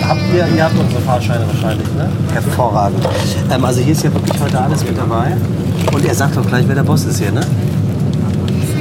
Habt 0.09 0.21
ihr, 0.35 0.49
ihr 0.57 0.65
habt 0.65 0.79
unsere 0.79 1.01
Fahrscheine 1.03 1.47
wahrscheinlich, 1.47 1.87
ne? 1.95 2.11
Hervorragend. 2.33 3.07
Ähm, 3.53 3.65
also 3.65 3.81
hier 3.81 3.93
ist 3.93 4.03
ja 4.03 4.13
wirklich 4.13 4.41
heute 4.41 4.61
alles 4.61 4.85
mit 4.85 4.97
dabei. 4.97 5.37
Und 5.93 6.05
er 6.05 6.15
sagt 6.15 6.39
auch 6.39 6.47
gleich, 6.47 6.67
wer 6.67 6.75
der 6.75 6.83
Boss 6.83 7.05
ist 7.05 7.19
hier, 7.19 7.33
ne? 7.33 7.43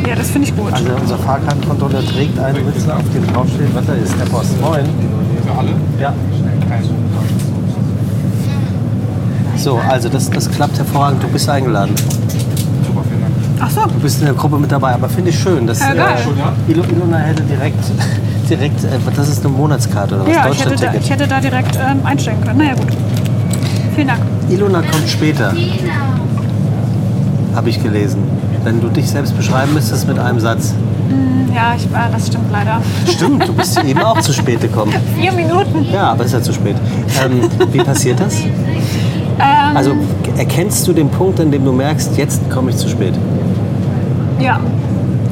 Ja, 0.08 0.16
das 0.16 0.32
finde 0.32 0.48
ich 0.48 0.56
gut. 0.56 0.72
Also 0.74 0.90
unser 1.00 1.18
Fahrkartenkontrolleur 1.18 2.06
trägt 2.06 2.40
einen 2.40 2.66
Ritzel, 2.68 2.92
auf 2.92 3.04
dem 3.14 3.28
draufsteht, 3.34 3.74
was 3.74 3.86
da 3.86 3.94
ist. 3.94 4.14
Der 4.20 4.26
Boss. 4.26 4.48
Moin. 4.62 4.86
Für 5.46 5.58
alle? 5.58 5.70
Ja. 6.00 6.14
So, 9.58 9.78
also 9.78 10.08
das, 10.08 10.30
das 10.30 10.50
klappt 10.50 10.78
hervorragend. 10.78 11.22
Du 11.22 11.28
bist 11.28 11.50
eingeladen. 11.50 11.94
Super, 11.98 13.04
vielen 13.10 13.22
Dank. 13.22 13.34
Ach 13.60 13.70
so. 13.70 13.82
Du 13.82 14.00
bist 14.00 14.20
in 14.20 14.26
der 14.26 14.34
Gruppe 14.34 14.58
mit 14.58 14.72
dabei, 14.72 14.94
aber 14.94 15.10
finde 15.10 15.32
ich 15.32 15.40
schön. 15.40 15.68
Dass, 15.68 15.82
ja, 15.82 15.94
geil. 15.94 16.18
Äh, 16.68 16.72
Ilona 16.72 17.18
hätte 17.18 17.44
direkt, 17.44 17.84
direkt 18.50 18.84
äh, 18.86 18.98
das 19.16 19.28
ist 19.28 19.46
eine 19.46 19.54
Monatskarte 19.54 20.16
oder 20.16 20.28
was? 20.28 20.34
Ja, 20.36 20.50
ich 20.50 20.64
hätte, 20.64 20.76
da, 20.78 20.94
ich 20.94 21.10
hätte 21.10 21.28
da 21.28 21.42
direkt 21.42 21.76
ähm, 21.76 22.00
einsteigen 22.06 22.42
können. 22.42 22.58
Naja, 22.58 22.74
gut. 22.76 22.88
Vielen 23.96 24.08
Dank. 24.08 24.22
Ilona 24.50 24.82
kommt 24.82 25.10
später. 25.10 25.54
Habe 27.54 27.70
ich 27.70 27.84
gelesen. 27.84 28.24
Wenn 28.70 28.82
du 28.82 28.90
dich 28.90 29.10
selbst 29.10 29.36
beschreiben 29.36 29.74
müsstest 29.74 30.08
mit 30.08 30.20
einem 30.20 30.40
Satz. 30.40 30.76
Ja, 31.56 31.74
ich, 31.76 31.86
äh, 31.86 32.12
das 32.12 32.28
stimmt 32.28 32.52
leider. 32.52 32.80
Stimmt, 33.08 33.48
du 33.48 33.54
bist 33.54 33.84
eben 33.84 34.00
auch 34.00 34.20
zu 34.22 34.32
spät 34.32 34.62
gekommen. 34.62 34.94
Vier 35.20 35.32
Minuten. 35.32 35.88
Ja, 35.92 36.12
aber 36.12 36.26
ist 36.26 36.34
ja 36.34 36.42
zu 36.44 36.54
spät. 36.54 36.76
Ähm, 37.26 37.50
wie 37.72 37.80
passiert 37.80 38.20
das? 38.20 38.36
Ähm, 38.42 38.52
Also 39.74 39.94
erkennst 40.38 40.88
du 40.88 40.94
den 40.94 41.10
Punkt, 41.10 41.40
an 41.40 41.50
dem 41.50 41.66
du 41.66 41.72
merkst, 41.72 42.16
jetzt 42.16 42.48
komme 42.52 42.70
ich 42.70 42.78
zu 42.78 42.88
spät? 42.88 43.16
Ja. 44.40 44.60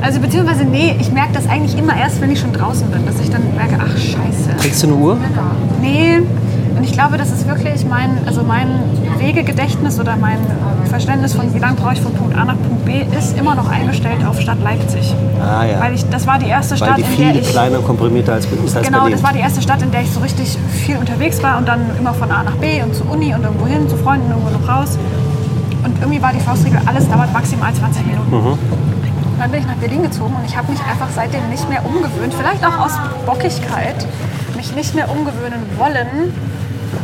Also 0.01 0.19
beziehungsweise, 0.19 0.63
nee, 0.63 0.95
ich 0.99 1.11
merke 1.11 1.33
das 1.33 1.47
eigentlich 1.47 1.77
immer 1.77 1.95
erst, 1.95 2.19
wenn 2.19 2.31
ich 2.31 2.39
schon 2.39 2.53
draußen 2.53 2.89
bin, 2.89 3.05
dass 3.05 3.19
ich 3.19 3.29
dann 3.29 3.43
merke, 3.55 3.77
ach 3.79 3.95
scheiße. 3.95 4.57
Kriegst 4.59 4.81
du 4.81 4.87
eine 4.87 4.95
Uhr? 4.95 5.17
Nee. 5.79 6.21
Und 6.77 6.83
ich 6.83 6.91
glaube, 6.91 7.17
das 7.17 7.31
ist 7.31 7.47
wirklich 7.47 7.85
mein, 7.85 8.19
also 8.27 8.43
mein 8.43 8.67
Wegegedächtnis 9.17 9.99
oder 9.99 10.15
mein 10.15 10.37
Verständnis 10.85 11.33
von, 11.33 11.53
wie 11.53 11.59
lange 11.59 11.75
brauche 11.75 11.93
ich 11.93 12.01
von 12.01 12.13
Punkt 12.13 12.37
A 12.37 12.45
nach 12.45 12.55
Punkt 12.55 12.85
B, 12.85 13.01
ist 13.17 13.37
immer 13.37 13.55
noch 13.55 13.69
eingestellt 13.69 14.23
auf 14.25 14.39
Stadt 14.39 14.61
Leipzig. 14.63 15.13
Ah 15.41 15.65
ja. 15.65 15.79
Weil 15.81 15.95
ich, 15.95 16.07
das 16.09 16.27
war 16.27 16.37
die 16.37 16.47
erste 16.47 16.77
Stadt, 16.77 16.97
die 16.97 17.01
in 17.01 17.33
der 17.33 17.41
ich... 17.41 17.49
kleiner 17.49 17.79
und 17.79 17.85
komprimierter 17.85 18.33
als, 18.33 18.47
als 18.75 18.85
Genau, 18.85 18.99
Berlin. 18.99 19.13
das 19.13 19.23
war 19.23 19.33
die 19.33 19.39
erste 19.39 19.61
Stadt, 19.61 19.81
in 19.81 19.91
der 19.91 20.01
ich 20.01 20.11
so 20.11 20.19
richtig 20.19 20.57
viel 20.85 20.97
unterwegs 20.97 21.41
war 21.41 21.57
und 21.57 21.67
dann 21.67 21.81
immer 21.97 22.13
von 22.13 22.29
A 22.31 22.43
nach 22.43 22.55
B 22.57 22.81
und 22.83 22.93
zur 22.95 23.09
Uni 23.09 23.33
und 23.33 23.43
irgendwo 23.43 23.65
hin, 23.65 23.89
zu 23.89 23.97
Freunden 23.97 24.29
irgendwo 24.29 24.49
noch 24.51 24.67
raus. 24.67 24.97
Und 25.83 25.99
irgendwie 25.99 26.21
war 26.21 26.31
die 26.33 26.39
Faustregel, 26.39 26.79
alles 26.85 27.09
dauert 27.09 27.33
maximal 27.33 27.73
20 27.73 28.05
Minuten. 28.05 28.33
Und 28.33 28.57
dann 29.39 29.51
bin 29.51 29.61
ich 29.61 29.67
nach 29.67 29.75
Berlin 29.75 30.03
gezogen 30.03 30.35
und 30.35 30.45
ich 30.47 30.55
habe 30.57 30.71
mich 30.71 30.79
einfach 30.81 31.07
seitdem 31.13 31.47
nicht 31.49 31.67
mehr 31.69 31.83
umgewöhnt, 31.85 32.33
vielleicht 32.33 32.65
auch 32.65 32.85
aus 32.85 32.93
Bockigkeit, 33.25 34.05
mich 34.55 34.75
nicht 34.75 34.95
mehr 34.95 35.09
umgewöhnen 35.09 35.61
wollen, 35.77 36.33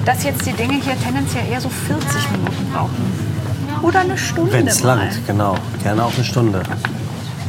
dass 0.05 0.23
jetzt 0.23 0.45
die 0.45 0.53
Dinge 0.53 0.75
hier 0.75 0.99
tendenziell 1.01 1.47
eher 1.49 1.61
so 1.61 1.69
40 1.69 2.31
Minuten 2.31 2.71
brauchen. 2.73 3.33
Oder 3.81 3.99
eine 3.99 4.17
Stunde. 4.17 4.51
Wenn 4.53 4.67
es 4.67 4.81
langt, 4.81 5.25
genau. 5.27 5.55
Gerne 5.83 6.05
auch 6.05 6.13
eine 6.13 6.23
Stunde. 6.23 6.63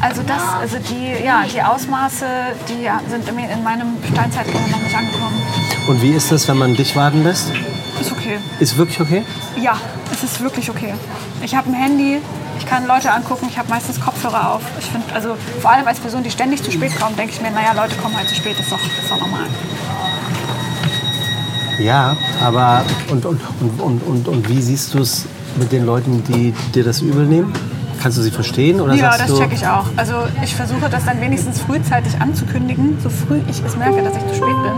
Also 0.01 0.23
das, 0.27 0.43
also 0.61 0.77
die, 0.79 1.25
ja, 1.25 1.45
die 1.51 1.63
Ausmaße, 1.63 2.27
die 2.69 2.89
sind 3.11 3.29
in 3.29 3.39
in 3.39 3.65
meinem 3.65 3.97
Steinzeitgänge 4.13 4.69
noch 4.69 4.81
nicht 4.81 4.95
angekommen. 4.95 5.41
Und 5.87 6.03
wie 6.03 6.11
ist 6.11 6.31
das, 6.31 6.47
wenn 6.49 6.59
man 6.59 6.75
dich 6.75 6.95
warten 6.97 7.23
lässt? 7.23 7.53
Ist 8.01 8.13
okay. 8.13 8.39
Ist 8.59 8.77
wirklich 8.77 9.01
okay? 9.01 9.23
Ja, 9.61 9.77
es 10.13 10.23
ist 10.23 10.41
wirklich 10.41 10.69
okay. 10.69 10.95
Ich 11.43 11.55
habe 11.55 11.71
ein 11.71 11.75
Handy, 11.75 12.21
ich 12.59 12.67
kann 12.67 12.87
Leute 12.87 13.13
angucken, 13.13 13.47
ich 13.49 13.57
habe 13.57 13.69
meistens 13.69 14.01
Kopfhörer 14.01 14.55
auf. 14.55 14.63
Ich 14.79 14.87
finde, 14.87 15.15
also 15.15 15.37
vor 15.61 15.71
allem 15.71 15.87
als 15.87 16.01
Person, 16.01 16.23
die 16.23 16.31
ständig 16.31 16.63
zu 16.63 16.71
spät 16.71 16.99
kommt, 16.99 17.19
denke 17.19 17.33
ich 17.33 17.41
mir, 17.41 17.51
naja, 17.51 17.73
Leute 17.73 17.97
kommen 17.97 18.17
halt 18.17 18.29
zu 18.29 18.35
spät, 18.35 18.59
ist 18.59 18.73
doch, 18.73 18.79
ist 18.79 19.11
doch 19.11 19.21
normal. 19.21 19.47
Ja, 21.79 22.17
aber 22.41 22.85
und, 23.11 23.25
und, 23.25 23.41
und, 23.79 24.03
und, 24.03 24.29
und, 24.29 24.49
wie 24.49 24.61
siehst 24.61 24.95
du 24.95 24.99
es 24.99 25.27
mit 25.57 25.73
den 25.73 25.85
Leuten, 25.85 26.23
die 26.25 26.55
dir 26.75 26.85
das 26.85 27.01
übel 27.01 27.27
nehmen? 27.27 27.53
Kannst 28.01 28.19
du 28.19 28.23
sie 28.23 28.31
verstehen? 28.31 28.81
Oder 28.81 28.95
Ja, 28.95 29.13
sagst 29.13 29.31
das 29.31 29.39
checke 29.39 29.55
ich 29.55 29.67
auch. 29.67 29.87
Also 29.97 30.15
ich 30.43 30.55
versuche 30.55 30.89
das 30.91 31.05
dann 31.05 31.21
wenigstens 31.21 31.61
frühzeitig 31.61 32.21
anzukündigen, 32.21 32.99
so 33.03 33.09
früh 33.09 33.41
ich 33.49 33.63
es 33.65 33.77
merke, 33.77 34.03
dass 34.03 34.17
ich 34.17 34.27
zu 34.29 34.35
spät 34.35 34.57
bin. 34.63 34.73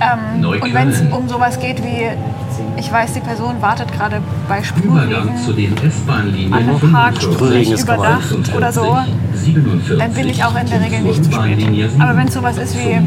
Ähm, 0.00 0.44
und 0.44 0.74
wenn 0.74 0.88
es 0.88 1.00
um 1.02 1.28
sowas 1.28 1.58
geht 1.60 1.82
wie, 1.82 2.08
ich 2.76 2.90
weiß, 2.92 3.12
die 3.14 3.20
Person 3.20 3.54
wartet 3.60 3.92
gerade 3.92 4.20
bei 4.48 4.60
Übergang 4.82 5.36
zu 5.36 5.50
Sprühregen 5.52 5.76
den 5.76 5.86
S-Bahn-Linien 5.88 6.52
an 6.52 6.58
einem 6.60 6.92
Park, 6.92 7.16
45, 7.18 7.22
Sprühregen 7.34 7.72
ist 7.74 7.82
überdacht 7.84 8.34
oder 8.56 8.72
so, 8.72 8.96
47, 9.34 9.98
dann 9.98 10.12
bin 10.12 10.28
ich 10.28 10.44
auch 10.44 10.54
in 10.60 10.66
der 10.68 10.80
Regel 10.80 11.00
nicht 11.00 11.24
zu 11.24 11.32
spät. 11.32 11.58
Aber 11.98 12.16
wenn 12.16 12.26
es 12.28 12.34
sowas 12.34 12.56
ist 12.58 12.76
wie, 12.76 13.00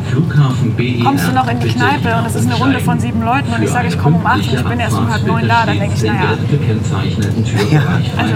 BER 0.78 1.04
kommst 1.04 1.28
du 1.28 1.32
noch 1.34 1.48
in 1.50 1.60
die 1.60 1.68
Kneipe 1.70 2.16
und 2.18 2.26
es 2.26 2.36
ist 2.36 2.46
eine 2.46 2.56
Runde 2.56 2.80
von 2.80 3.00
sieben 3.00 3.22
Leuten 3.24 3.52
und 3.54 3.62
ich 3.64 3.70
sage, 3.70 3.88
ich 3.90 4.00
komme 4.00 4.18
um 4.18 4.26
acht 4.26 4.48
und 4.48 4.54
ich 4.54 4.64
bin 4.64 4.80
erst 4.80 4.98
um 4.98 5.12
halb 5.12 5.26
neun 5.28 5.48
da, 5.48 5.66
dann 5.66 5.80
denke 5.80 5.96
ich, 5.96 6.04
naja, 6.04 6.38
Ja. 7.72 7.82
also 8.18 8.36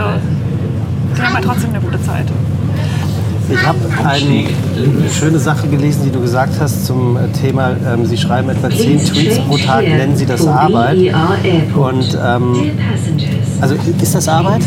die 1.17 1.21
haben 1.21 1.33
ja 1.35 1.41
trotzdem 1.41 1.69
eine 1.71 1.79
gute 1.81 2.01
Zeit. 2.03 2.25
Ich 3.49 3.65
habe 3.65 3.79
eine 4.05 5.09
schöne 5.09 5.39
Sache 5.39 5.67
gelesen, 5.67 6.03
die 6.05 6.11
du 6.11 6.21
gesagt 6.21 6.53
hast 6.59 6.85
zum 6.85 7.17
äh, 7.17 7.27
Thema, 7.29 7.71
ähm, 7.85 8.05
Sie 8.05 8.17
schreiben 8.17 8.49
etwa 8.49 8.69
zehn 8.69 9.03
Tweets 9.03 9.39
pro 9.39 9.57
Tag, 9.57 9.83
nennen 9.83 10.15
Sie 10.15 10.25
das 10.25 10.45
Arbeit. 10.47 10.97
Und 11.75 12.17
ähm, 12.23 12.71
also 13.59 13.75
ist 14.01 14.15
das 14.15 14.27
Arbeit? 14.27 14.61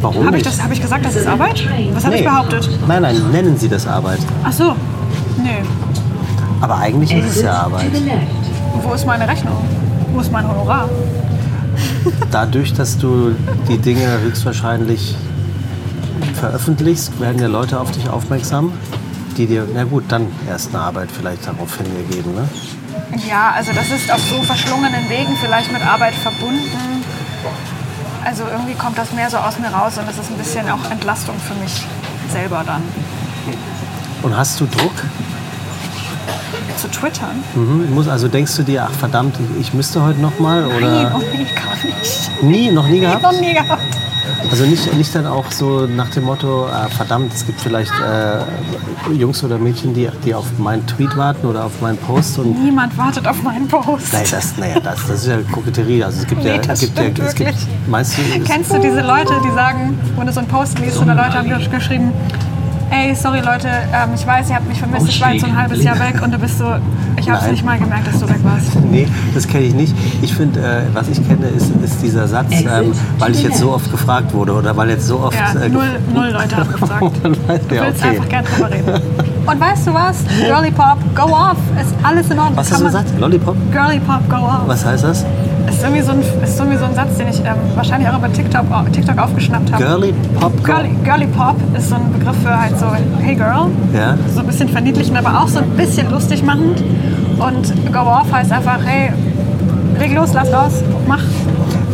Warum 0.00 0.26
Habe 0.26 0.36
ich, 0.36 0.42
das- 0.42 0.62
hab 0.62 0.72
ich 0.72 0.80
gesagt, 0.80 1.04
das 1.04 1.16
ist 1.16 1.26
Arbeit? 1.26 1.62
Was 1.94 2.04
habe 2.04 2.14
ich 2.14 2.20
Nee. 2.22 2.26
behauptet? 2.26 2.68
Nein, 2.88 3.02
nein, 3.02 3.16
nennen 3.32 3.56
Sie 3.56 3.68
das 3.68 3.86
Arbeit. 3.86 4.18
Ach 4.42 4.52
so, 4.52 4.72
nee. 5.42 5.62
Aber 6.60 6.78
eigentlich 6.78 7.12
ist 7.12 7.36
es 7.36 7.42
ja 7.42 7.52
Arbeit. 7.52 7.86
Wo 8.82 8.94
ist 8.94 9.06
meine 9.06 9.28
Rechnung? 9.28 9.56
Wo 10.12 10.20
ist 10.20 10.32
mein 10.32 10.48
Honorar? 10.48 10.88
Dadurch, 12.30 12.72
dass 12.72 12.96
du 12.98 13.32
die 13.68 13.78
Dinge 13.78 14.06
höchstwahrscheinlich 14.22 15.14
veröffentlichst, 16.44 17.18
werden 17.20 17.40
ja 17.40 17.46
Leute 17.46 17.80
auf 17.80 17.90
dich 17.90 18.06
aufmerksam, 18.10 18.70
die 19.38 19.46
dir, 19.46 19.66
na 19.72 19.84
gut, 19.84 20.04
dann 20.08 20.26
erst 20.46 20.74
eine 20.74 20.84
Arbeit 20.84 21.08
vielleicht 21.10 21.46
daraufhin 21.46 21.86
ergeben. 21.96 22.34
Ne? 22.34 22.46
Ja, 23.26 23.52
also 23.56 23.72
das 23.72 23.90
ist 23.90 24.12
auf 24.12 24.20
so 24.20 24.42
verschlungenen 24.42 25.08
Wegen 25.08 25.34
vielleicht 25.40 25.72
mit 25.72 25.80
Arbeit 25.80 26.14
verbunden. 26.14 27.02
Also 28.24 28.42
irgendwie 28.52 28.74
kommt 28.74 28.98
das 28.98 29.12
mehr 29.12 29.30
so 29.30 29.38
aus 29.38 29.58
mir 29.58 29.68
raus 29.68 29.96
und 29.98 30.06
das 30.06 30.18
ist 30.18 30.30
ein 30.30 30.36
bisschen 30.36 30.68
auch 30.70 30.90
Entlastung 30.90 31.34
für 31.48 31.54
mich 31.62 31.86
selber 32.30 32.62
dann. 32.66 32.82
Und 34.22 34.36
hast 34.36 34.60
du 34.60 34.66
Druck? 34.66 34.92
Zu 36.76 36.88
twittern? 36.90 37.42
Mhm. 37.54 37.94
Muss, 37.94 38.08
also 38.08 38.28
denkst 38.28 38.54
du 38.56 38.62
dir, 38.64 38.86
ach 38.90 38.94
verdammt, 38.98 39.36
ich 39.60 39.72
müsste 39.72 40.02
heute 40.02 40.20
noch 40.20 40.38
mal? 40.38 40.62
Nein, 40.66 40.76
Oder 40.76 41.10
noch 41.10 41.18
nie, 41.20 41.46
gar 41.54 41.74
nicht. 41.84 42.42
nie, 42.42 42.70
noch 42.70 42.86
nie 42.86 43.00
gehabt? 43.00 43.22
Noch 43.22 43.40
nie 43.40 43.54
gehabt. 43.54 44.03
Also 44.50 44.64
nicht, 44.64 44.92
nicht 44.94 45.14
dann 45.14 45.26
auch 45.26 45.50
so 45.50 45.86
nach 45.86 46.08
dem 46.10 46.24
Motto, 46.24 46.66
ah, 46.66 46.88
verdammt, 46.88 47.32
es 47.34 47.44
gibt 47.46 47.60
vielleicht 47.60 47.92
äh, 48.00 49.12
Jungs 49.12 49.42
oder 49.44 49.58
Mädchen, 49.58 49.94
die, 49.94 50.08
die 50.24 50.34
auf 50.34 50.46
meinen 50.58 50.86
Tweet 50.86 51.16
warten 51.16 51.46
oder 51.46 51.64
auf 51.64 51.80
meinen 51.80 51.98
Post 51.98 52.38
und 52.38 52.62
Niemand 52.62 52.96
wartet 52.96 53.26
auf 53.26 53.42
meinen 53.42 53.66
Post. 53.68 54.12
Nein, 54.12 54.24
das, 54.30 54.56
naja, 54.56 54.80
das, 54.80 55.06
das 55.06 55.18
ist 55.22 55.26
ja 55.26 55.38
Koketterie. 55.52 56.04
Also 56.04 56.20
es 56.22 56.26
gibt 56.26 56.42
Nee, 56.42 56.56
ja, 56.56 56.58
das 56.58 56.82
es 56.82 56.94
gibt 56.94 57.18
ja, 57.18 57.24
es 57.24 57.34
gibt, 57.34 57.54
meinst 57.88 58.16
du, 58.18 58.22
Kennst 58.44 58.72
du 58.72 58.78
diese 58.78 59.00
Leute, 59.00 59.34
die 59.44 59.50
sagen, 59.52 59.98
wenn 60.16 60.26
du 60.26 60.32
so 60.32 60.40
einen 60.40 60.48
Post 60.48 60.78
liest 60.78 60.98
und 60.98 61.06
da 61.08 61.14
Leute 61.14 61.34
haben 61.38 61.48
gesch- 61.48 61.70
geschrieben, 61.70 62.12
ey, 62.90 63.14
sorry 63.14 63.40
Leute, 63.40 63.68
ähm, 63.68 64.10
ich 64.14 64.26
weiß, 64.26 64.48
ihr 64.50 64.56
habt 64.56 64.68
mich 64.68 64.78
vermisst, 64.78 65.08
ich 65.08 65.20
war 65.20 65.32
jetzt 65.32 65.42
so 65.42 65.46
ein 65.46 65.56
halbes 65.56 65.82
Jahr 65.82 65.98
weg 66.00 66.20
und 66.22 66.32
du 66.32 66.38
bist 66.38 66.58
so, 66.58 66.64
ich 67.16 67.28
hab's 67.28 67.42
Nein. 67.42 67.50
nicht 67.52 67.64
mal 67.64 67.78
gemerkt, 67.78 68.06
dass 68.06 68.20
du 68.20 68.28
weg 68.28 68.38
warst. 68.42 68.72
Nee, 68.94 69.08
das 69.34 69.48
kenne 69.48 69.64
ich 69.64 69.74
nicht. 69.74 69.94
Ich 70.22 70.32
finde, 70.34 70.60
äh, 70.60 70.82
was 70.94 71.08
ich 71.08 71.26
kenne, 71.26 71.46
ist, 71.46 71.72
ist 71.82 72.00
dieser 72.00 72.28
Satz, 72.28 72.52
ähm, 72.52 72.92
weil 73.18 73.32
ich 73.32 73.42
jetzt 73.42 73.58
so 73.58 73.72
oft 73.72 73.90
gefragt 73.90 74.32
wurde 74.32 74.52
oder 74.52 74.76
weil 74.76 74.90
jetzt 74.90 75.08
so 75.08 75.18
oft. 75.18 75.36
Ja, 75.36 75.60
äh, 75.60 75.68
null, 75.68 75.98
null 76.12 76.28
Leute 76.30 76.56
haben 76.56 76.70
gefragt. 76.80 77.10
Dann 77.22 77.36
weiß 77.48 77.60
Du 77.68 77.74
ja, 77.74 77.86
willst 77.86 78.00
okay. 78.04 78.10
einfach 78.10 78.28
gern 78.28 78.44
drüber 78.44 78.70
reden. 78.70 79.00
Und 79.46 79.60
weißt 79.60 79.86
du 79.88 79.94
was? 79.94 80.16
Girly 80.46 80.70
Pop, 80.70 80.98
go 81.14 81.22
off. 81.24 81.56
Ist 81.80 81.92
alles 82.04 82.30
in 82.30 82.38
Ordnung. 82.38 82.56
Was 82.56 82.70
hast 82.70 82.80
du 82.80 82.84
gesagt? 82.86 83.18
Lollipop? 83.18 83.56
Girly 83.72 83.98
Pop, 84.00 84.28
go 84.28 84.36
off. 84.36 84.62
Was 84.66 84.84
heißt 84.84 85.02
das? 85.04 85.24
Ist 85.68 85.82
irgendwie 85.82 86.02
so 86.02 86.12
ein, 86.12 86.20
ist 86.42 86.58
irgendwie 86.58 86.78
so 86.78 86.84
ein 86.84 86.94
Satz, 86.94 87.16
den 87.18 87.28
ich 87.28 87.40
ähm, 87.40 87.54
wahrscheinlich 87.74 88.08
auch 88.08 88.18
über 88.18 88.32
TikTok, 88.32 88.64
TikTok 88.92 89.18
aufgeschnappt 89.18 89.72
habe. 89.72 89.82
Girly 89.84 90.14
Pop? 90.38 90.64
Girly, 90.64 90.90
Girly 91.04 91.26
Pop 91.26 91.56
ist 91.76 91.88
so 91.88 91.96
ein 91.96 92.12
Begriff 92.12 92.36
für 92.42 92.58
halt 92.58 92.78
so, 92.78 92.86
hey 93.20 93.34
girl. 93.34 93.70
Ja. 93.94 94.16
So 94.34 94.40
ein 94.40 94.46
bisschen 94.46 94.68
verniedlichen, 94.68 95.16
aber 95.16 95.40
auch 95.40 95.48
so 95.48 95.58
ein 95.58 95.70
bisschen 95.70 96.10
lustig 96.10 96.42
machend. 96.42 96.82
Und 97.38 97.92
go 97.92 98.00
off 98.00 98.30
heißt 98.32 98.52
einfach, 98.52 98.78
hey, 98.84 99.10
leg 99.98 100.14
los, 100.14 100.30
lass 100.34 100.52
raus, 100.52 100.72
mach, 101.06 101.20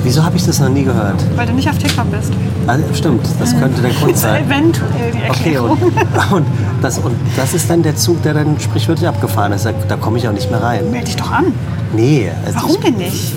Wieso 0.03 0.25
habe 0.25 0.35
ich 0.37 0.45
das 0.47 0.59
noch 0.61 0.71
nie 0.71 0.85
gehört? 0.85 1.23
weil 1.37 1.47
du 1.47 1.53
nicht 1.53 1.69
auf 1.69 1.77
TikTok 1.77 2.11
bist. 2.11 2.33
Also, 2.67 2.85
stimmt, 2.95 3.21
das 3.39 3.59
könnte 3.59 3.83
der 3.83 3.91
Grund 3.91 4.17
sein. 4.17 4.45
eventuell 4.47 5.11
die 5.13 5.19
Okay, 5.19 5.55
Erklärung. 5.55 5.71
und, 5.79 6.33
und, 6.33 6.47
das, 6.81 6.99
und 6.99 7.15
das 7.37 7.53
ist 7.55 7.69
dann 7.69 7.83
der 7.83 7.97
Zug, 7.97 8.23
der 8.23 8.35
dann 8.35 8.59
sprichwörtlich 8.59 9.07
abgefahren 9.09 9.53
ist. 9.53 9.67
Da, 9.67 9.73
da 9.89 9.97
komme 9.97 10.17
ich 10.19 10.27
auch 10.27 10.33
nicht 10.33 10.51
mehr 10.51 10.63
rein. 10.63 10.91
Meld 10.91 11.07
dich 11.07 11.17
doch 11.17 11.31
an. 11.31 11.53
Nee. 11.95 12.31
Also 12.47 12.57
Warum 12.61 12.71
ich, 12.77 12.81
denn 12.81 12.95
nicht? 12.97 13.35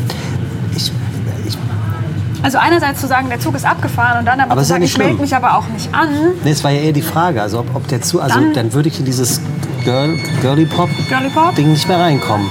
Also 2.43 2.58
einerseits 2.58 2.99
zu 3.01 3.08
sagen, 3.08 3.29
der 3.29 3.39
Zug 3.39 3.56
ist 3.56 3.65
abgefahren 3.65 4.19
und 4.19 4.25
dann 4.25 4.39
aber, 4.41 4.51
Aber 4.51 4.62
zu 4.62 4.65
ja 4.65 4.69
sagen, 4.73 4.82
nicht 4.82 4.91
ich 4.91 4.97
melde 4.97 5.21
mich 5.21 5.34
aber 5.36 5.58
auch 5.58 5.67
nicht 5.69 5.93
an. 5.93 6.10
nee, 6.43 6.51
es 6.51 6.63
war 6.63 6.71
ja 6.71 6.82
eher 6.82 6.91
die 6.91 7.01
Frage, 7.01 7.41
also 7.41 7.60
ob, 7.60 7.73
ob 7.75 7.88
der 7.88 8.01
Zug, 8.01 8.21
also 8.21 8.36
Dann- 8.39 8.53
dann, 8.53 8.73
würde 8.73 8.89
ich 8.89 8.99
in 8.99 9.06
dieses 9.06 9.39
Girl, 9.86 10.17
Girly 10.41 10.65
Pop 10.65 10.89
Girly 11.10 11.29
Pop? 11.29 11.56
Ding 11.56 11.71
nicht 11.71 11.88
mehr 11.88 11.99
reinkommen. 11.99 12.49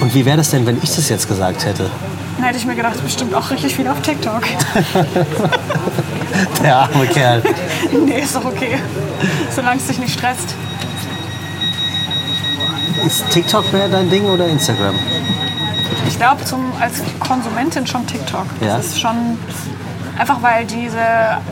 Und 0.00 0.12
wie 0.14 0.24
wäre 0.26 0.36
das 0.36 0.50
denn, 0.50 0.66
wenn 0.66 0.78
ich 0.82 0.90
das 0.94 1.08
jetzt 1.08 1.28
gesagt 1.28 1.64
hätte? 1.64 1.88
Dann 2.36 2.46
hätte 2.46 2.58
ich 2.58 2.66
mir 2.66 2.74
gedacht, 2.74 3.00
bestimmt 3.04 3.32
auch 3.34 3.48
richtig 3.50 3.76
viel 3.76 3.86
auf 3.86 4.00
TikTok. 4.02 4.42
Der 6.62 6.76
arme 6.76 7.06
Kerl. 7.06 7.42
nee, 8.06 8.20
ist 8.20 8.34
doch 8.34 8.44
okay. 8.44 8.78
Solange 9.54 9.76
es 9.78 9.86
dich 9.86 9.98
nicht 10.00 10.18
stresst. 10.18 10.54
Ist 13.06 13.28
TikTok 13.30 13.72
mehr 13.72 13.88
dein 13.88 14.10
Ding 14.10 14.24
oder 14.24 14.48
Instagram? 14.48 14.94
Ich 16.06 16.16
glaube, 16.18 16.40
als 16.80 17.02
Konsumentin 17.20 17.86
schon 17.86 18.06
TikTok. 18.06 18.44
Das 18.60 18.68
Ja. 18.68 18.76
ist 18.78 19.00
schon 19.00 19.16
einfach, 20.18 20.42
weil 20.42 20.64
diese, 20.66 20.96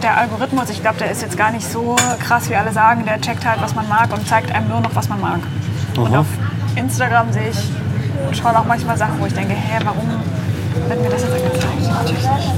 der 0.03 0.17
Algorithmus, 0.19 0.71
ich 0.71 0.81
glaube, 0.83 0.99
der 0.99 1.11
ist 1.11 1.23
jetzt 1.23 1.37
gar 1.37 1.51
nicht 1.51 1.71
so 1.71 1.97
krass, 2.27 2.49
wie 2.51 2.57
alle 2.57 2.73
sagen. 2.73 3.05
Der 3.07 3.21
checkt 3.21 3.45
halt, 3.47 3.61
was 3.63 3.75
man 3.75 3.89
mag 3.89 4.13
und 4.13 4.27
zeigt 4.29 4.53
einem 4.55 4.69
nur 4.69 4.81
noch, 4.81 4.95
was 4.95 5.09
man 5.09 5.21
mag. 5.21 5.41
Und 5.97 6.07
Aha. 6.09 6.21
auf 6.21 6.27
Instagram 6.77 7.33
sehe 7.33 7.51
ich 7.51 8.37
schon 8.39 8.55
auch 8.55 8.65
manchmal 8.67 8.97
Sachen, 8.97 9.15
wo 9.21 9.27
ich 9.27 9.33
denke, 9.35 9.55
hä, 9.55 9.79
warum 9.85 10.09
wird 10.89 11.03
mir 11.03 11.09
das 11.11 11.23
jetzt 11.23 11.33
angezeigt? 11.35 11.93
Natürlich 12.03 12.23
nicht. 12.23 12.53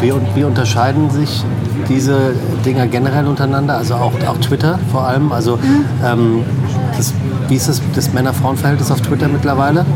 Wie, 0.00 0.12
wie 0.34 0.44
unterscheiden 0.44 1.10
sich 1.10 1.44
diese 1.88 2.34
Dinger 2.64 2.88
generell 2.88 3.26
untereinander? 3.26 3.76
Also 3.78 3.94
auch, 3.94 4.12
auch 4.26 4.36
Twitter 4.38 4.78
vor 4.90 5.06
allem? 5.06 5.30
Also 5.32 5.56
Mhm. 5.58 5.84
ähm, 6.04 6.44
das, 6.96 7.14
wie 7.48 7.54
ist 7.54 7.68
das, 7.68 7.80
das 7.94 8.12
Männer-Frauen-Verhältnis 8.12 8.90
auf 8.90 9.00
Twitter 9.00 9.28
mittlerweile? 9.28 9.86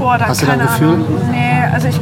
Boah, 0.00 0.16
da 0.16 0.28
Hast 0.28 0.40
du 0.40 0.46
da 0.46 0.52
keine 0.52 0.62
ein 0.62 0.68
Gefühl? 0.68 0.88
Ahnung. 0.94 1.06
Nee, 1.30 1.74
also 1.74 1.88
ich, 1.88 2.00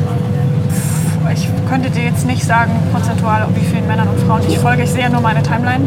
ich 1.35 1.49
könnte 1.69 1.91
dir 1.91 2.05
jetzt 2.05 2.25
nicht 2.27 2.45
sagen, 2.45 2.71
prozentual, 2.93 3.49
wie 3.57 3.65
vielen 3.65 3.89
Männern 3.89 4.07
und 4.07 4.21
Frauen 4.21 4.41
ich 4.47 4.57
folge. 4.57 4.85
Ich 4.85 4.91
sehe 4.91 5.11
nur 5.11 5.21
meine 5.21 5.43
Timeline. 5.43 5.85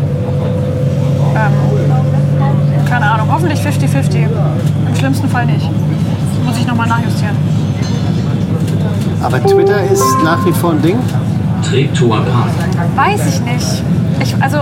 Ähm, 1.36 2.86
keine 2.90 3.10
Ahnung, 3.10 3.30
hoffentlich 3.32 3.62
50-50. 3.62 4.28
Im 4.90 4.96
schlimmsten 4.98 5.30
Fall 5.30 5.46
nicht. 5.46 5.70
Muss 6.46 6.58
ich 6.58 6.68
nochmal 6.68 6.90
nachjustieren. 6.90 7.38
Aber 9.24 9.42
Twitter 9.42 9.82
ist 9.84 10.04
nach 10.26 10.46
wie 10.46 10.52
vor 10.52 10.72
ein 10.72 10.82
Ding? 10.82 10.98
Weiß 12.96 13.22
ich 13.30 13.40
nicht. 13.42 13.84
Ich, 14.20 14.36
also, 14.42 14.58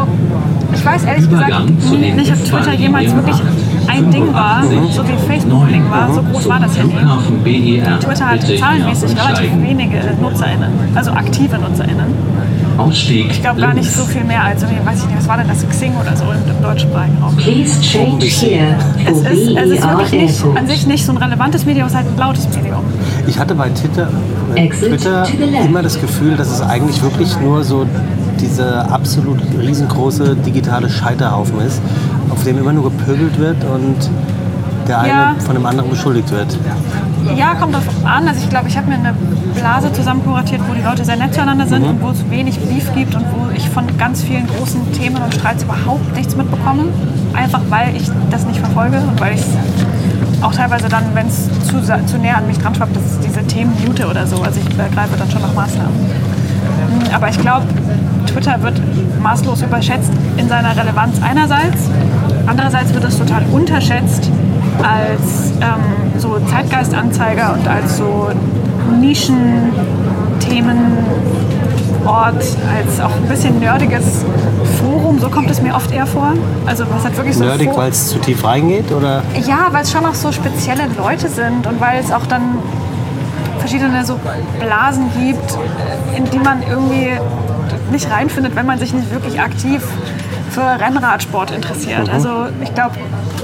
ich 0.71 0.85
weiß 0.85 1.03
ehrlich 1.05 1.25
Übergang 1.25 1.65
gesagt 1.65 2.15
nicht, 2.15 2.31
ob 2.31 2.45
Twitter 2.45 2.73
jemals 2.73 3.15
wirklich 3.15 3.41
ein 3.89 4.11
Ding 4.11 4.33
war, 4.33 4.63
so 4.63 5.07
wie 5.07 5.17
Facebook 5.27 5.63
ein 5.63 5.73
Ding 5.73 5.89
war. 5.89 6.13
So 6.13 6.21
groß 6.21 6.49
war 6.49 6.59
das 6.59 6.77
ja. 6.77 6.83
Flughafen 6.83 7.43
BER. 7.43 7.99
Twitter 7.99 8.27
hat 8.27 8.41
zahlenmäßig 8.41 9.11
relativ 9.11 9.61
wenige 9.61 9.99
NutzerInnen, 10.21 10.71
also 10.95 11.11
aktive 11.11 11.57
NutzerInnen. 11.57 12.39
Ausstieg 12.77 13.29
Ich 13.31 13.41
glaube 13.41 13.59
gar 13.59 13.73
nicht 13.73 13.91
so 13.91 14.03
viel 14.05 14.23
mehr 14.23 14.41
als, 14.41 14.63
irgendwie, 14.63 14.85
weiß 14.85 14.99
ich 14.99 15.05
nicht, 15.07 15.17
was 15.17 15.27
war 15.27 15.37
denn 15.37 15.47
das, 15.47 15.67
Xing 15.67 15.93
oder 15.99 16.15
so 16.15 16.23
im, 16.23 16.55
im 16.55 16.63
deutschsprachigen 16.63 17.17
Raum. 17.21 17.35
Please 17.35 17.81
change 17.81 18.25
here 18.25 18.75
Es 19.05 19.17
ist, 19.17 19.49
es 19.49 19.71
ist 19.71 19.87
wirklich 19.87 20.11
nicht, 20.11 20.57
an 20.57 20.67
sich 20.67 20.87
nicht 20.87 21.05
so 21.05 21.11
ein 21.11 21.17
relevantes 21.17 21.65
Medium, 21.65 21.87
es 21.87 21.91
ist 21.91 21.97
halt 21.97 22.07
ein 22.07 22.17
lautes 22.17 22.47
Medium. 22.55 22.81
Ich 23.27 23.37
hatte 23.37 23.53
bei 23.53 23.69
Twitter, 23.69 24.09
äh, 24.55 24.69
Twitter 24.69 25.27
immer 25.65 25.81
das 25.81 25.99
Gefühl, 25.99 26.37
dass 26.37 26.49
es 26.49 26.61
eigentlich 26.61 27.01
wirklich 27.03 27.37
nur 27.41 27.63
so 27.63 27.85
dieser 28.39 28.89
absolut 28.91 29.39
riesengroße 29.59 30.37
digitale 30.37 30.89
Scheiterhaufen 30.89 31.59
ist, 31.59 31.81
auf 32.39 32.45
dem 32.45 32.57
immer 32.57 32.71
nur 32.71 32.85
gepöbelt 32.85 33.37
wird 33.37 33.57
und 33.65 33.97
der 34.87 34.99
eine 34.99 35.09
Ja. 35.09 35.35
von 35.45 35.55
dem 35.55 35.65
anderen 35.65 35.89
beschuldigt 35.89 36.31
wird. 36.31 36.57
Ja, 37.35 37.53
kommt 37.55 37.75
drauf 37.75 37.83
an. 38.05 38.27
Also 38.29 38.39
ich 38.41 38.49
glaube, 38.49 38.69
ich 38.69 38.77
habe 38.77 38.87
mir 38.87 38.95
eine 38.95 39.13
Blase 39.55 39.91
zusammen 39.91 40.23
kuratiert, 40.23 40.61
wo 40.67 40.73
die 40.73 40.81
Leute 40.81 41.03
sehr 41.03 41.17
nett 41.17 41.33
zueinander 41.33 41.67
sind 41.67 41.83
und 41.85 42.01
wo 42.01 42.09
es 42.11 42.27
wenig 42.29 42.57
Beef 42.59 42.91
gibt 42.95 43.13
und 43.13 43.25
wo 43.33 43.53
ich 43.53 43.67
von 43.69 43.85
ganz 43.97 44.23
vielen 44.23 44.47
großen 44.47 44.93
Themen 44.93 45.17
und 45.17 45.33
Streits 45.33 45.63
überhaupt 45.63 46.15
nichts 46.15 46.35
mitbekomme. 46.37 46.83
Einfach 47.33 47.59
weil 47.69 47.93
ich 47.97 48.09
das 48.31 48.45
nicht 48.45 48.59
verfolge 48.59 48.97
und 48.99 49.19
weil 49.19 49.35
ich 49.35 49.43
auch 50.41 50.53
teilweise 50.55 50.87
dann, 50.87 51.03
wenn 51.13 51.27
es 51.27 51.49
zu, 51.67 51.81
zu 52.05 52.17
näher 52.17 52.37
an 52.37 52.47
mich 52.47 52.57
dran 52.57 52.73
schwappt, 52.73 52.95
dass 52.95 53.03
ich 53.19 53.27
diese 53.27 53.43
Themen 53.45 53.73
mute 53.85 54.07
oder 54.07 54.25
so. 54.25 54.41
Also 54.41 54.61
ich 54.65 54.79
ergreife 54.79 55.17
dann 55.19 55.29
schon 55.29 55.41
noch 55.41 55.53
Maßnahmen. 55.53 55.91
Mm, 55.93 57.13
Aber 57.13 57.27
ich 57.27 57.37
glaube, 57.39 57.65
Twitter 58.27 58.61
wird 58.63 58.81
maßlos 59.21 59.61
überschätzt 59.61 60.11
in 60.37 60.47
seiner 60.47 60.75
Relevanz 60.75 61.17
einerseits. 61.21 61.89
Andererseits 62.49 62.91
wird 62.95 63.03
es 63.03 63.15
total 63.15 63.43
unterschätzt 63.51 64.27
als 64.81 65.51
ähm, 65.61 66.19
so 66.19 66.39
Zeitgeistanzeiger 66.49 67.53
und 67.53 67.67
als 67.67 67.97
so 67.97 68.29
Nischenthemenort, 68.99 70.97
als 72.05 72.99
auch 73.01 73.15
ein 73.15 73.27
bisschen 73.27 73.59
nerdiges 73.59 74.25
Forum. 74.79 75.19
So 75.19 75.29
kommt 75.29 75.51
es 75.51 75.61
mir 75.61 75.75
oft 75.75 75.91
eher 75.91 76.07
vor. 76.07 76.33
Also 76.65 76.85
was 76.89 77.05
hat 77.05 77.15
wirklich 77.17 77.37
so 77.37 77.43
Nerdig, 77.43 77.69
weil 77.75 77.91
es 77.91 78.07
zu 78.07 78.17
tief 78.17 78.43
reingeht? 78.43 78.91
Oder? 78.91 79.21
ja, 79.45 79.67
weil 79.69 79.83
es 79.83 79.91
schon 79.91 80.03
auch 80.07 80.15
so 80.15 80.31
spezielle 80.31 80.87
Leute 80.97 81.29
sind 81.29 81.67
und 81.67 81.79
weil 81.79 81.99
es 81.99 82.11
auch 82.11 82.25
dann 82.25 82.57
verschiedene 83.59 84.03
so 84.03 84.19
Blasen 84.59 85.05
gibt, 85.19 85.55
in 86.17 86.25
die 86.25 86.39
man 86.39 86.63
irgendwie 86.67 87.11
nicht 87.91 88.09
reinfindet, 88.09 88.55
wenn 88.55 88.65
man 88.65 88.79
sich 88.79 88.91
nicht 88.91 89.11
wirklich 89.11 89.39
aktiv 89.39 89.83
für 90.49 90.61
Rennradsport 90.61 91.51
interessiert. 91.51 92.09
Also 92.09 92.47
ich 92.61 92.73
glaube, 92.73 92.95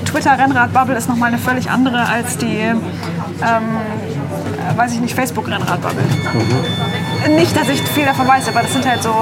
Twitter-Rennrad-Bubble 0.05 0.95
ist 0.95 1.09
nochmal 1.09 1.29
eine 1.29 1.37
völlig 1.37 1.69
andere 1.69 2.07
als 2.07 2.37
die, 2.37 2.45
ähm, 2.57 2.77
äh, 3.41 4.77
weiß 4.77 4.93
ich 4.93 5.01
nicht, 5.01 5.15
Facebook-Rennrad-Bubble. 5.15 6.03
Nicht, 7.35 7.55
dass 7.55 7.69
ich 7.69 7.81
viel 7.81 8.05
davon 8.05 8.27
weiß, 8.27 8.47
aber 8.49 8.61
das 8.61 8.73
sind 8.73 8.87
halt 8.87 9.03
so 9.03 9.13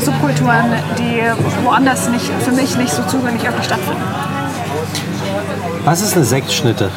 Subkulturen, 0.00 0.66
die 0.98 1.22
woanders 1.64 2.08
nicht, 2.08 2.30
für 2.40 2.52
mich 2.52 2.76
nicht 2.76 2.92
so 2.92 3.02
zugänglich 3.04 3.42
öffentlich 3.44 3.66
stattfinden. 3.66 4.02
Was 5.84 6.00
ist 6.00 6.16
eine 6.16 6.24
Sektschnitte? 6.24 6.90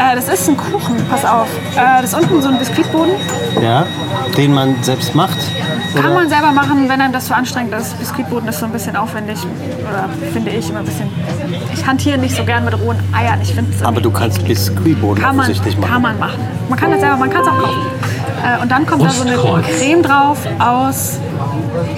Äh, 0.00 0.16
das 0.16 0.28
ist 0.28 0.48
ein 0.48 0.56
Kuchen, 0.56 0.96
pass 1.10 1.24
auf. 1.26 1.48
Äh, 1.76 2.00
das 2.00 2.12
ist 2.12 2.18
unten 2.18 2.40
so 2.40 2.48
ein 2.48 2.58
Biskuitboden. 2.58 3.12
Ja, 3.60 3.84
den 4.36 4.54
man 4.54 4.82
selbst 4.82 5.14
macht? 5.14 5.36
Kann 5.94 6.14
man 6.14 6.28
selber 6.28 6.52
machen, 6.52 6.88
wenn 6.88 7.00
einem 7.00 7.12
das 7.12 7.26
zu 7.26 7.34
anstrengend 7.34 7.74
ist. 7.74 7.98
Biskuitboden 7.98 8.48
ist 8.48 8.60
so 8.60 8.66
ein 8.66 8.72
bisschen 8.72 8.96
aufwendig. 8.96 9.38
Oder 9.88 10.08
finde 10.32 10.52
ich 10.52 10.70
immer 10.70 10.78
ein 10.78 10.84
bisschen. 10.86 11.10
Ich 11.74 11.86
hantiere 11.86 12.16
nicht 12.16 12.34
so 12.34 12.44
gern 12.44 12.64
mit 12.64 12.78
rohen 12.80 12.96
Eiern. 13.12 13.40
Ich 13.42 13.54
Aber 13.84 14.00
du 14.00 14.10
kannst 14.10 14.42
Biskuitboden 14.46 15.22
kann 15.22 15.36
man, 15.36 15.44
offensichtlich 15.44 15.76
machen. 15.76 15.92
kann 15.92 16.02
man 16.02 16.18
machen. 16.18 16.40
Man 16.68 16.78
kann 16.78 16.90
das 16.92 17.00
selber, 17.00 17.16
man 17.16 17.30
kann 17.30 17.42
es 17.42 17.48
auch 17.48 17.58
kaufen. 17.58 17.86
Äh, 18.42 18.62
und 18.62 18.70
dann 18.72 18.86
kommt 18.86 19.02
da 19.04 19.10
so 19.10 19.22
eine. 19.22 19.36
Creme 19.36 20.02
drauf 20.02 20.38
aus 20.58 21.18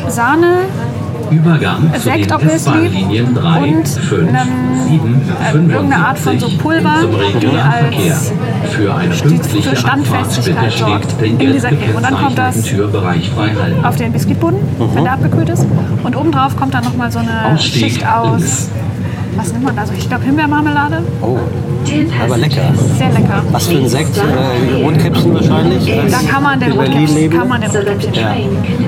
Sahne, 0.09 0.65
Übergang 1.33 1.91
Sekt 1.99 2.33
obviously 2.33 2.87
S-Bahn-Linien 2.87 3.35
3, 3.35 3.61
und 3.61 3.89
5, 3.89 4.29
einem, 4.29 4.49
7, 4.89 5.23
äh, 5.41 5.53
irgendeine 5.53 6.07
Art 6.07 6.19
von 6.19 6.39
so 6.39 6.49
75 6.49 6.59
Pulver, 6.59 7.41
die 7.41 7.47
als 7.47 8.33
Für 8.71 8.95
eine 8.95 9.13
für 9.15 9.77
Standfestigkeit 9.77 10.73
sorgt 10.73 11.23
in 11.23 11.39
dieser 11.39 11.69
Creme. 11.69 11.97
Und 11.97 12.03
dann 12.03 12.15
kommt 12.17 12.39
das 12.39 12.73
auf 13.83 13.97
den 13.97 14.13
Biskuitboden, 14.13 14.59
wenn 14.95 15.05
der 15.05 15.13
abgekühlt 15.15 15.49
ist. 15.49 15.67
Und 16.03 16.17
obendrauf 16.17 16.57
kommt 16.57 16.75
dann 16.75 16.85
nochmal 16.85 17.11
so 17.11 17.19
eine 17.19 17.59
Schicht 17.59 18.07
aus. 18.07 18.69
Was 19.37 19.53
nimmt 19.53 19.65
man 19.65 19.77
da 19.77 19.87
so? 19.87 19.93
Ich 19.97 20.09
glaube 20.09 20.25
Himbeermarmelade. 20.25 21.03
Oh, 21.23 21.39
aber 22.25 22.37
lecker. 22.39 22.63
Sehr 22.97 23.11
lecker. 23.11 23.43
Was 23.51 23.67
für 23.67 23.77
ein 23.79 23.89
Sekt? 23.89 24.17
Äh, 24.17 24.83
Rotkäppchen 24.85 25.35
wahrscheinlich? 25.35 25.85
Da 26.11 26.19
kann 26.33 26.43
man 26.43 26.61
den 26.61 26.73
Rotkäppchen, 26.73 27.15
leben? 27.15 27.39
kann 27.39 27.49
man 27.49 27.61
den 27.61 27.71
Rotkäppchen 27.71 28.15
Ja. 28.15 28.35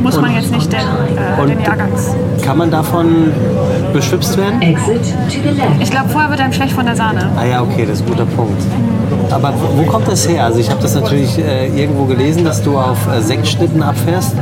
Muss 0.03 0.21
man 0.21 0.35
jetzt 0.35 0.51
nicht 0.53 0.73
den, 0.73 0.81
äh, 0.81 1.41
Und- 1.41 1.49
den 1.49 1.61
Jahrgangs. 1.61 2.15
Kann 2.45 2.59
man 2.59 2.71
davon 2.71 3.33
beschwipst 3.93 4.37
werden? 4.37 4.61
Exit 4.63 5.03
to 5.29 5.41
the 5.43 5.49
left. 5.51 5.81
Ich 5.81 5.91
glaube, 5.91 6.09
vorher 6.09 6.31
wird 6.31 6.41
einem 6.41 6.53
schlecht 6.53 6.73
von 6.73 6.87
der 6.87 6.97
Sahne. 6.97 7.29
Ah 7.37 7.45
ja, 7.45 7.63
okay, 7.63 7.85
das 7.87 8.01
ist 8.01 8.07
ein 8.07 8.11
guter 8.11 8.27
Punkt. 8.27 8.63
Aber 9.31 9.53
wo, 9.55 9.79
wo 9.79 9.83
kommt 9.91 10.07
das 10.09 10.29
her? 10.29 10.45
Also 10.45 10.61
ich 10.61 10.71
habe 10.71 10.81
das 10.83 10.95
natürlich 10.95 11.39
äh, 11.39 11.69
irgendwo 11.69 12.05
gelesen, 12.05 12.45
dass 12.45 12.63
du 12.63 12.79
auf 12.79 12.99
äh, 13.09 13.21
Sektschnitten 13.21 13.83
abfährst. 13.83 14.35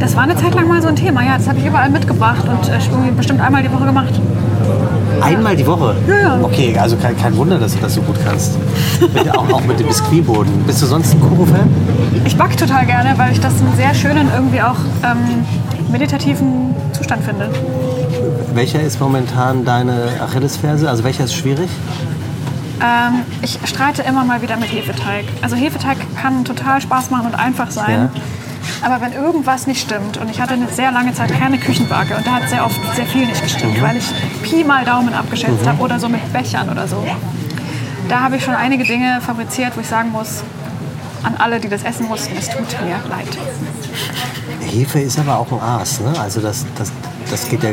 Das 0.00 0.16
war 0.16 0.24
eine 0.24 0.36
Zeit 0.36 0.54
lang 0.54 0.68
mal 0.68 0.80
so 0.82 0.88
ein 0.88 0.96
Thema. 0.96 1.22
Ja, 1.22 1.36
das 1.36 1.48
habe 1.48 1.58
ich 1.58 1.66
überall 1.66 1.90
mitgebracht 1.90 2.44
und 2.48 2.68
äh, 2.68 3.10
bestimmt 3.16 3.40
einmal 3.40 3.62
die 3.62 3.72
Woche 3.72 3.86
gemacht. 3.86 4.20
Einmal 5.20 5.56
die 5.56 5.66
Woche? 5.66 5.94
Ja, 6.06 6.14
ja. 6.14 6.38
Okay, 6.42 6.76
also 6.78 6.96
kein, 6.96 7.16
kein 7.16 7.36
Wunder, 7.36 7.58
dass 7.58 7.74
du 7.74 7.80
das 7.80 7.94
so 7.94 8.02
gut 8.02 8.16
kannst. 8.24 8.58
Mit, 9.00 9.30
auch, 9.36 9.48
auch 9.50 9.64
mit 9.64 9.80
dem 9.80 9.86
Biskuitboden. 9.86 10.64
Bist 10.64 10.82
du 10.82 10.86
sonst 10.86 11.14
ein 11.14 11.20
Kuchen-Fan? 11.20 11.68
Ich 12.24 12.36
backe 12.36 12.56
total 12.56 12.86
gerne, 12.86 13.14
weil 13.16 13.32
ich 13.32 13.40
das 13.40 13.54
einen 13.60 13.74
sehr 13.76 13.94
schönen, 13.94 14.28
irgendwie 14.34 14.60
auch 14.60 14.76
ähm, 15.02 15.44
meditativen 15.90 16.74
Zustand 16.92 17.24
finde. 17.24 17.48
Welcher 18.54 18.80
ist 18.80 19.00
momentan 19.00 19.64
deine 19.64 20.20
Achillesferse? 20.20 20.88
Also 20.88 21.04
welcher 21.04 21.24
ist 21.24 21.34
schwierig? 21.34 21.70
Ähm, 22.80 23.22
ich 23.42 23.58
streite 23.64 24.02
immer 24.02 24.24
mal 24.24 24.42
wieder 24.42 24.56
mit 24.56 24.72
Hefeteig. 24.72 25.24
Also 25.42 25.56
Hefeteig 25.56 25.96
kann 26.20 26.44
total 26.44 26.80
Spaß 26.80 27.10
machen 27.10 27.26
und 27.26 27.34
einfach 27.34 27.70
sein. 27.70 28.10
Aber 28.82 29.00
wenn 29.00 29.12
irgendwas 29.12 29.66
nicht 29.66 29.80
stimmt, 29.80 30.16
und 30.18 30.30
ich 30.30 30.40
hatte 30.40 30.54
eine 30.54 30.68
sehr 30.68 30.90
lange 30.92 31.12
Zeit 31.12 31.32
keine 31.38 31.58
Küchenwaage 31.58 32.16
und 32.16 32.26
da 32.26 32.32
hat 32.32 32.48
sehr 32.48 32.64
oft 32.64 32.78
sehr 32.94 33.06
viel 33.06 33.26
nicht 33.26 33.42
gestimmt, 33.42 33.80
weil 33.82 33.96
ich 33.96 34.04
Pi 34.42 34.64
mal 34.64 34.84
Daumen 34.84 35.12
abgeschätzt 35.14 35.66
habe 35.66 35.82
oder 35.82 35.98
so 35.98 36.08
mit 36.08 36.32
Bechern 36.32 36.68
oder 36.68 36.86
so. 36.86 37.04
Da 38.08 38.20
habe 38.20 38.36
ich 38.36 38.44
schon 38.44 38.54
einige 38.54 38.84
Dinge 38.84 39.20
fabriziert, 39.24 39.76
wo 39.76 39.80
ich 39.80 39.86
sagen 39.86 40.10
muss, 40.10 40.42
an 41.22 41.34
alle, 41.38 41.58
die 41.58 41.68
das 41.68 41.82
essen 41.84 42.06
mussten, 42.06 42.36
es 42.38 42.48
tut 42.48 42.60
mir 42.82 43.00
leid. 43.08 43.38
Hefe 44.60 45.00
ist 45.00 45.18
aber 45.18 45.38
auch 45.38 45.50
ein 45.52 45.60
Aas, 45.60 46.00
ne? 46.00 46.12
Also 46.20 46.40
das, 46.40 46.66
das, 46.76 46.92
das 47.30 47.48
geht 47.48 47.62
ja 47.62 47.70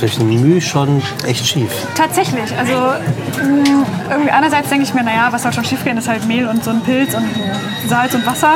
durch 0.00 0.18
ein 0.18 0.28
Mühe 0.28 0.60
schon 0.60 1.02
echt 1.26 1.46
schief. 1.46 1.70
Tatsächlich, 1.94 2.56
also 2.58 2.72
mh, 2.72 3.84
irgendwie 4.10 4.30
einerseits 4.30 4.68
denke 4.68 4.84
ich 4.84 4.94
mir, 4.94 5.02
naja, 5.02 5.28
was 5.30 5.42
soll 5.42 5.52
schon 5.52 5.64
schiefgehen, 5.64 5.96
ist 5.98 6.08
halt 6.08 6.26
Mehl 6.26 6.48
und 6.48 6.64
so 6.64 6.70
ein 6.70 6.80
Pilz 6.80 7.14
und 7.14 7.24
Salz 7.88 8.14
und 8.14 8.26
Wasser. 8.26 8.54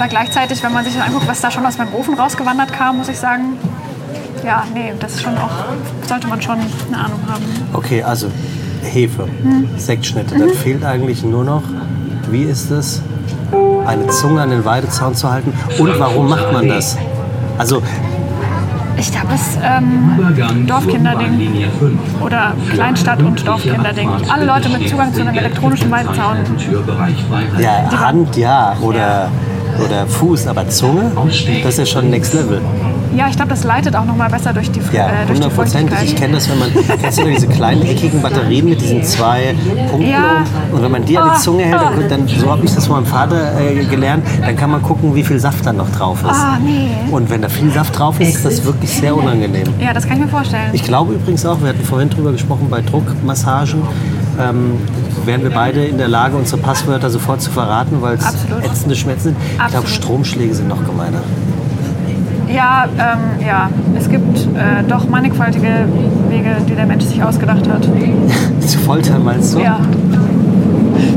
Aber 0.00 0.08
gleichzeitig, 0.08 0.62
wenn 0.62 0.72
man 0.72 0.82
sich 0.82 0.98
anguckt, 0.98 1.28
was 1.28 1.42
da 1.42 1.50
schon 1.50 1.66
aus 1.66 1.76
meinem 1.76 1.92
Ofen 1.92 2.14
rausgewandert 2.14 2.72
kam, 2.72 2.96
muss 2.96 3.10
ich 3.10 3.18
sagen, 3.18 3.58
ja, 4.42 4.64
nee, 4.72 4.94
das 4.98 5.16
ist 5.16 5.20
schon 5.20 5.36
auch, 5.36 5.50
sollte 6.08 6.26
man 6.26 6.40
schon 6.40 6.56
eine 6.88 7.04
Ahnung 7.04 7.20
haben. 7.30 7.44
Okay, 7.74 8.02
also 8.02 8.28
Hefe, 8.82 9.28
Sektschnitte. 9.76 10.38
Dann 10.38 10.48
fehlt 10.54 10.86
eigentlich 10.86 11.22
nur 11.22 11.44
noch, 11.44 11.64
wie 12.30 12.44
ist 12.44 12.70
es, 12.70 13.02
eine 13.86 14.06
Zunge 14.06 14.40
an 14.40 14.48
den 14.48 14.64
Weidezaun 14.64 15.14
zu 15.14 15.30
halten 15.30 15.52
und 15.78 15.98
warum 15.98 16.30
macht 16.30 16.50
man 16.50 16.66
das? 16.66 16.96
Also 17.58 17.82
Ich 18.96 19.12
glaube, 19.12 19.34
es 19.34 19.58
ähm, 19.62 20.66
Dorfkinderding. 20.66 21.26
zur 21.26 21.28
Bahnlinie 21.28 21.68
5. 21.78 22.00
oder 22.22 22.54
Kleinstadt- 22.72 23.22
und 23.22 23.46
Dorfkinderding. 23.46 24.08
Alle 24.32 24.46
Leute 24.46 24.70
mit 24.70 24.88
Zugang 24.88 25.12
zu 25.12 25.20
einem 25.20 25.36
elektronischen 25.36 25.90
Weidezaun. 25.90 26.38
Ja, 27.58 28.00
Hand 28.00 28.34
ja 28.38 28.74
oder, 28.80 29.28
oder 29.84 30.06
Fuß, 30.06 30.46
aber 30.46 30.68
Zunge, 30.68 31.12
das 31.62 31.74
ist 31.74 31.78
ja 31.78 31.86
schon 31.86 32.10
Next 32.10 32.34
Level. 32.34 32.60
Ja, 33.16 33.26
ich 33.28 33.34
glaube, 33.34 33.50
das 33.50 33.64
leitet 33.64 33.96
auch 33.96 34.04
noch 34.04 34.16
mal 34.16 34.30
besser 34.30 34.52
durch 34.52 34.70
die, 34.70 34.80
Ja, 34.92 35.08
äh, 35.08 35.26
durch 35.26 35.38
hundertprozentig. 35.38 35.98
Ich 36.04 36.16
kenne 36.16 36.34
das, 36.34 36.48
wenn 36.48 36.58
man, 36.60 36.70
kennst 37.00 37.18
du 37.18 37.24
diese 37.24 37.48
kleinen 37.48 37.82
eckigen 37.82 38.22
Batterien 38.22 38.68
mit 38.68 38.80
diesen 38.80 39.02
zwei 39.02 39.54
Punkten? 39.90 40.08
Ja. 40.08 40.44
Und 40.70 40.82
wenn 40.82 40.92
man 40.92 41.04
die 41.04 41.18
an 41.18 41.32
die 41.34 41.40
Zunge 41.40 41.64
hält, 41.64 41.80
dann, 41.80 42.08
dann 42.08 42.28
so 42.28 42.48
habe 42.50 42.64
ich 42.64 42.72
das 42.72 42.86
von 42.86 42.96
meinem 42.96 43.06
Vater 43.06 43.58
äh, 43.60 43.84
gelernt, 43.84 44.24
dann 44.40 44.56
kann 44.56 44.70
man 44.70 44.82
gucken, 44.82 45.14
wie 45.14 45.24
viel 45.24 45.40
Saft 45.40 45.66
da 45.66 45.72
noch 45.72 45.90
drauf 45.90 46.22
ist. 46.22 46.30
Ah, 46.30 46.58
nee. 46.64 46.88
Und 47.10 47.28
wenn 47.30 47.42
da 47.42 47.48
viel 47.48 47.70
Saft 47.72 47.98
drauf 47.98 48.20
ist, 48.20 48.36
ist 48.36 48.44
das 48.44 48.64
wirklich 48.64 48.90
sehr 48.90 49.16
unangenehm. 49.16 49.64
Ja, 49.80 49.92
das 49.92 50.06
kann 50.06 50.16
ich 50.18 50.24
mir 50.24 50.30
vorstellen. 50.30 50.70
Ich 50.72 50.84
glaube 50.84 51.14
übrigens 51.14 51.44
auch, 51.44 51.60
wir 51.60 51.70
hatten 51.70 51.84
vorhin 51.84 52.10
drüber 52.10 52.30
gesprochen, 52.30 52.68
bei 52.70 52.80
Druckmassagen 52.80 53.82
ähm, 54.40 54.72
wären 55.24 55.42
wir 55.42 55.50
beide 55.50 55.84
in 55.84 55.98
der 55.98 56.08
Lage, 56.08 56.36
unsere 56.36 56.60
Passwörter 56.60 57.10
sofort 57.10 57.40
zu 57.42 57.50
verraten, 57.50 57.98
weil 58.00 58.16
es 58.16 58.24
Absolut. 58.24 58.64
ätzende 58.64 58.96
Schmerzen 58.96 59.22
sind. 59.22 59.36
Ich 59.40 59.56
glaube, 59.56 59.66
Absolut. 59.78 59.88
Stromschläge 59.88 60.54
sind 60.54 60.68
noch 60.68 60.84
gemeiner. 60.84 61.20
Ja, 62.52 62.86
ähm, 62.98 63.46
ja, 63.46 63.70
es 63.96 64.08
gibt 64.08 64.38
äh, 64.38 64.82
doch 64.88 65.08
mannigfaltige 65.08 65.86
Wege, 66.28 66.56
die 66.68 66.74
der 66.74 66.86
Mensch 66.86 67.04
sich 67.04 67.22
ausgedacht 67.22 67.68
hat. 67.68 67.84
Zu 68.60 68.78
foltern 68.78 69.22
meinst 69.24 69.54
du? 69.54 69.60
Ja, 69.60 69.78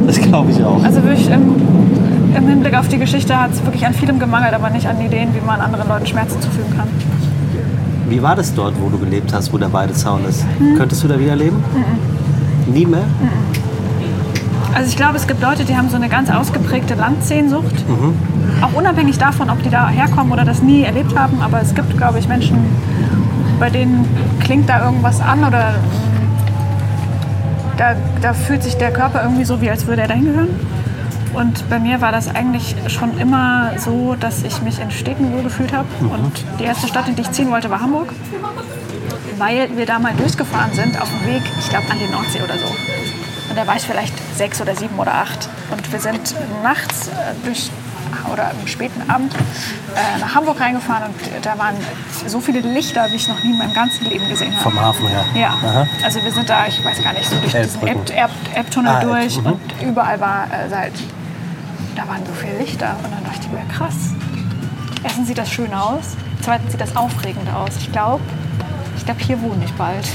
Das 0.06 0.20
glaube 0.22 0.52
ich 0.52 0.64
auch. 0.64 0.84
also 0.84 1.04
wirklich 1.04 1.28
im, 1.32 1.56
im 2.38 2.48
Hinblick 2.48 2.78
auf 2.78 2.88
die 2.88 3.00
Geschichte 3.00 3.40
hat 3.40 3.52
es 3.52 3.64
wirklich 3.66 3.86
an 3.86 3.94
vielem 3.96 4.20
gemangelt, 4.20 4.54
aber 4.54 4.70
nicht 4.70 4.88
an 4.88 5.02
Ideen, 5.02 5.30
wie 5.34 5.44
man 5.44 5.60
anderen 5.60 5.88
Leuten 5.88 6.06
Schmerzen 6.06 6.40
zufügen 6.40 6.76
kann. 6.78 6.88
Wie 8.10 8.22
war 8.22 8.36
das 8.36 8.54
dort, 8.54 8.76
wo 8.80 8.90
du 8.90 9.00
gelebt 9.00 9.34
hast, 9.34 9.52
wo 9.52 9.58
der 9.58 9.74
Weidezaun 9.74 10.24
ist? 10.30 10.46
Hm. 10.60 10.76
Könntest 10.78 11.04
du 11.04 11.08
da 11.08 11.20
wieder 11.20 11.36
leben? 11.36 11.64
Nie 12.68 12.86
mehr? 12.86 13.06
Also 14.74 14.90
ich 14.90 14.96
glaube, 14.96 15.18
es 15.18 15.28
gibt 15.28 15.42
Leute, 15.42 15.66
die 15.66 15.78
haben 15.78 15.90
so 15.90 15.96
eine 15.96 16.10
ganz 16.10 16.32
ausgeprägte 16.32 16.96
Landsehnsucht. 16.96 17.86
Auch 18.62 18.74
unabhängig 18.74 19.18
davon, 19.18 19.50
ob 19.50 19.62
die 19.62 19.70
da 19.70 19.90
herkommen 19.90 20.32
oder 20.32 20.46
das 20.46 20.64
nie 20.64 20.84
erlebt 20.84 21.18
haben. 21.18 21.42
Aber 21.42 21.62
es 21.62 21.76
gibt, 21.76 21.96
glaube 21.98 22.20
ich, 22.20 22.28
Menschen, 22.28 22.58
bei 23.60 23.70
denen 23.70 24.06
klingt 24.40 24.70
da 24.70 24.86
irgendwas 24.86 25.22
an 25.22 25.44
oder 25.44 25.74
mm, 25.74 27.78
da, 27.78 27.96
da 28.22 28.34
fühlt 28.34 28.64
sich 28.64 28.76
der 28.76 28.92
Körper 28.92 29.24
irgendwie 29.24 29.46
so, 29.46 29.62
wie 29.62 29.70
als 29.70 29.86
würde 29.86 30.04
er 30.04 30.08
dahin 30.08 30.26
gehören. 30.26 30.50
Und 31.34 31.68
bei 31.70 31.80
mir 31.80 32.02
war 32.02 32.12
das 32.12 32.34
eigentlich 32.34 32.76
schon 32.88 33.18
immer 33.18 33.72
so, 33.78 34.16
dass 34.20 34.44
ich 34.44 34.62
mich 34.62 34.80
in 34.80 34.92
Städten 34.92 35.34
wohl 35.34 35.44
gefühlt 35.44 35.74
habe. 35.74 35.88
Und 36.00 36.46
die 36.60 36.64
erste 36.64 36.88
Stadt, 36.88 37.08
in 37.08 37.16
die 37.16 37.24
ich 37.24 37.32
ziehen 37.32 37.50
wollte, 37.50 37.70
war 37.70 37.82
Hamburg. 37.82 38.14
Weil 39.38 39.76
wir 39.76 39.86
da 39.86 40.00
mal 40.00 40.14
durchgefahren 40.14 40.74
sind 40.74 41.00
auf 41.02 41.10
dem 41.10 41.34
Weg, 41.34 41.42
ich 41.60 41.70
glaube, 41.70 41.90
an 41.90 41.98
die 42.00 42.12
Nordsee 42.12 42.42
oder 42.42 42.58
so. 42.58 42.66
Und 43.50 43.58
da 43.58 43.68
war 43.68 43.76
ich 43.76 43.84
vielleicht 43.84 44.14
sechs 44.38 44.62
oder 44.62 44.76
sieben 44.76 44.98
oder 44.98 45.14
acht. 45.14 45.50
Und 45.72 45.92
wir 45.92 46.00
sind 46.00 46.36
nachts 46.64 47.08
äh, 47.10 47.12
durch, 47.44 47.70
oder 48.32 48.52
am 48.52 48.68
späten 48.68 49.10
Abend 49.10 49.34
äh, 49.34 50.20
nach 50.20 50.34
Hamburg 50.36 50.60
reingefahren 50.60 51.04
und 51.08 51.46
da 51.46 51.58
waren 51.58 51.76
so 52.26 52.40
viele 52.40 52.62
Lichter, 52.62 53.08
wie 53.12 53.16
ich 53.16 53.28
noch 53.28 53.44
nie 53.44 53.52
in 53.52 53.58
meinem 53.58 53.74
ganzen 53.74 54.06
Leben 54.06 54.28
gesehen 54.30 54.54
habe. 54.54 54.64
Vom 54.64 54.80
Hafen 54.80 55.08
her. 55.08 55.26
Ja, 55.36 55.50
Aha. 55.50 55.88
also 56.04 56.24
wir 56.24 56.32
sind 56.32 56.50
da, 56.50 56.66
ich 56.68 56.84
weiß 56.84 57.04
gar 57.04 57.14
nicht, 57.14 57.30
so 57.30 57.36
durch 57.38 57.52
diesen 57.52 57.88
Elbtunnel 58.56 58.92
Ah, 58.92 59.02
durch 59.02 59.38
mhm. 59.40 59.46
und 59.48 59.62
überall 59.82 60.20
war 60.20 60.46
äh, 60.46 60.74
halt, 60.74 60.94
da 61.96 62.08
waren 62.08 62.26
so 62.26 62.34
viele 62.34 62.58
Lichter 62.60 62.96
und 63.04 63.12
dann 63.12 63.24
dachte 63.24 63.42
ich 63.42 63.52
mir, 63.52 63.62
krass. 63.74 63.96
Erstens 65.04 65.28
sieht 65.28 65.38
das 65.38 65.52
schön 65.52 65.74
aus, 65.74 66.16
zweitens 66.42 66.72
sieht 66.72 66.82
das 66.82 66.96
aufregend 66.96 67.50
aus. 67.54 67.72
Ich 67.78 67.92
glaube, 67.92 68.24
ich 69.04 69.06
glaube, 69.06 69.22
hier 69.22 69.42
wohne 69.42 69.66
ich 69.66 69.74
bald. 69.74 70.08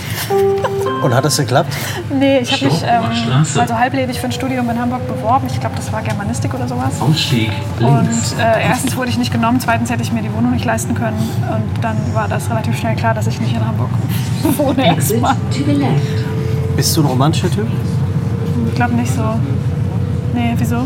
Und 1.05 1.14
hat 1.14 1.22
das 1.22 1.36
geklappt? 1.36 1.74
Nee, 2.11 2.39
ich 2.39 2.51
habe 2.53 2.64
mich 2.64 2.82
ähm, 2.82 3.03
Straße. 3.12 3.59
mal 3.59 3.68
so 3.68 3.78
halblebig 3.78 4.18
für 4.18 4.24
ein 4.28 4.32
Studium 4.32 4.70
in 4.70 4.78
Hamburg 4.80 5.07
beworben. 5.07 5.47
Ich 5.51 5.61
glaube, 5.61 5.76
das 5.76 5.93
war 5.93 6.01
Germanistik 6.01 6.55
oder 6.55 6.66
sowas. 6.66 6.99
Ausstieg 6.99 7.51
Und 7.80 8.05
links. 8.09 8.32
äh, 8.32 8.62
erstens 8.66 8.97
wurde 8.97 9.11
ich 9.11 9.18
nicht 9.18 9.30
genommen, 9.30 9.61
zweitens 9.61 9.91
hätte 9.91 10.03
ich 10.03 10.11
mir 10.11 10.22
die 10.22 10.32
Wohnung 10.32 10.53
nicht 10.53 10.64
leisten 10.64 10.95
können. 10.95 11.18
Und 11.18 11.84
dann 11.84 11.99
war 12.14 12.28
das 12.28 12.49
relativ 12.49 12.78
schnell 12.78 12.97
klar, 12.97 13.12
dass 13.12 13.26
ich 13.26 13.39
nicht 13.43 13.55
in 13.55 13.66
Hamburg 13.66 13.91
wohne 14.57 14.86
erstmal. 14.86 15.36
Bist 16.74 16.97
du 16.97 17.03
ein 17.03 17.07
romantischer 17.07 17.51
Typ? 17.51 17.66
Ich 18.70 18.74
glaube 18.74 18.95
nicht 18.95 19.12
so. 19.12 19.22
Nee, 20.39 20.55
wieso? 20.57 20.76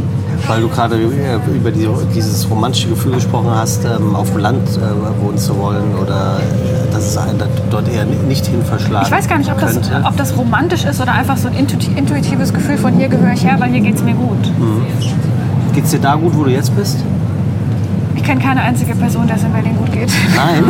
Weil 0.48 0.62
du 0.62 0.68
gerade 0.68 0.96
äh, 0.96 1.36
über 1.55 1.70
die, 1.70 1.86
dieses 2.14 2.48
romantische 2.48 2.88
Gefühl 2.88 3.12
gesprochen 3.12 3.50
hast, 3.55 3.84
ähm, 3.84 4.16
auf 4.16 4.30
dem 4.30 4.38
Land 4.40 4.66
äh, 4.78 5.22
wohnen 5.22 5.36
zu 5.36 5.59
wollen 5.59 5.94
oder 6.03 6.38
äh, 6.38 6.90
dass 6.92 7.07
es 7.09 7.16
einen 7.18 7.38
dort 7.70 7.86
eher 7.92 8.07
ni- 8.07 8.16
nicht 8.28 8.46
hin 8.46 8.62
verschlagen 8.64 9.05
Ich 9.07 9.12
weiß 9.12 9.28
gar 9.28 9.36
nicht, 9.36 9.53
ob 9.53 9.61
das, 9.61 9.76
ob 10.05 10.16
das 10.16 10.34
romantisch 10.38 10.84
ist 10.86 11.03
oder 11.03 11.12
einfach 11.12 11.36
so 11.36 11.48
ein 11.48 11.55
intuit- 11.55 11.94
intuitives 11.96 12.55
Gefühl 12.55 12.78
von 12.78 12.94
hier 12.94 13.09
gehöre 13.09 13.34
ich 13.34 13.44
her, 13.44 13.57
weil 13.59 13.70
hier 13.70 13.80
geht 13.82 13.96
es 13.96 14.03
mir 14.03 14.14
gut. 14.14 14.38
Geht's 15.74 15.90
dir 15.90 16.00
da 16.00 16.14
gut, 16.14 16.34
wo 16.34 16.44
du 16.44 16.50
jetzt 16.50 16.74
bist? 16.74 16.98
Ich 18.23 18.29
kenne 18.29 18.41
keine 18.41 18.61
einzige 18.62 18.95
Person, 18.95 19.27
der 19.27 19.35
es 19.35 19.43
in 19.43 19.53
Berlin 19.53 19.77
gut 19.77 19.91
geht. 19.91 20.09
Nein. 20.37 20.62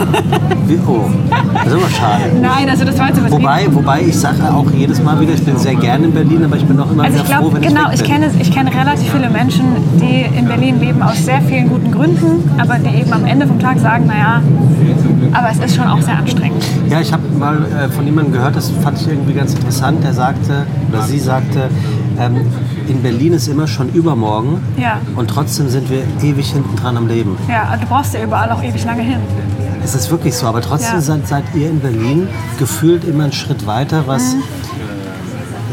Wie, 0.67 0.79
oh, 0.89 1.05
das 1.53 1.67
ist 1.67 1.73
immer 1.75 1.89
schade. 1.91 2.23
Nein, 2.41 2.71
also 2.71 2.83
das 2.87 2.99
war 2.99 3.09
jetzt. 3.09 3.31
Wobei, 3.31 3.67
wobei 3.71 4.01
ich 4.01 4.19
sage 4.19 4.39
auch 4.51 4.65
jedes 4.71 5.03
Mal 5.03 5.21
wieder, 5.21 5.35
ich 5.35 5.45
bin 5.45 5.59
sehr 5.59 5.75
gerne 5.75 6.07
in 6.07 6.13
Berlin, 6.15 6.43
aber 6.47 6.57
ich 6.57 6.65
bin 6.65 6.81
auch 6.81 6.91
immer 6.91 7.05
Also 7.05 7.17
wieder 7.19 7.25
ich 7.29 7.31
froh, 7.35 7.41
glaube, 7.51 7.55
wenn 7.57 7.69
genau, 7.69 7.89
ich 7.89 7.95
ich 7.97 8.01
weg 8.01 8.09
bin. 8.09 8.21
kenne, 8.23 8.33
ich 8.41 8.51
kenne 8.53 8.75
relativ 8.75 9.13
viele 9.13 9.29
Menschen, 9.29 9.67
die 10.01 10.23
in 10.39 10.47
Berlin 10.47 10.81
leben 10.81 11.03
aus 11.03 11.23
sehr 11.27 11.43
vielen 11.43 11.69
guten 11.69 11.93
Gründen, 11.93 12.51
aber 12.59 12.77
die 12.79 13.01
eben 13.03 13.13
am 13.13 13.27
Ende 13.27 13.47
vom 13.47 13.59
Tag 13.61 13.79
sagen, 13.81 14.07
naja, 14.07 14.41
aber 15.35 15.51
es 15.51 15.59
ist 15.59 15.77
schon 15.77 15.87
auch 15.89 16.01
sehr 16.01 16.17
anstrengend. 16.17 16.65
Ja, 16.89 17.01
ich 17.01 17.13
habe 17.13 17.23
mal 17.39 17.59
äh, 17.67 17.89
von 17.91 18.07
jemandem 18.07 18.33
gehört, 18.33 18.57
das 18.57 18.71
fand 18.83 18.99
ich 18.99 19.09
irgendwie 19.09 19.35
ganz 19.35 19.53
interessant. 19.53 20.03
Der 20.03 20.15
sagte, 20.15 20.67
oder 20.91 21.03
sie 21.03 21.19
sagte, 21.19 21.69
ähm, 22.19 22.41
in 22.89 23.03
Berlin 23.03 23.33
ist 23.33 23.49
immer 23.49 23.67
schon 23.67 23.89
übermorgen 23.93 24.61
Ja. 24.77 25.01
und 25.17 25.29
trotzdem 25.29 25.69
sind 25.69 25.89
wir 25.91 26.03
ewig 26.23 26.53
hinten 26.53 26.77
dran 26.77 26.97
am 26.97 27.07
Leben. 27.09 27.37
Ja, 27.49 27.77
du 27.77 27.87
brauchst 27.87 28.15
ja 28.15 28.23
überall 28.23 28.51
auch 28.51 28.63
ewig 28.63 28.85
lange 28.85 29.03
hin. 29.03 29.19
Es 29.85 29.95
ist 29.95 30.11
wirklich 30.11 30.35
so, 30.37 30.47
aber 30.47 30.61
trotzdem 30.61 30.95
Ja. 30.97 31.01
seid, 31.01 31.27
seid 31.27 31.45
ihr 31.55 31.69
in 31.71 31.81
Berlin 31.81 32.29
gefühlt 32.59 33.05
immer 33.05 33.25
einen 33.25 33.33
Schritt 33.33 33.67
weiter, 33.67 34.05
was. 34.07 34.35
Mhm. 34.35 34.43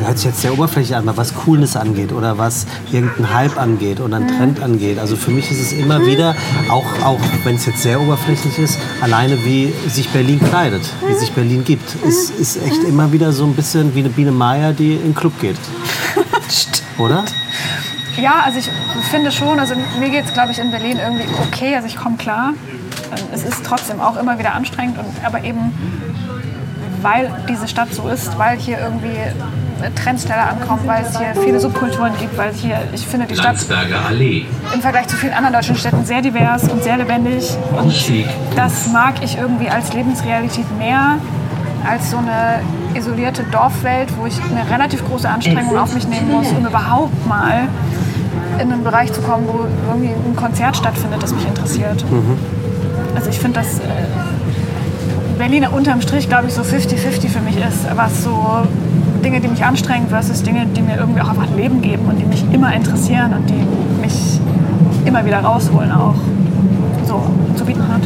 Hört 0.06 0.18
sich 0.18 0.28
jetzt 0.28 0.42
sehr 0.42 0.54
oberflächlich 0.54 0.96
an, 0.96 1.10
aber 1.10 1.18
was 1.18 1.36
Coolness 1.36 1.76
angeht 1.76 2.14
oder 2.14 2.38
was 2.38 2.66
irgendeinen 2.90 3.34
Hype 3.34 3.62
angeht 3.62 4.00
oder 4.00 4.16
einen 4.16 4.28
Mhm. 4.28 4.38
Trend 4.38 4.64
angeht. 4.64 4.98
Also 4.98 5.18
für 5.18 5.30
mich 5.30 5.52
ist 5.52 5.60
es 5.62 5.74
immer 5.74 6.06
wieder, 6.06 6.36
auch, 6.70 6.86
auch 7.04 7.20
wenn 7.44 7.56
es 7.56 7.66
jetzt 7.66 7.82
sehr 7.84 8.00
oberflächlich 8.00 8.58
ist, 8.60 8.80
alleine 9.02 9.38
wie 9.44 9.74
sich 9.90 10.08
Berlin 10.10 10.40
kleidet, 10.40 10.84
wie 11.06 11.14
sich 11.16 11.34
Berlin 11.34 11.66
gibt. 11.66 11.96
Ist, 12.08 12.30
ist 12.40 12.66
echt 12.66 12.82
immer 12.86 13.12
wieder 13.12 13.34
so 13.34 13.44
ein 13.44 13.54
bisschen 13.56 13.94
wie 13.94 14.00
eine 14.00 14.10
Biene 14.10 14.32
Meier, 14.32 14.72
die 14.72 14.94
in 14.94 15.02
den 15.10 15.16
Club 15.16 15.34
geht. 15.42 15.58
Oder? 16.98 17.24
Ja, 18.18 18.42
also 18.46 18.60
ich 18.60 18.70
finde 19.10 19.32
schon, 19.32 19.60
also 19.60 19.76
mir 20.00 20.10
geht 20.10 20.26
es, 20.26 20.34
glaube 20.34 20.52
ich, 20.52 20.60
in 20.60 20.72
Berlin 20.72 20.98
irgendwie 20.98 21.26
okay, 21.48 21.76
also 21.76 21.88
ich 21.88 21.96
komme 21.96 22.18
klar. 22.18 22.54
Ähm, 23.12 23.26
Es 23.34 23.44
ist 23.44 23.66
trotzdem 23.66 24.02
auch 24.02 24.18
immer 24.18 24.38
wieder 24.40 24.54
anstrengend, 24.54 24.98
und, 24.98 25.06
aber 25.24 25.44
eben 25.44 25.72
weil 27.02 27.32
diese 27.48 27.68
Stadt 27.68 27.94
so 27.94 28.08
ist, 28.10 28.38
weil 28.38 28.58
hier 28.58 28.80
irgendwie 28.80 29.16
Trends 29.96 30.24
schneller 30.24 30.50
ankommen, 30.50 30.82
weil 30.86 31.06
es 31.06 31.18
hier 31.18 31.34
viele 31.42 31.60
Subkulturen 31.60 32.12
gibt, 32.20 32.38
weil 32.38 32.54
hier, 32.54 32.82
ich 32.94 33.06
finde, 33.06 33.26
die 33.28 33.36
Stadt 33.36 33.56
im 34.74 34.82
Vergleich 34.82 35.08
zu 35.08 35.16
vielen 35.16 35.34
anderen 35.34 35.54
deutschen 35.54 35.78
Städten 35.78 36.04
sehr 36.04 36.22
divers 36.22 36.68
und 36.68 36.84
sehr 36.84 36.98
lebendig. 36.98 37.50
Ausstieg 37.78 38.28
Das 38.56 38.88
mag 38.90 39.24
ich 39.24 39.38
irgendwie 39.38 39.70
als 39.70 39.94
Lebensrealität 39.94 40.66
mehr 40.78 41.18
als 41.88 42.12
so 42.12 42.18
eine 42.18 42.62
isolierte 42.98 43.44
Dorfwelt, 43.52 44.10
wo 44.18 44.26
ich 44.26 44.40
eine 44.52 44.70
relativ 44.70 45.06
große 45.08 45.28
Anstrengung 45.30 45.78
auf 45.78 45.94
mich 45.94 46.08
nehmen 46.08 46.32
muss, 46.32 46.48
um 46.52 46.66
überhaupt 46.66 47.28
mal 47.28 47.68
in 48.62 48.72
einen 48.72 48.84
Bereich 48.84 49.12
zu 49.14 49.22
kommen, 49.22 49.46
wo 49.48 49.66
irgendwie 49.90 50.10
ein 50.10 50.36
Konzert 50.36 50.76
stattfindet, 50.76 51.22
das 51.24 51.34
mich 51.34 51.48
interessiert. 51.48 52.04
Also 53.16 53.30
ich 53.30 53.40
finde, 53.40 53.60
dass 53.60 53.80
äh, 53.80 53.84
Berliner 55.38 55.72
unterm 55.74 56.02
Strich, 56.02 56.28
glaube 56.28 56.48
ich, 56.48 56.54
so 56.54 56.62
50-50 56.62 57.30
für 57.30 57.40
mich 57.42 57.58
ist, 57.58 57.86
was 57.96 58.24
so 58.24 58.68
Dinge, 59.24 59.40
die 59.40 59.48
mich 59.48 59.64
anstrengen 59.64 60.08
versus 60.10 60.44
Dinge, 60.44 60.66
die 60.66 60.82
mir 60.82 60.98
irgendwie 60.98 61.22
auch 61.22 61.30
einfach 61.30 61.48
ein 61.48 61.56
Leben 61.56 61.82
geben 61.82 62.06
und 62.08 62.20
die 62.20 62.26
mich 62.26 62.44
immer 62.52 62.74
interessieren 62.74 63.34
und 63.34 63.50
die 63.50 63.66
mich 64.02 64.40
immer 65.06 65.26
wieder 65.26 65.40
rausholen 65.40 65.92
auch 65.92 66.16
so 67.06 67.24
zu 67.56 67.66
bieten 67.66 67.88
hat. 67.88 68.02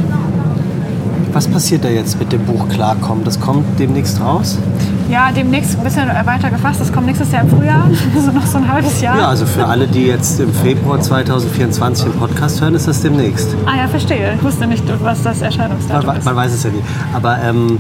Was 1.34 1.47
passiert 1.47 1.84
da 1.84 1.89
jetzt 1.89 2.19
mit 2.19 2.31
dem 2.31 2.45
Buch 2.45 2.69
Klarkommen? 2.69 3.23
Das 3.23 3.39
kommt 3.39 3.65
demnächst 3.79 4.21
raus? 4.21 4.59
Ja, 5.09 5.31
demnächst 5.31 5.75
ein 5.75 5.84
bisschen 5.84 6.07
weiter 6.07 6.51
gefasst. 6.51 6.79
Das 6.79 6.93
kommt 6.93 7.07
nächstes 7.07 7.31
Jahr 7.31 7.41
im 7.41 7.49
Frühjahr, 7.49 7.89
also 8.15 8.31
noch 8.31 8.45
so 8.45 8.59
ein 8.59 8.71
halbes 8.71 9.01
Jahr. 9.01 9.17
Ja, 9.17 9.27
also 9.29 9.47
für 9.47 9.65
alle, 9.65 9.88
die 9.88 10.05
jetzt 10.05 10.39
im 10.39 10.53
Februar 10.53 11.01
2024 11.01 12.05
den 12.05 12.13
Podcast 12.19 12.61
hören, 12.61 12.75
ist 12.75 12.88
das 12.88 13.01
demnächst. 13.01 13.55
Ah 13.65 13.77
ja, 13.77 13.88
verstehe. 13.88 14.36
Ich 14.36 14.43
wusste 14.43 14.67
nicht, 14.67 14.84
was 15.01 15.23
das 15.23 15.38
Man, 15.39 15.45
Erscheinungsdatum 15.45 16.05
man 16.05 16.17
ist. 16.17 16.25
weiß 16.36 16.53
es 16.53 16.63
ja 16.63 16.69
nicht. 16.69 16.84
Aber 17.13 17.39
ähm, 17.41 17.79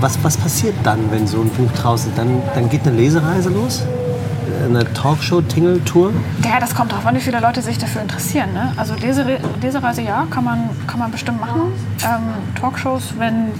was, 0.00 0.18
was 0.24 0.36
passiert 0.36 0.74
dann, 0.82 0.98
wenn 1.10 1.28
so 1.28 1.40
ein 1.40 1.50
Buch 1.50 1.70
draußen 1.80 2.10
ist? 2.10 2.18
Dann, 2.18 2.42
dann 2.52 2.68
geht 2.68 2.84
eine 2.84 2.96
Lesereise 2.96 3.50
los? 3.50 3.84
Eine 4.64 4.92
Talkshow-Tingle-Tour? 4.92 6.12
Ja, 6.44 6.60
das 6.60 6.74
kommt 6.74 6.92
darauf 6.92 7.06
an, 7.06 7.14
wie 7.14 7.20
viele 7.20 7.40
Leute 7.40 7.62
sich 7.62 7.78
dafür 7.78 8.02
interessieren. 8.02 8.52
Ne? 8.52 8.72
Also 8.76 8.94
Lesere 8.94 9.38
Lesereise, 9.60 10.02
ja, 10.02 10.26
kann 10.30 10.44
man, 10.44 10.70
kann 10.86 10.98
man 10.98 11.10
bestimmt 11.10 11.40
machen. 11.40 11.72
Ähm, 12.02 12.54
Talkshows, 12.60 13.14
wenn 13.18 13.52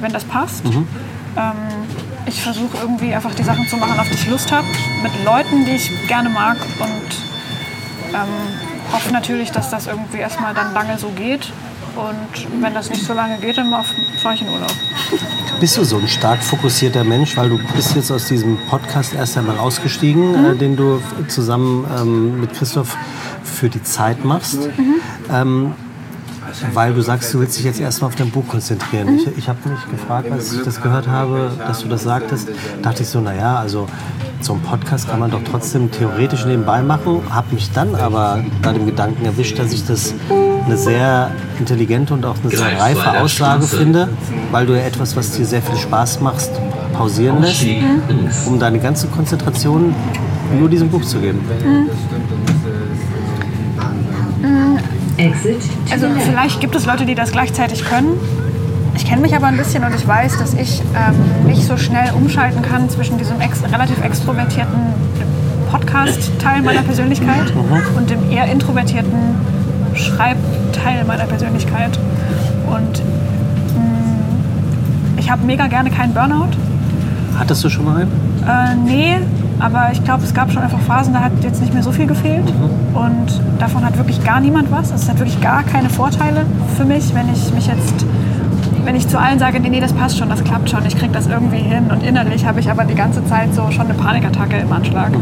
wenn 0.00 0.12
das 0.12 0.24
passt. 0.24 0.64
Ähm, 0.64 0.84
ich 2.26 2.42
versuche 2.42 2.76
irgendwie 2.80 3.14
einfach 3.14 3.34
die 3.34 3.42
Sachen 3.42 3.66
zu 3.66 3.76
machen, 3.76 3.98
auf 3.98 4.08
die 4.08 4.14
ich 4.14 4.28
Lust 4.28 4.52
habe, 4.52 4.66
mit 5.02 5.12
Leuten, 5.24 5.64
die 5.64 5.72
ich 5.72 5.90
gerne 6.08 6.28
mag 6.28 6.56
und 6.78 8.14
ähm, 8.14 8.92
hoffe 8.92 9.12
natürlich, 9.12 9.50
dass 9.50 9.70
das 9.70 9.86
irgendwie 9.86 10.18
erstmal 10.18 10.54
dann 10.54 10.72
lange 10.74 10.98
so 10.98 11.08
geht. 11.10 11.52
Und 11.96 12.62
wenn 12.62 12.74
das 12.74 12.90
nicht 12.90 13.04
so 13.04 13.12
lange 13.12 13.38
geht, 13.38 13.58
dann 13.58 13.70
fahre 14.22 14.34
ich 14.34 14.42
in 14.42 14.48
Urlaub. 14.48 14.72
Bist 15.60 15.76
du 15.76 15.82
so 15.82 15.96
ein 15.96 16.06
stark 16.06 16.40
fokussierter 16.40 17.02
Mensch, 17.02 17.36
weil 17.36 17.48
du 17.48 17.58
bist 17.74 17.96
jetzt 17.96 18.12
aus 18.12 18.26
diesem 18.26 18.58
Podcast 18.68 19.12
erst 19.14 19.36
einmal 19.36 19.58
ausgestiegen, 19.58 20.40
mhm. 20.40 20.52
äh, 20.52 20.54
den 20.54 20.76
du 20.76 21.02
zusammen 21.26 21.84
ähm, 21.98 22.40
mit 22.40 22.54
Christoph 22.54 22.96
für 23.42 23.68
die 23.68 23.82
Zeit 23.82 24.24
machst. 24.24 24.68
Mhm. 24.78 24.94
Ähm, 25.32 25.72
weil 26.72 26.94
du 26.94 27.02
sagst, 27.02 27.32
du 27.32 27.40
willst 27.40 27.58
dich 27.58 27.64
jetzt 27.64 27.80
erstmal 27.80 28.08
auf 28.08 28.16
dein 28.16 28.30
Buch 28.30 28.46
konzentrieren. 28.46 29.16
Ich, 29.16 29.26
ich 29.38 29.48
habe 29.48 29.58
mich 29.68 29.90
gefragt, 29.90 30.30
als 30.30 30.52
ich 30.52 30.62
das 30.62 30.80
gehört 30.80 31.08
habe, 31.08 31.50
dass 31.58 31.80
du 31.82 31.88
das 31.88 32.02
sagtest, 32.02 32.48
dachte 32.82 33.02
ich 33.02 33.08
so, 33.08 33.20
naja, 33.20 33.56
also 33.56 33.86
so 34.40 34.52
einen 34.52 34.62
Podcast 34.62 35.08
kann 35.08 35.18
man 35.18 35.30
doch 35.30 35.40
trotzdem 35.50 35.90
theoretisch 35.90 36.44
nebenbei 36.46 36.82
machen. 36.82 37.22
Habe 37.30 37.54
mich 37.54 37.70
dann 37.72 37.94
aber 37.94 38.44
bei 38.62 38.72
dem 38.72 38.86
Gedanken 38.86 39.24
erwischt, 39.24 39.58
dass 39.58 39.72
ich 39.72 39.84
das 39.84 40.14
eine 40.64 40.76
sehr 40.76 41.30
intelligente 41.58 42.14
und 42.14 42.24
auch 42.24 42.36
eine 42.42 42.50
sehr 42.56 42.80
reife 42.80 43.20
Aussage 43.20 43.66
finde, 43.66 44.08
weil 44.52 44.66
du 44.66 44.74
ja 44.74 44.84
etwas, 44.84 45.16
was 45.16 45.32
dir 45.32 45.44
sehr 45.44 45.62
viel 45.62 45.76
Spaß 45.76 46.20
macht, 46.20 46.50
pausieren 46.92 47.42
lässt, 47.42 47.66
um 48.46 48.58
deine 48.58 48.78
ganze 48.78 49.08
Konzentration 49.08 49.94
nur 50.58 50.68
diesem 50.68 50.88
Buch 50.88 51.02
zu 51.02 51.18
geben. 51.18 51.40
Mhm. 51.64 51.88
Also 55.90 56.06
vielleicht 56.18 56.60
gibt 56.60 56.74
es 56.74 56.86
Leute, 56.86 57.06
die 57.06 57.14
das 57.14 57.32
gleichzeitig 57.32 57.84
können. 57.84 58.18
Ich 58.96 59.06
kenne 59.06 59.22
mich 59.22 59.34
aber 59.34 59.46
ein 59.46 59.56
bisschen 59.56 59.84
und 59.84 59.94
ich 59.94 60.06
weiß, 60.06 60.38
dass 60.38 60.54
ich 60.54 60.82
ähm, 60.94 61.46
nicht 61.46 61.64
so 61.64 61.76
schnell 61.76 62.12
umschalten 62.14 62.62
kann 62.62 62.90
zwischen 62.90 63.16
diesem 63.16 63.40
ex 63.40 63.62
relativ 63.62 64.02
extrovertierten 64.02 64.78
Podcast-Teil 65.70 66.62
meiner 66.62 66.82
Persönlichkeit 66.82 67.54
mhm. 67.54 67.96
und 67.96 68.10
dem 68.10 68.30
eher 68.30 68.46
introvertierten 68.46 69.12
Schreibteil 69.94 71.04
meiner 71.06 71.24
Persönlichkeit. 71.24 71.98
Und 72.66 73.02
mh, 73.74 73.80
mm, 73.80 75.18
ich 75.18 75.30
habe 75.30 75.44
mega 75.44 75.66
gerne 75.68 75.90
keinen 75.90 76.12
Burnout. 76.12 76.50
Hattest 77.38 77.62
du 77.64 77.70
schon 77.70 77.84
mal 77.84 78.02
einen? 78.02 78.10
Äh, 78.46 78.74
nee, 78.84 79.16
aber 79.58 79.90
ich 79.92 80.02
glaube, 80.04 80.24
es 80.24 80.34
gab 80.34 80.52
schon 80.52 80.62
einfach 80.62 80.80
Phasen, 80.80 81.12
da 81.14 81.20
hat 81.20 81.32
jetzt 81.42 81.60
nicht 81.60 81.74
mehr 81.74 81.82
so 81.82 81.92
viel 81.92 82.06
gefehlt. 82.06 82.44
Mhm. 82.46 82.96
Und 82.96 83.40
davon 83.58 83.84
hat 83.84 83.96
wirklich 83.96 84.22
gar 84.24 84.40
niemand 84.40 84.70
was. 84.70 84.90
Es 84.90 85.08
hat 85.08 85.18
wirklich 85.18 85.40
gar 85.40 85.62
keine 85.62 85.90
Vorteile 85.90 86.46
für 86.76 86.84
mich, 86.84 87.14
wenn 87.14 87.32
ich 87.32 87.52
mich 87.52 87.66
jetzt 87.66 88.04
wenn 88.88 88.96
ich 88.96 89.06
zu 89.06 89.18
allen 89.18 89.38
sage, 89.38 89.60
nee, 89.60 89.68
nee, 89.68 89.80
das 89.80 89.92
passt 89.92 90.16
schon, 90.16 90.30
das 90.30 90.42
klappt 90.42 90.70
schon, 90.70 90.86
ich 90.86 90.96
kriege 90.96 91.12
das 91.12 91.26
irgendwie 91.26 91.58
hin 91.58 91.90
und 91.90 92.02
innerlich 92.02 92.46
habe 92.46 92.58
ich 92.58 92.70
aber 92.70 92.86
die 92.86 92.94
ganze 92.94 93.22
Zeit 93.26 93.54
so 93.54 93.70
schon 93.70 93.84
eine 93.84 93.92
Panikattacke 93.92 94.56
im 94.56 94.72
Anschlag. 94.72 95.12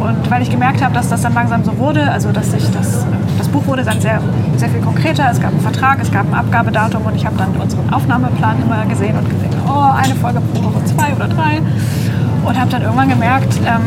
Und 0.00 0.28
weil 0.28 0.42
ich 0.42 0.50
gemerkt 0.50 0.82
habe, 0.82 0.92
dass 0.92 1.08
das 1.08 1.22
dann 1.22 1.32
langsam 1.32 1.62
so 1.62 1.78
wurde, 1.78 2.10
also 2.10 2.32
dass 2.32 2.50
sich 2.50 2.68
das, 2.72 3.06
das 3.38 3.46
Buch 3.46 3.64
wurde 3.68 3.84
dann 3.84 4.00
sehr, 4.00 4.20
sehr 4.56 4.68
viel 4.70 4.80
konkreter, 4.80 5.30
es 5.30 5.40
gab 5.40 5.52
einen 5.52 5.60
Vertrag, 5.60 6.00
es 6.02 6.10
gab 6.10 6.26
ein 6.26 6.34
Abgabedatum 6.34 7.06
und 7.06 7.14
ich 7.14 7.24
habe 7.24 7.36
dann 7.36 7.50
unseren 7.54 7.92
Aufnahmeplan 7.92 8.60
immer 8.62 8.84
gesehen 8.86 9.16
und 9.16 9.30
gesehen, 9.30 9.52
oh, 9.68 9.92
eine 9.96 10.16
Folge 10.16 10.40
pro 10.40 10.64
Woche, 10.64 10.84
zwei 10.86 11.14
oder 11.14 11.28
drei 11.28 11.62
und 12.46 12.58
habe 12.58 12.70
dann 12.70 12.82
irgendwann 12.82 13.08
gemerkt, 13.08 13.58
ähm, 13.66 13.82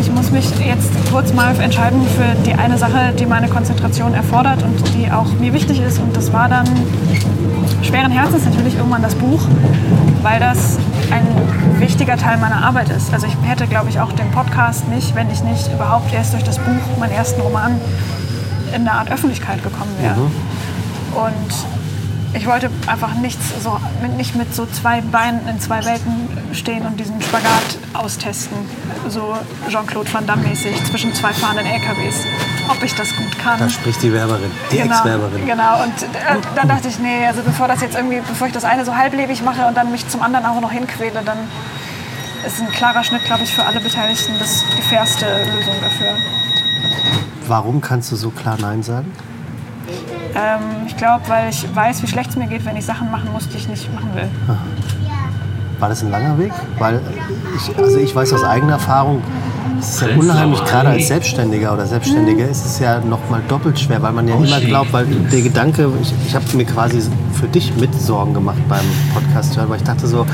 ich 0.00 0.10
muss 0.10 0.30
mich 0.30 0.48
jetzt 0.64 0.90
kurz 1.10 1.32
mal 1.32 1.58
entscheiden 1.60 2.00
für 2.06 2.40
die 2.46 2.54
eine 2.54 2.78
Sache, 2.78 3.12
die 3.18 3.26
meine 3.26 3.48
Konzentration 3.48 4.14
erfordert 4.14 4.62
und 4.62 4.94
die 4.94 5.10
auch 5.10 5.32
mir 5.38 5.52
wichtig 5.52 5.80
ist. 5.80 5.98
Und 5.98 6.16
das 6.16 6.32
war 6.32 6.48
dann 6.48 6.66
schweren 7.82 8.10
Herzens 8.10 8.44
natürlich 8.44 8.76
irgendwann 8.76 9.02
das 9.02 9.14
Buch, 9.14 9.42
weil 10.22 10.40
das 10.40 10.78
ein 11.10 11.26
wichtiger 11.80 12.16
Teil 12.16 12.38
meiner 12.38 12.64
Arbeit 12.64 12.88
ist. 12.90 13.12
Also 13.12 13.26
ich 13.26 13.36
hätte, 13.42 13.66
glaube 13.66 13.90
ich, 13.90 14.00
auch 14.00 14.12
den 14.12 14.30
Podcast 14.30 14.88
nicht, 14.88 15.14
wenn 15.14 15.30
ich 15.30 15.42
nicht 15.42 15.70
überhaupt 15.72 16.12
erst 16.14 16.32
durch 16.32 16.44
das 16.44 16.58
Buch, 16.58 16.98
meinen 16.98 17.12
ersten 17.12 17.40
Roman, 17.40 17.78
in 18.68 18.82
eine 18.82 18.92
Art 18.92 19.10
Öffentlichkeit 19.10 19.62
gekommen 19.62 19.92
wäre. 20.00 20.16
Mhm. 20.16 20.30
Und 21.16 21.79
ich 22.32 22.46
wollte 22.46 22.70
einfach 22.86 23.14
nichts 23.14 23.44
so, 23.62 23.78
nicht 24.16 24.36
mit 24.36 24.54
so 24.54 24.66
zwei 24.66 25.00
Beinen 25.00 25.46
in 25.48 25.60
zwei 25.60 25.84
Welten 25.84 26.28
stehen 26.52 26.86
und 26.86 26.98
diesen 26.98 27.20
Spagat 27.20 27.78
austesten, 27.92 28.56
so 29.08 29.36
Jean-Claude 29.68 30.12
Van 30.12 30.26
Damme 30.26 30.46
mäßig 30.46 30.84
zwischen 30.84 31.12
zwei 31.14 31.32
fahrenden 31.32 31.66
LKWs, 31.66 32.24
ob 32.68 32.82
ich 32.82 32.94
das 32.94 33.14
gut 33.16 33.38
kann. 33.38 33.58
Da 33.58 33.68
spricht 33.68 34.02
die 34.02 34.12
Werberin, 34.12 34.50
die 34.70 34.78
genau, 34.78 34.94
Ex-Werberin. 34.94 35.46
Genau, 35.46 35.82
und 35.82 36.02
äh, 36.02 36.06
dann 36.54 36.68
dachte 36.68 36.88
ich, 36.88 36.98
nee, 37.00 37.26
also 37.26 37.42
bevor 37.42 37.66
das 37.66 37.80
jetzt 37.80 37.96
irgendwie, 37.96 38.20
bevor 38.20 38.46
ich 38.46 38.52
das 38.52 38.64
eine 38.64 38.84
so 38.84 38.94
halblebig 38.94 39.42
mache 39.42 39.66
und 39.66 39.76
dann 39.76 39.90
mich 39.90 40.08
zum 40.08 40.22
anderen 40.22 40.46
auch 40.46 40.60
noch 40.60 40.70
hinquäle, 40.70 41.22
dann 41.24 41.38
ist 42.46 42.60
ein 42.60 42.68
klarer 42.70 43.02
Schnitt, 43.02 43.24
glaube 43.24 43.42
ich, 43.42 43.54
für 43.54 43.64
alle 43.64 43.80
Beteiligten 43.80 44.34
das 44.38 44.64
die 44.76 44.82
fairste 44.82 45.26
Lösung 45.26 45.74
dafür. 45.82 46.16
Warum 47.46 47.80
kannst 47.80 48.12
du 48.12 48.16
so 48.16 48.30
klar 48.30 48.56
Nein 48.60 48.82
sagen? 48.82 49.12
Ähm, 50.34 50.86
ich 50.86 50.96
glaube, 50.96 51.22
weil 51.28 51.50
ich 51.50 51.66
weiß, 51.74 52.02
wie 52.02 52.06
schlecht 52.06 52.30
es 52.30 52.36
mir 52.36 52.46
geht, 52.46 52.64
wenn 52.64 52.76
ich 52.76 52.84
Sachen 52.84 53.10
machen 53.10 53.30
muss, 53.32 53.48
die 53.48 53.56
ich 53.56 53.68
nicht 53.68 53.92
machen 53.94 54.14
will. 54.14 54.28
War 55.78 55.88
das 55.88 56.02
ein 56.02 56.10
langer 56.10 56.38
Weg? 56.38 56.52
Weil 56.78 57.00
ich, 57.56 57.76
also 57.78 57.98
ich 57.98 58.14
weiß 58.14 58.32
aus 58.34 58.44
eigener 58.44 58.74
Erfahrung, 58.74 59.22
es 59.78 59.94
ist 59.94 60.02
ja 60.02 60.08
unheimlich, 60.14 60.62
gerade 60.64 60.90
als 60.90 61.08
Selbstständiger 61.08 61.72
oder 61.72 61.86
Selbstständige 61.86 62.44
ist 62.44 62.66
es 62.66 62.78
ja 62.80 63.00
noch 63.00 63.30
mal 63.30 63.40
doppelt 63.48 63.80
schwer, 63.80 64.02
weil 64.02 64.12
man 64.12 64.28
ja 64.28 64.34
immer 64.34 64.60
glaubt, 64.60 64.92
weil 64.92 65.06
der 65.06 65.40
Gedanke, 65.40 65.90
ich, 66.02 66.12
ich 66.26 66.34
habe 66.34 66.44
mir 66.54 66.66
quasi 66.66 67.00
für 67.32 67.48
dich 67.48 67.74
mit 67.76 67.94
Sorgen 67.94 68.34
gemacht 68.34 68.58
beim 68.68 68.84
Podcast 69.14 69.56
hören, 69.56 69.70
weil 69.70 69.78
ich 69.78 69.84
dachte 69.84 70.06
so, 70.06 70.26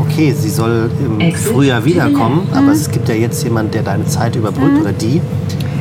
okay, 0.00 0.32
sie 0.32 0.50
soll 0.50 0.90
im 0.98 1.32
Frühjahr 1.34 1.84
wiederkommen, 1.84 2.48
aber 2.52 2.72
es 2.72 2.90
gibt 2.90 3.08
ja 3.08 3.14
jetzt 3.14 3.44
jemand, 3.44 3.74
der 3.74 3.82
deine 3.82 4.06
Zeit 4.06 4.34
überbrückt 4.34 4.74
mhm. 4.74 4.80
oder 4.80 4.92
die. 4.92 5.20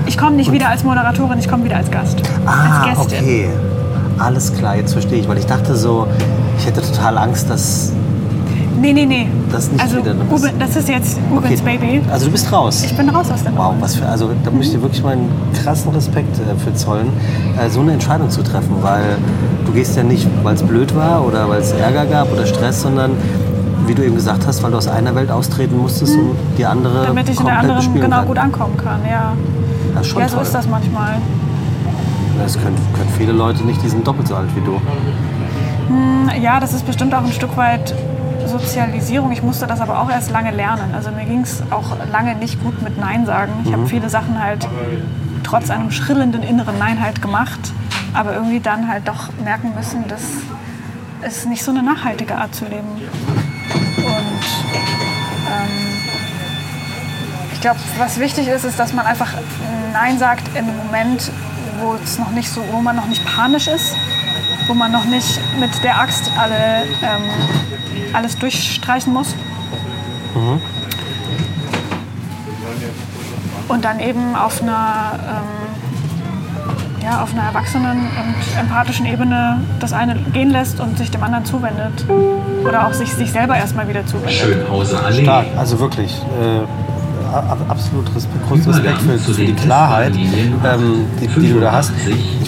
Ich 0.05 0.17
komme 0.17 0.35
nicht 0.35 0.51
wieder 0.51 0.69
als 0.69 0.83
Moderatorin, 0.83 1.39
ich 1.39 1.47
komme 1.47 1.63
wieder 1.65 1.77
als 1.77 1.91
Gast. 1.91 2.21
Ah, 2.45 2.83
als 2.83 2.97
Gästin. 3.07 3.19
okay. 3.19 3.49
Alles 4.17 4.53
klar, 4.53 4.75
jetzt 4.75 4.93
verstehe 4.93 5.19
ich, 5.19 5.27
weil 5.27 5.37
ich 5.37 5.45
dachte 5.45 5.75
so, 5.75 6.07
ich 6.57 6.65
hätte 6.65 6.81
total 6.81 7.17
Angst, 7.17 7.49
dass 7.49 7.93
Nee, 8.81 8.93
nee, 8.93 9.05
nee. 9.05 9.27
Das 9.51 9.69
nicht 9.71 9.81
also, 9.81 9.97
wieder 9.97 10.15
Uwe, 10.31 10.51
das 10.57 10.75
ist 10.75 10.87
jetzt 10.87 11.19
Ubens 11.29 11.61
okay. 11.61 11.77
Baby. 11.77 12.01
Also 12.11 12.27
du 12.27 12.31
bist 12.31 12.51
raus. 12.51 12.83
Ich 12.85 12.95
bin 12.95 13.09
raus 13.09 13.29
aus 13.29 13.43
der 13.43 13.55
Wow, 13.57 13.73
was 13.79 13.95
für, 13.95 14.05
also 14.05 14.29
da 14.43 14.51
muss 14.51 14.67
ich 14.67 14.71
dir 14.71 14.81
wirklich 14.81 15.03
mal 15.03 15.13
einen 15.13 15.29
krassen 15.53 15.91
Respekt 15.91 16.37
äh, 16.39 16.57
für 16.57 16.73
zollen, 16.73 17.09
äh, 17.59 17.69
so 17.69 17.81
eine 17.81 17.93
Entscheidung 17.93 18.29
zu 18.29 18.41
treffen, 18.41 18.75
weil 18.81 19.17
du 19.65 19.73
gehst 19.73 19.97
ja 19.97 20.03
nicht, 20.03 20.27
weil 20.43 20.55
es 20.55 20.63
blöd 20.63 20.95
war 20.95 21.25
oder 21.25 21.49
weil 21.49 21.59
es 21.59 21.71
Ärger 21.71 22.05
gab 22.05 22.31
oder 22.31 22.45
Stress, 22.45 22.81
sondern 22.81 23.11
wie 23.85 23.95
du 23.95 24.05
eben 24.05 24.15
gesagt 24.15 24.45
hast, 24.47 24.63
weil 24.63 24.71
du 24.71 24.77
aus 24.77 24.87
einer 24.87 25.13
Welt 25.15 25.31
austreten 25.31 25.77
musstest, 25.77 26.15
um 26.15 26.35
die 26.57 26.65
andere 26.65 27.07
Damit 27.07 27.27
ich 27.27 27.39
in 27.39 27.45
der 27.45 27.59
anderen 27.59 27.93
genau 27.95 28.17
kann. 28.17 28.27
gut 28.27 28.37
ankommen 28.37 28.77
kann, 28.77 29.01
ja. 29.09 29.33
Das 29.93 30.05
ist 30.05 30.11
schon 30.11 30.21
ja, 30.21 30.29
so 30.29 30.35
toll. 30.35 30.45
ist 30.45 30.53
das 30.53 30.67
manchmal. 30.67 31.15
Das 32.37 32.53
können, 32.53 32.77
können 32.95 33.09
viele 33.17 33.33
Leute 33.33 33.63
nicht, 33.63 33.83
die 33.83 33.89
sind 33.89 34.07
doppelt 34.07 34.27
so 34.27 34.35
alt 34.35 34.49
wie 34.55 34.61
du. 34.61 34.79
Hm, 35.87 36.29
ja, 36.41 36.59
das 36.59 36.73
ist 36.73 36.85
bestimmt 36.85 37.13
auch 37.13 37.23
ein 37.23 37.31
Stück 37.31 37.57
weit 37.57 37.93
Sozialisierung. 38.45 39.31
Ich 39.31 39.43
musste 39.43 39.67
das 39.67 39.81
aber 39.81 39.99
auch 39.99 40.09
erst 40.09 40.31
lange 40.31 40.51
lernen. 40.51 40.93
Also 40.93 41.11
mir 41.11 41.25
ging 41.25 41.41
es 41.41 41.63
auch 41.71 41.97
lange 42.11 42.35
nicht 42.35 42.61
gut 42.63 42.81
mit 42.81 42.97
Nein 42.97 43.25
sagen. 43.25 43.53
Ich 43.63 43.69
mhm. 43.69 43.73
habe 43.73 43.87
viele 43.87 44.09
Sachen 44.09 44.41
halt 44.41 44.67
trotz 45.43 45.69
einem 45.69 45.91
schrillenden 45.91 46.43
inneren 46.43 46.77
Nein 46.77 47.01
halt 47.01 47.21
gemacht, 47.21 47.59
aber 48.13 48.33
irgendwie 48.33 48.59
dann 48.59 48.87
halt 48.87 49.07
doch 49.07 49.29
merken 49.43 49.73
müssen, 49.75 50.07
dass 50.07 50.21
es 51.21 51.45
nicht 51.45 51.63
so 51.63 51.71
eine 51.71 51.83
nachhaltige 51.83 52.35
Art 52.35 52.53
zu 52.55 52.65
leben. 52.65 52.87
Und 53.97 54.45
ähm, 55.47 55.89
ich 57.59 57.63
glaube, 57.63 57.79
was 57.97 58.21
wichtig 58.21 58.47
ist, 58.47 58.63
ist, 58.63 58.79
dass 58.79 58.93
man 58.93 59.05
einfach 59.05 59.33
Nein 59.91 60.17
sagt 60.17 60.47
in 60.55 60.63
einem 60.63 60.77
Moment, 60.77 61.29
wo 61.81 61.93
es 62.01 62.17
noch 62.17 62.31
nicht 62.31 62.49
so, 62.49 62.63
wo 62.71 62.79
man 62.79 62.95
noch 62.95 63.07
nicht 63.07 63.21
panisch 63.25 63.67
ist, 63.67 63.97
wo 64.67 64.73
man 64.73 64.93
noch 64.93 65.03
nicht 65.03 65.41
mit 65.59 65.69
der 65.83 65.99
Axt 65.99 66.31
alle, 66.39 66.83
ähm, 67.03 68.13
alles 68.13 68.37
durchstreichen 68.37 69.11
muss. 69.11 69.35
Mhm. 70.35 70.61
Und 73.67 73.83
dann 73.83 73.99
eben 73.99 74.37
auf 74.37 74.61
einer, 74.61 75.19
ähm, 75.21 77.03
ja, 77.03 77.21
auf 77.21 77.33
einer 77.33 77.43
erwachsenen 77.43 78.07
und 78.07 78.57
empathischen 78.57 79.05
Ebene 79.05 79.65
das 79.81 79.91
eine 79.91 80.15
gehen 80.15 80.51
lässt 80.51 80.79
und 80.79 80.97
sich 80.97 81.11
dem 81.11 81.23
anderen 81.23 81.43
zuwendet. 81.43 82.05
Oder 82.65 82.87
auch 82.87 82.93
sich, 82.93 83.13
sich 83.13 83.33
selber 83.33 83.57
erstmal 83.57 83.89
wieder 83.89 84.05
zuwendet. 84.05 84.31
Schönhauser 84.31 85.03
Allee. 85.03 85.23
Stark, 85.23 85.47
also 85.57 85.77
wirklich. 85.81 86.21
Äh 86.41 86.88
absolut 87.67 88.15
Respekt, 88.15 88.47
großen 88.47 88.71
Respekt 88.71 89.01
für, 89.01 89.33
für, 89.33 89.45
die 89.45 89.53
Klarheit, 89.53 90.13
ähm, 90.15 91.05
die, 91.19 91.27
die, 91.27 91.53
du 91.53 91.59
da 91.59 91.71
hast. 91.71 91.91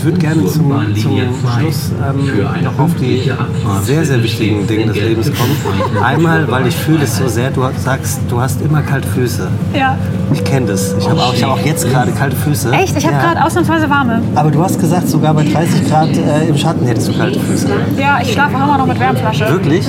Ich 0.02 0.06
würde 0.06 0.18
gerne 0.18 0.44
zum, 0.48 0.74
zum 1.00 1.20
Schluss 1.60 1.92
ähm, 2.02 2.64
noch 2.64 2.80
auf 2.80 2.90
die 3.00 3.32
sehr, 3.84 4.04
sehr 4.04 4.24
wichtigen 4.24 4.66
Dinge 4.66 4.88
des 4.88 4.96
Lebens 4.96 5.28
kommen. 5.28 6.04
Einmal, 6.04 6.50
weil 6.50 6.66
ich 6.66 6.76
fühle 6.76 7.04
es 7.04 7.18
so 7.18 7.28
sehr, 7.28 7.52
du 7.52 7.62
sagst, 7.78 8.20
du 8.28 8.42
hast 8.42 8.62
immer 8.64 8.82
kalte 8.82 9.08
Füße. 9.10 9.48
Ja. 9.76 9.96
Ich 10.34 10.44
kenne 10.44 10.66
das. 10.66 10.96
Ich 10.98 11.08
habe 11.08 11.22
auch, 11.22 11.36
ich 11.36 11.44
hab 11.44 11.52
auch 11.52 11.60
jetzt 11.60 11.88
gerade 11.88 12.12
kalte 12.14 12.36
Füße. 12.36 12.72
Echt? 12.72 12.98
Ich 12.98 13.06
habe 13.06 13.16
ja. 13.16 13.22
gerade 13.22 13.46
ausnahmsweise 13.46 13.88
warme. 13.92 14.24
Aber 14.34 14.50
du 14.50 14.64
hast 14.64 14.80
gesagt, 14.80 15.08
sogar 15.08 15.36
bei 15.36 15.44
30 15.44 15.88
Grad 15.88 16.10
äh, 16.18 16.48
im 16.48 16.58
Schatten 16.58 16.84
hättest 16.88 17.10
du 17.10 17.14
kalte 17.14 17.40
Füße. 17.40 17.68
Ja, 18.00 18.18
ich 18.24 18.32
schlafe 18.32 18.56
auch 18.58 18.64
immer 18.64 18.80
noch 18.80 18.88
mit 18.88 19.00
Wärmflasche. 19.00 19.50
Wirklich? 19.50 19.86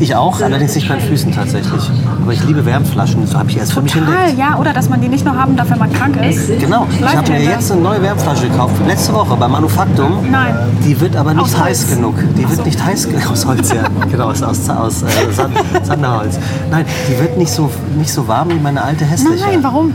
Ich 0.00 0.16
auch, 0.16 0.40
allerdings 0.40 0.74
nicht 0.74 0.88
bei 0.88 0.96
den 0.96 1.06
Füßen 1.06 1.32
tatsächlich. 1.32 1.82
Aber 2.20 2.32
ich 2.32 2.44
liebe 2.44 2.64
Wärmflaschen, 2.66 3.26
so 3.26 3.38
habe 3.38 3.50
ich 3.50 3.58
erst 3.58 3.74
für 3.74 3.82
mich 3.82 3.92
Total, 3.92 4.12
entdeckt. 4.12 4.38
ja. 4.38 4.58
Oder 4.58 4.72
dass 4.72 4.88
man 4.88 5.00
die 5.00 5.08
nicht 5.08 5.24
nur 5.24 5.36
haben 5.36 5.56
darf, 5.56 5.70
wenn 5.70 5.78
man 5.78 5.92
krank 5.92 6.16
ist. 6.28 6.58
Genau, 6.58 6.86
ich 6.98 7.16
habe 7.16 7.30
mir 7.30 7.42
jetzt 7.42 7.70
eine 7.70 7.80
neue 7.80 8.02
Wärmflasche 8.02 8.48
gekauft, 8.48 8.74
letzte 8.86 9.03
Woche 9.12 9.36
bei 9.36 9.48
Manufaktum. 9.48 10.30
Nein. 10.30 10.54
Die 10.84 10.98
wird 11.00 11.16
aber 11.16 11.34
nicht 11.34 11.42
Aus 11.42 11.56
heiß 11.58 11.80
Holz. 11.80 11.90
genug. 11.94 12.14
Die 12.36 12.44
Ach 12.44 12.48
wird 12.48 12.58
so. 12.58 12.64
nicht 12.64 12.84
heiß 12.84 13.08
genug. 13.08 13.30
Aus 13.30 13.46
Holz, 13.46 13.70
ja. 13.70 13.82
genau, 14.10 14.30
aus, 14.30 14.42
aus, 14.42 14.68
aus 14.70 15.02
äh, 15.02 15.32
Sand, 15.32 15.54
Sanderholz. 15.82 16.38
Nein, 16.70 16.84
die 17.08 17.18
wird 17.18 17.36
nicht 17.36 17.50
so, 17.52 17.70
nicht 17.96 18.12
so 18.12 18.26
warm 18.28 18.50
wie 18.50 18.58
meine 18.58 18.82
alte 18.82 19.04
hässliche. 19.04 19.44
Nein, 19.44 19.62
warum? 19.62 19.92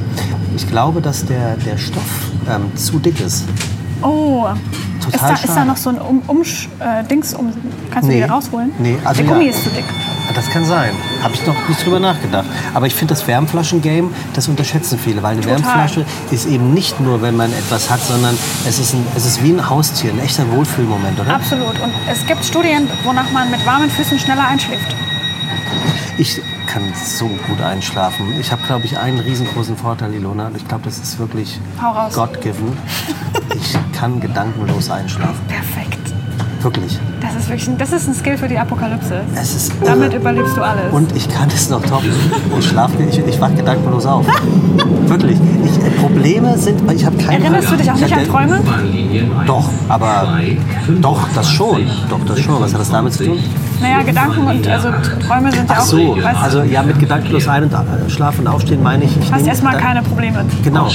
Ich 0.55 0.67
glaube, 0.67 1.01
dass 1.01 1.25
der, 1.25 1.55
der 1.57 1.77
Stoff 1.77 2.31
ähm, 2.49 2.75
zu 2.75 2.99
dick 2.99 3.19
ist. 3.21 3.45
Oh. 4.01 4.47
Total 5.03 5.33
ist, 5.33 5.43
da, 5.43 5.47
ist 5.49 5.55
da 5.57 5.65
noch 5.65 5.77
so 5.77 5.89
ein 5.89 5.97
um, 5.97 6.21
um, 6.27 6.41
äh, 6.41 7.03
Dings 7.09 7.33
um. 7.33 7.51
Kannst 7.91 8.09
du 8.09 8.13
die 8.13 8.21
rausholen? 8.23 8.71
Nee, 8.79 8.97
also 9.03 9.21
Der 9.21 9.31
Gummi 9.31 9.45
ja. 9.45 9.51
ist 9.51 9.63
zu 9.63 9.69
dick. 9.69 9.85
Ja, 10.29 10.35
Das 10.35 10.49
kann 10.49 10.63
sein. 10.65 10.91
Habe 11.23 11.33
ich 11.33 11.45
noch 11.45 11.55
nicht 11.67 11.83
drüber 11.85 11.99
nachgedacht. 11.99 12.45
Aber 12.73 12.85
ich 12.87 12.93
finde 12.95 13.13
das 13.15 13.27
Wärmflaschen-Game, 13.27 14.13
das 14.33 14.47
unterschätzen 14.47 14.97
viele. 14.99 15.21
Weil 15.23 15.33
eine 15.33 15.41
Total. 15.41 15.57
Wärmflasche 15.57 16.05
ist 16.31 16.45
eben 16.47 16.73
nicht 16.73 16.99
nur, 16.99 17.21
wenn 17.21 17.35
man 17.35 17.51
etwas 17.51 17.89
hat, 17.89 17.99
sondern 18.01 18.37
es 18.67 18.79
ist, 18.79 18.93
ein, 18.93 19.05
es 19.15 19.25
ist 19.25 19.43
wie 19.43 19.51
ein 19.51 19.69
Haustier, 19.69 20.11
ein 20.11 20.19
echter 20.19 20.49
Wohlfühlmoment, 20.51 21.19
oder? 21.19 21.33
Absolut. 21.35 21.79
Und 21.81 21.91
es 22.11 22.25
gibt 22.25 22.45
Studien, 22.45 22.87
wonach 23.03 23.29
man 23.31 23.49
mit 23.51 23.65
warmen 23.65 23.89
Füßen 23.89 24.19
schneller 24.19 24.47
einschläft. 24.47 24.95
Ich 26.17 26.41
kann 26.67 26.83
so 26.93 27.27
gut 27.47 27.61
einschlafen. 27.61 28.25
Ich 28.39 28.51
habe, 28.51 28.61
glaube 28.67 28.85
ich, 28.85 28.97
einen 28.97 29.19
riesengroßen 29.19 29.75
Vorteil, 29.77 30.13
Ilona. 30.13 30.47
Und 30.47 30.57
Ich 30.57 30.67
glaube, 30.67 30.83
das 30.85 30.99
ist 30.99 31.17
wirklich. 31.17 31.59
God-given. 32.13 32.77
Ich 33.55 33.77
kann 33.97 34.19
gedankenlos 34.19 34.89
einschlafen. 34.91 35.39
Perfekt. 35.47 36.08
Wirklich. 36.61 36.99
Das 37.21 37.35
ist 37.35 37.49
wirklich 37.49 37.67
ein, 37.69 37.77
das 37.77 37.91
ist 37.93 38.07
ein 38.07 38.13
Skill 38.13 38.37
für 38.37 38.47
die 38.47 38.57
Apokalypse. 38.57 39.21
Es 39.35 39.55
ist 39.55 39.73
Damit 39.83 40.13
überlebst 40.13 40.57
du 40.57 40.61
alles. 40.61 40.91
Und 40.91 41.15
ich 41.15 41.29
kann 41.29 41.47
es 41.49 41.69
noch 41.69 41.81
toppen. 41.85 42.11
Ich 42.59 42.67
schlafe, 42.67 43.01
ich, 43.03 43.17
ich 43.19 43.39
wach 43.39 43.55
gedankenlos 43.55 44.05
auf. 44.05 44.25
Wirklich. 45.07 45.37
Ich, 45.63 45.77
äh, 45.85 45.89
Probleme 46.01 46.57
sind, 46.57 46.91
ich 46.91 47.05
habe 47.05 47.17
keine. 47.17 47.43
Erinnerst 47.43 47.71
du 47.71 47.75
dich 47.77 47.89
auch 47.89 47.95
ich 47.95 48.01
nicht 48.01 48.13
an 48.13 48.27
Träume? 48.27 48.61
Doch, 49.47 49.69
aber 49.87 50.39
doch, 51.01 51.27
das 51.33 51.49
schon. 51.49 51.85
Doch, 52.09 52.19
das 52.25 52.39
schon. 52.39 52.59
Was 52.61 52.73
hat 52.73 52.81
das 52.81 52.91
damit 52.91 53.13
zu 53.13 53.25
tun? 53.25 53.39
Naja, 53.81 54.01
Gedanken 54.01 54.45
und 54.45 54.67
also 54.67 54.89
Träume 55.25 55.51
sind 55.51 55.69
ja 55.69 55.75
Ach 55.77 55.79
auch. 55.79 55.85
so, 55.85 56.17
weißt, 56.17 56.25
du, 56.25 56.43
also 56.43 56.63
ja, 56.63 56.83
mit 56.83 56.99
gedankenlos 56.99 57.47
ein- 57.47 57.63
und 57.63 57.73
äh, 57.73 58.09
schlafen 58.09 58.41
und 58.41 58.47
aufstehen 58.47 58.83
meine 58.83 59.05
ich. 59.05 59.17
ich 59.17 59.31
hast 59.31 59.47
erstmal 59.47 59.77
keine 59.77 60.01
Probleme. 60.01 60.45
Genau. 60.63 60.89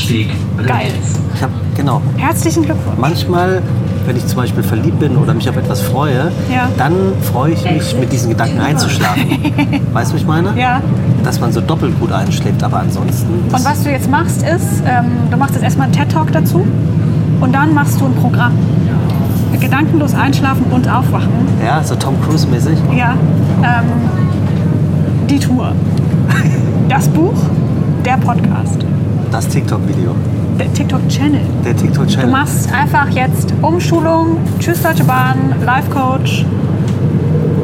Geil. 0.67 0.93
Ich 1.35 1.43
habe 1.43 1.53
genau. 1.75 2.03
Herzlichen 2.17 2.65
Glückwunsch. 2.65 2.99
Manchmal, 2.99 3.62
wenn 4.07 4.16
ich 4.16 4.26
zum 4.26 4.36
Beispiel 4.36 4.62
verliebt 4.62 4.98
bin 5.00 5.16
oder 5.16 5.34
mich 5.34 5.48
auf 5.48 5.57
etwas 5.57 5.80
freue, 5.80 6.30
Ja. 6.52 6.68
dann 6.78 6.92
freue 7.22 7.52
ich 7.52 7.64
mich, 7.64 7.96
mit 7.98 8.12
diesen 8.12 8.30
Gedanken 8.30 8.61
einzuschlafen. 8.61 9.22
weißt 9.92 10.11
du, 10.11 10.14
was 10.14 10.20
ich 10.20 10.26
meine? 10.26 10.52
Ja. 10.57 10.80
Dass 11.22 11.40
man 11.40 11.52
so 11.52 11.61
doppelt 11.61 11.98
gut 12.00 12.12
einschläft, 12.12 12.62
aber 12.62 12.80
ansonsten. 12.80 13.32
Und 13.52 13.64
was 13.64 13.82
du 13.82 13.90
jetzt 13.90 14.11
machst, 14.11 14.42
ist, 14.42 14.82
ähm, 14.86 15.07
du 15.30 15.36
machst 15.36 15.55
jetzt 15.55 15.64
erstmal 15.64 15.86
einen 15.86 15.94
TED-Talk 15.96 16.32
dazu 16.32 16.66
und 17.40 17.55
dann 17.55 17.72
machst 17.74 18.00
du 18.00 18.07
ein 18.07 18.14
Programm. 18.14 18.52
Gedankenlos 19.61 20.14
einschlafen 20.14 20.64
und 20.70 20.88
aufwachen. 20.88 21.30
Ja, 21.64 21.82
so 21.82 21.94
Tom 21.94 22.14
Cruise-mäßig. 22.26 22.76
Ja. 22.96 23.14
Ähm, 23.62 23.84
die 25.28 25.38
Tour. 25.38 25.72
Das 26.88 27.09
Buch, 27.09 27.32
der 28.05 28.18
Podcast, 28.18 28.84
Das 29.32 29.48
TikTok-Video. 29.48 30.14
Der 30.59 30.72
TikTok-Channel. 30.72 31.40
Der 31.64 31.74
Du 31.74 31.80
TikTok-Channel. 31.82 32.30
machst 32.30 32.72
einfach 32.72 33.09
jetzt 33.11 33.52
Umschulung, 33.62 34.38
Tschüss 34.59 34.82
Deutsche 34.82 35.05
Bahn, 35.05 35.55
Life 35.64 35.90
Coach. 35.90 36.44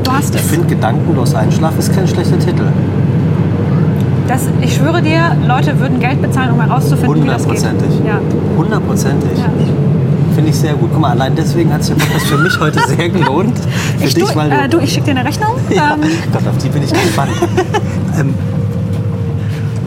Du 0.04 0.10
hast 0.12 0.34
Ich 0.34 0.40
es. 0.40 0.48
finde, 0.48 0.66
gedankenlos 0.66 1.34
einschlafen 1.34 1.78
ist 1.78 1.94
kein 1.94 2.06
schlechter 2.08 2.38
Titel. 2.38 2.64
Das, 4.26 4.48
ich 4.60 4.74
schwöre 4.76 5.02
dir, 5.02 5.36
Leute 5.46 5.78
würden 5.80 5.98
Geld 5.98 6.22
bezahlen, 6.22 6.52
um 6.52 6.60
herauszufinden, 6.60 7.24
wie 7.24 7.26
das 7.28 7.46
geht. 7.48 7.58
Hundertprozentig. 7.58 8.06
Ja. 8.06 8.20
Hundertprozentig. 8.56 9.38
Ja. 9.38 9.44
Finde 10.34 10.50
ich 10.50 10.56
sehr 10.56 10.74
gut. 10.74 10.90
Guck 10.92 11.00
mal, 11.00 11.10
allein 11.10 11.34
deswegen 11.34 11.72
hat 11.72 11.82
sich 11.82 11.96
der 11.96 12.04
Podcast 12.04 12.26
für 12.26 12.38
mich 12.38 12.60
heute 12.60 12.78
sehr 12.86 13.08
gelohnt. 13.08 13.58
Für 13.98 14.06
Ich, 14.06 14.14
dich, 14.14 14.24
du, 14.24 14.34
weil 14.36 14.52
äh, 14.52 14.68
du, 14.68 14.78
ich 14.78 14.92
schicke 14.92 15.06
dir 15.06 15.18
eine 15.18 15.24
Rechnung. 15.28 15.50
Ja, 15.74 15.94
Ähm, 15.94 16.08
Gott, 16.32 16.46
auf 16.46 16.56
die 16.58 16.68
bin 16.68 16.82
ich 16.84 16.92
gespannt. 16.92 17.32
ähm, 18.18 18.34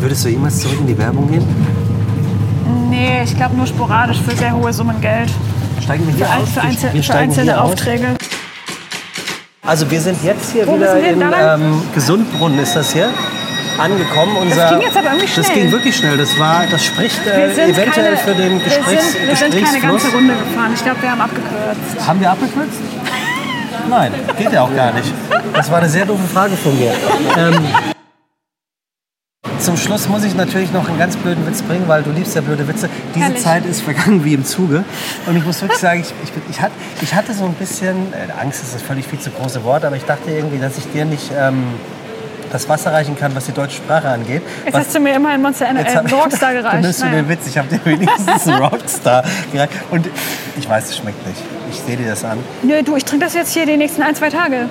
würdest 0.01 0.25
du 0.25 0.29
jemals 0.29 0.59
zurück 0.59 0.77
in 0.81 0.87
die 0.87 0.97
Werbung 0.97 1.31
gehen? 1.31 1.43
Nee, 2.93 3.23
ich 3.23 3.35
glaube 3.35 3.55
nur 3.55 3.67
sporadisch 3.67 4.19
für 4.21 4.35
sehr 4.35 4.53
hohe 4.55 4.71
Summen 4.71 4.99
Geld. 5.01 5.29
Steigen 5.83 6.07
wir 6.07 6.13
hier 6.15 6.25
Für, 6.25 6.37
aus? 6.37 6.49
für, 6.53 6.61
einzel, 6.61 6.93
wir 6.93 7.03
für 7.03 7.15
einzelne. 7.15 7.61
Aufträge. 7.61 8.07
Also 9.65 9.89
wir 9.89 10.01
sind 10.01 10.23
jetzt 10.23 10.51
hier 10.51 10.67
Wo 10.67 10.75
wieder 10.75 10.95
wir 10.95 11.09
in 11.09 11.21
ähm, 11.21 11.81
Gesundbrunnen 11.95 12.59
ist 12.59 12.75
das 12.75 12.93
hier 12.93 13.09
angekommen. 13.79 14.35
Unser, 14.41 14.69
ging 14.69 14.81
jetzt 14.81 14.97
aber 14.97 15.07
irgendwie 15.13 15.35
Das 15.35 15.45
schnell. 15.45 15.57
ging 15.61 15.71
wirklich 15.71 15.95
schnell. 15.95 16.17
Das 16.17 16.37
war, 16.37 16.63
das 16.69 16.85
spricht 16.85 17.25
äh, 17.25 17.55
Wir 17.57 17.63
eventuell 17.69 18.15
keine, 18.15 18.17
für 18.17 18.35
den 18.35 18.59
wir 18.59 18.65
Gesprächs 18.65 19.13
sind, 19.13 19.27
wir 19.27 19.35
sind 19.35 19.65
keine 19.65 19.79
ganze 19.79 20.11
Runde 20.11 20.33
gefahren. 20.33 20.71
Ich 20.75 20.83
glaube, 20.83 21.01
wir 21.01 21.11
haben 21.11 21.21
abgekürzt. 21.21 22.07
Haben 22.07 22.19
wir 22.19 22.31
abgekürzt? 22.31 22.79
Nein, 23.89 24.11
geht 24.37 24.51
ja 24.51 24.61
auch 24.61 24.75
gar 24.75 24.93
nicht. 24.93 25.11
Das 25.53 25.71
war 25.71 25.79
eine 25.79 25.89
sehr 25.89 26.05
doofe 26.05 26.27
Frage 26.33 26.55
von 26.55 26.77
mir. 26.77 26.93
Ähm, 27.37 27.92
zum 29.64 29.78
Schluss 29.78 30.09
muss 30.09 30.24
ich 30.24 30.36
natürlich 30.36 30.72
noch 30.74 30.88
einen 30.89 30.97
ganz 30.99 31.16
blöden 31.16 31.45
Witz 31.47 31.61
bringen, 31.61 31.88
weil 31.88 32.03
du 32.03 32.11
liebst 32.11 32.36
ja 32.36 32.41
blöde 32.41 32.68
Witze. 32.68 32.89
Diese 33.16 33.26
Herrlich. 33.26 33.41
Zeit 33.41 33.66
ist 33.66 33.82
vergangen 33.82 34.24
wie 34.26 34.34
im 34.34 34.43
Zuge. 34.45 34.84
Und 35.26 35.38
ich 35.38 35.45
muss 35.45 35.61
wirklich 35.61 35.80
sagen, 35.80 36.01
ich, 36.01 36.14
ich, 36.24 36.32
ich, 36.51 36.61
hat, 36.61 36.72
ich 37.01 37.14
hatte 37.16 37.34
so 37.34 37.45
ein 37.45 37.53
bisschen, 37.53 38.11
äh, 38.14 38.41
Angst 38.41 38.61
ist 38.64 38.76
das 38.76 38.82
völlig 38.82 39.07
viel 39.07 39.20
zu 39.20 39.32
große 39.32 39.64
Wort, 39.64 39.86
aber 39.86 39.95
ich 39.95 40.03
dachte 40.05 40.32
irgendwie, 40.32 40.59
dass 40.59 40.78
ich 40.78 40.91
dir 40.91 41.05
nicht 41.05 41.32
ähm, 41.38 41.64
das 42.51 42.68
Wasser 42.70 42.91
reichen 42.93 43.18
kann, 43.18 43.36
was 43.36 43.45
die 43.45 43.51
deutsche 43.53 43.78
Sprache 43.78 44.09
angeht. 44.09 44.41
Jetzt 44.66 44.74
was, 44.74 44.86
hast 44.88 44.95
du 44.95 44.99
mir 44.99 45.16
immer 45.16 45.30
ein 45.30 45.41
Monster 45.41 45.66
äh, 45.66 45.95
hab- 45.95 46.11
Rockstar 46.11 46.53
gereicht. 46.53 46.82
Nimmst 46.82 47.01
du 47.01 47.07
den 47.09 47.30
Witz, 47.30 47.47
ich 47.47 47.57
habe 47.57 47.68
dir 47.70 47.80
wenigstens 47.86 48.47
einen 48.47 48.61
Rockstar 48.61 49.24
gereicht. 49.51 49.72
Und 49.91 50.07
ich 50.57 50.70
weiß, 50.70 50.89
es 50.89 50.97
schmeckt 50.97 51.26
nicht. 51.26 51.41
Ich 51.72 51.80
sehe 51.80 51.97
dir 51.97 52.09
das 52.09 52.24
an. 52.24 52.38
Nö, 52.61 52.84
du, 52.84 52.95
ich 52.95 53.05
trinke 53.05 53.26
das 53.26 53.34
jetzt 53.34 53.53
hier 53.53 53.66
die 53.66 53.78
nächsten 53.78 54.03
ein, 54.03 54.14
zwei 54.16 54.30
Tage. 54.30 54.68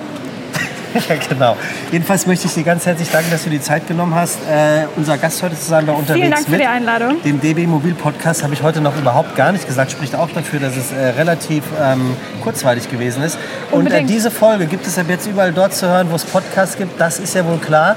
Ja, 1.09 1.15
genau. 1.27 1.57
Jedenfalls 1.91 2.27
möchte 2.27 2.47
ich 2.47 2.53
dir 2.53 2.63
ganz 2.63 2.85
herzlich 2.85 3.09
danken, 3.09 3.31
dass 3.31 3.43
du 3.43 3.49
die 3.49 3.61
Zeit 3.61 3.87
genommen 3.87 4.13
hast, 4.15 4.37
äh, 4.49 4.85
unser 4.95 5.17
Gast 5.17 5.41
heute 5.43 5.55
zu 5.57 5.65
sein 5.65 5.85
bei 5.85 5.91
Unterwegs 5.93 6.19
Vielen 6.19 6.31
Dank 6.31 6.45
für 6.45 6.51
mit. 6.51 6.61
die 6.61 6.65
Einladung. 6.67 7.21
Dem 7.23 7.41
DB 7.41 7.65
Mobil 7.67 7.93
Podcast 7.93 8.43
habe 8.43 8.53
ich 8.53 8.61
heute 8.63 8.81
noch 8.81 8.95
überhaupt 8.97 9.35
gar 9.35 9.51
nicht 9.51 9.65
gesagt. 9.65 9.91
Spricht 9.91 10.15
auch 10.15 10.29
dafür, 10.29 10.59
dass 10.59 10.75
es 10.77 10.91
äh, 10.91 11.09
relativ 11.09 11.63
ähm, 11.81 12.15
kurzweilig 12.41 12.89
gewesen 12.89 13.23
ist. 13.23 13.37
Und 13.71 13.73
äh, 13.73 13.77
Unbedingt. 13.79 14.09
diese 14.09 14.31
Folge 14.31 14.65
gibt 14.67 14.85
es 14.87 14.97
ab 14.97 15.05
jetzt 15.09 15.27
überall 15.27 15.51
dort 15.51 15.73
zu 15.73 15.87
hören, 15.87 16.07
wo 16.11 16.15
es 16.15 16.25
Podcasts 16.25 16.77
gibt. 16.77 16.99
Das 16.99 17.19
ist 17.19 17.33
ja 17.33 17.45
wohl 17.45 17.57
klar. 17.57 17.95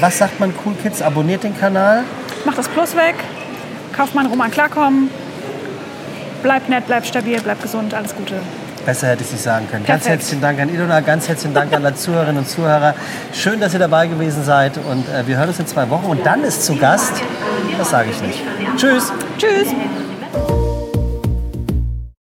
Was 0.00 0.18
sagt 0.18 0.38
man 0.40 0.52
Cool 0.64 0.74
Kids? 0.82 1.02
Abonniert 1.02 1.42
den 1.44 1.58
Kanal. 1.58 2.04
Mach 2.44 2.54
das 2.54 2.68
Plus 2.68 2.94
weg. 2.96 3.16
Kauft 3.96 4.14
mal 4.14 4.20
einen 4.22 4.30
Roman 4.30 4.50
Klarkommen. 4.50 5.10
Bleib 6.42 6.68
nett, 6.68 6.84
bleib 6.86 7.04
stabil, 7.04 7.40
bleib 7.42 7.60
gesund. 7.60 7.94
Alles 7.94 8.14
Gute. 8.14 8.36
Besser 8.88 9.08
hätte 9.08 9.20
ich 9.20 9.26
es 9.26 9.32
nicht 9.32 9.42
sagen 9.42 9.68
können. 9.70 9.84
Ganz 9.84 10.04
Perfekt. 10.04 10.22
herzlichen 10.22 10.40
Dank 10.40 10.58
an 10.60 10.70
Ilona, 10.70 11.00
ganz 11.00 11.28
herzlichen 11.28 11.52
Dank 11.52 11.74
an 11.74 11.84
alle 11.84 11.94
Zuhörerinnen 11.94 12.38
und 12.38 12.48
Zuhörer. 12.48 12.94
Schön, 13.34 13.60
dass 13.60 13.74
ihr 13.74 13.80
dabei 13.80 14.06
gewesen 14.06 14.42
seid 14.44 14.78
und 14.78 15.06
äh, 15.10 15.26
wir 15.26 15.36
hören 15.36 15.48
uns 15.48 15.58
in 15.58 15.66
zwei 15.66 15.90
Wochen. 15.90 16.06
Und 16.06 16.24
dann 16.24 16.42
ist 16.42 16.64
zu 16.64 16.74
Gast, 16.74 17.12
das 17.76 17.90
sage 17.90 18.08
ich 18.08 18.22
nicht. 18.22 18.42
Tschüss. 18.78 19.12
Tschüss. 19.36 19.74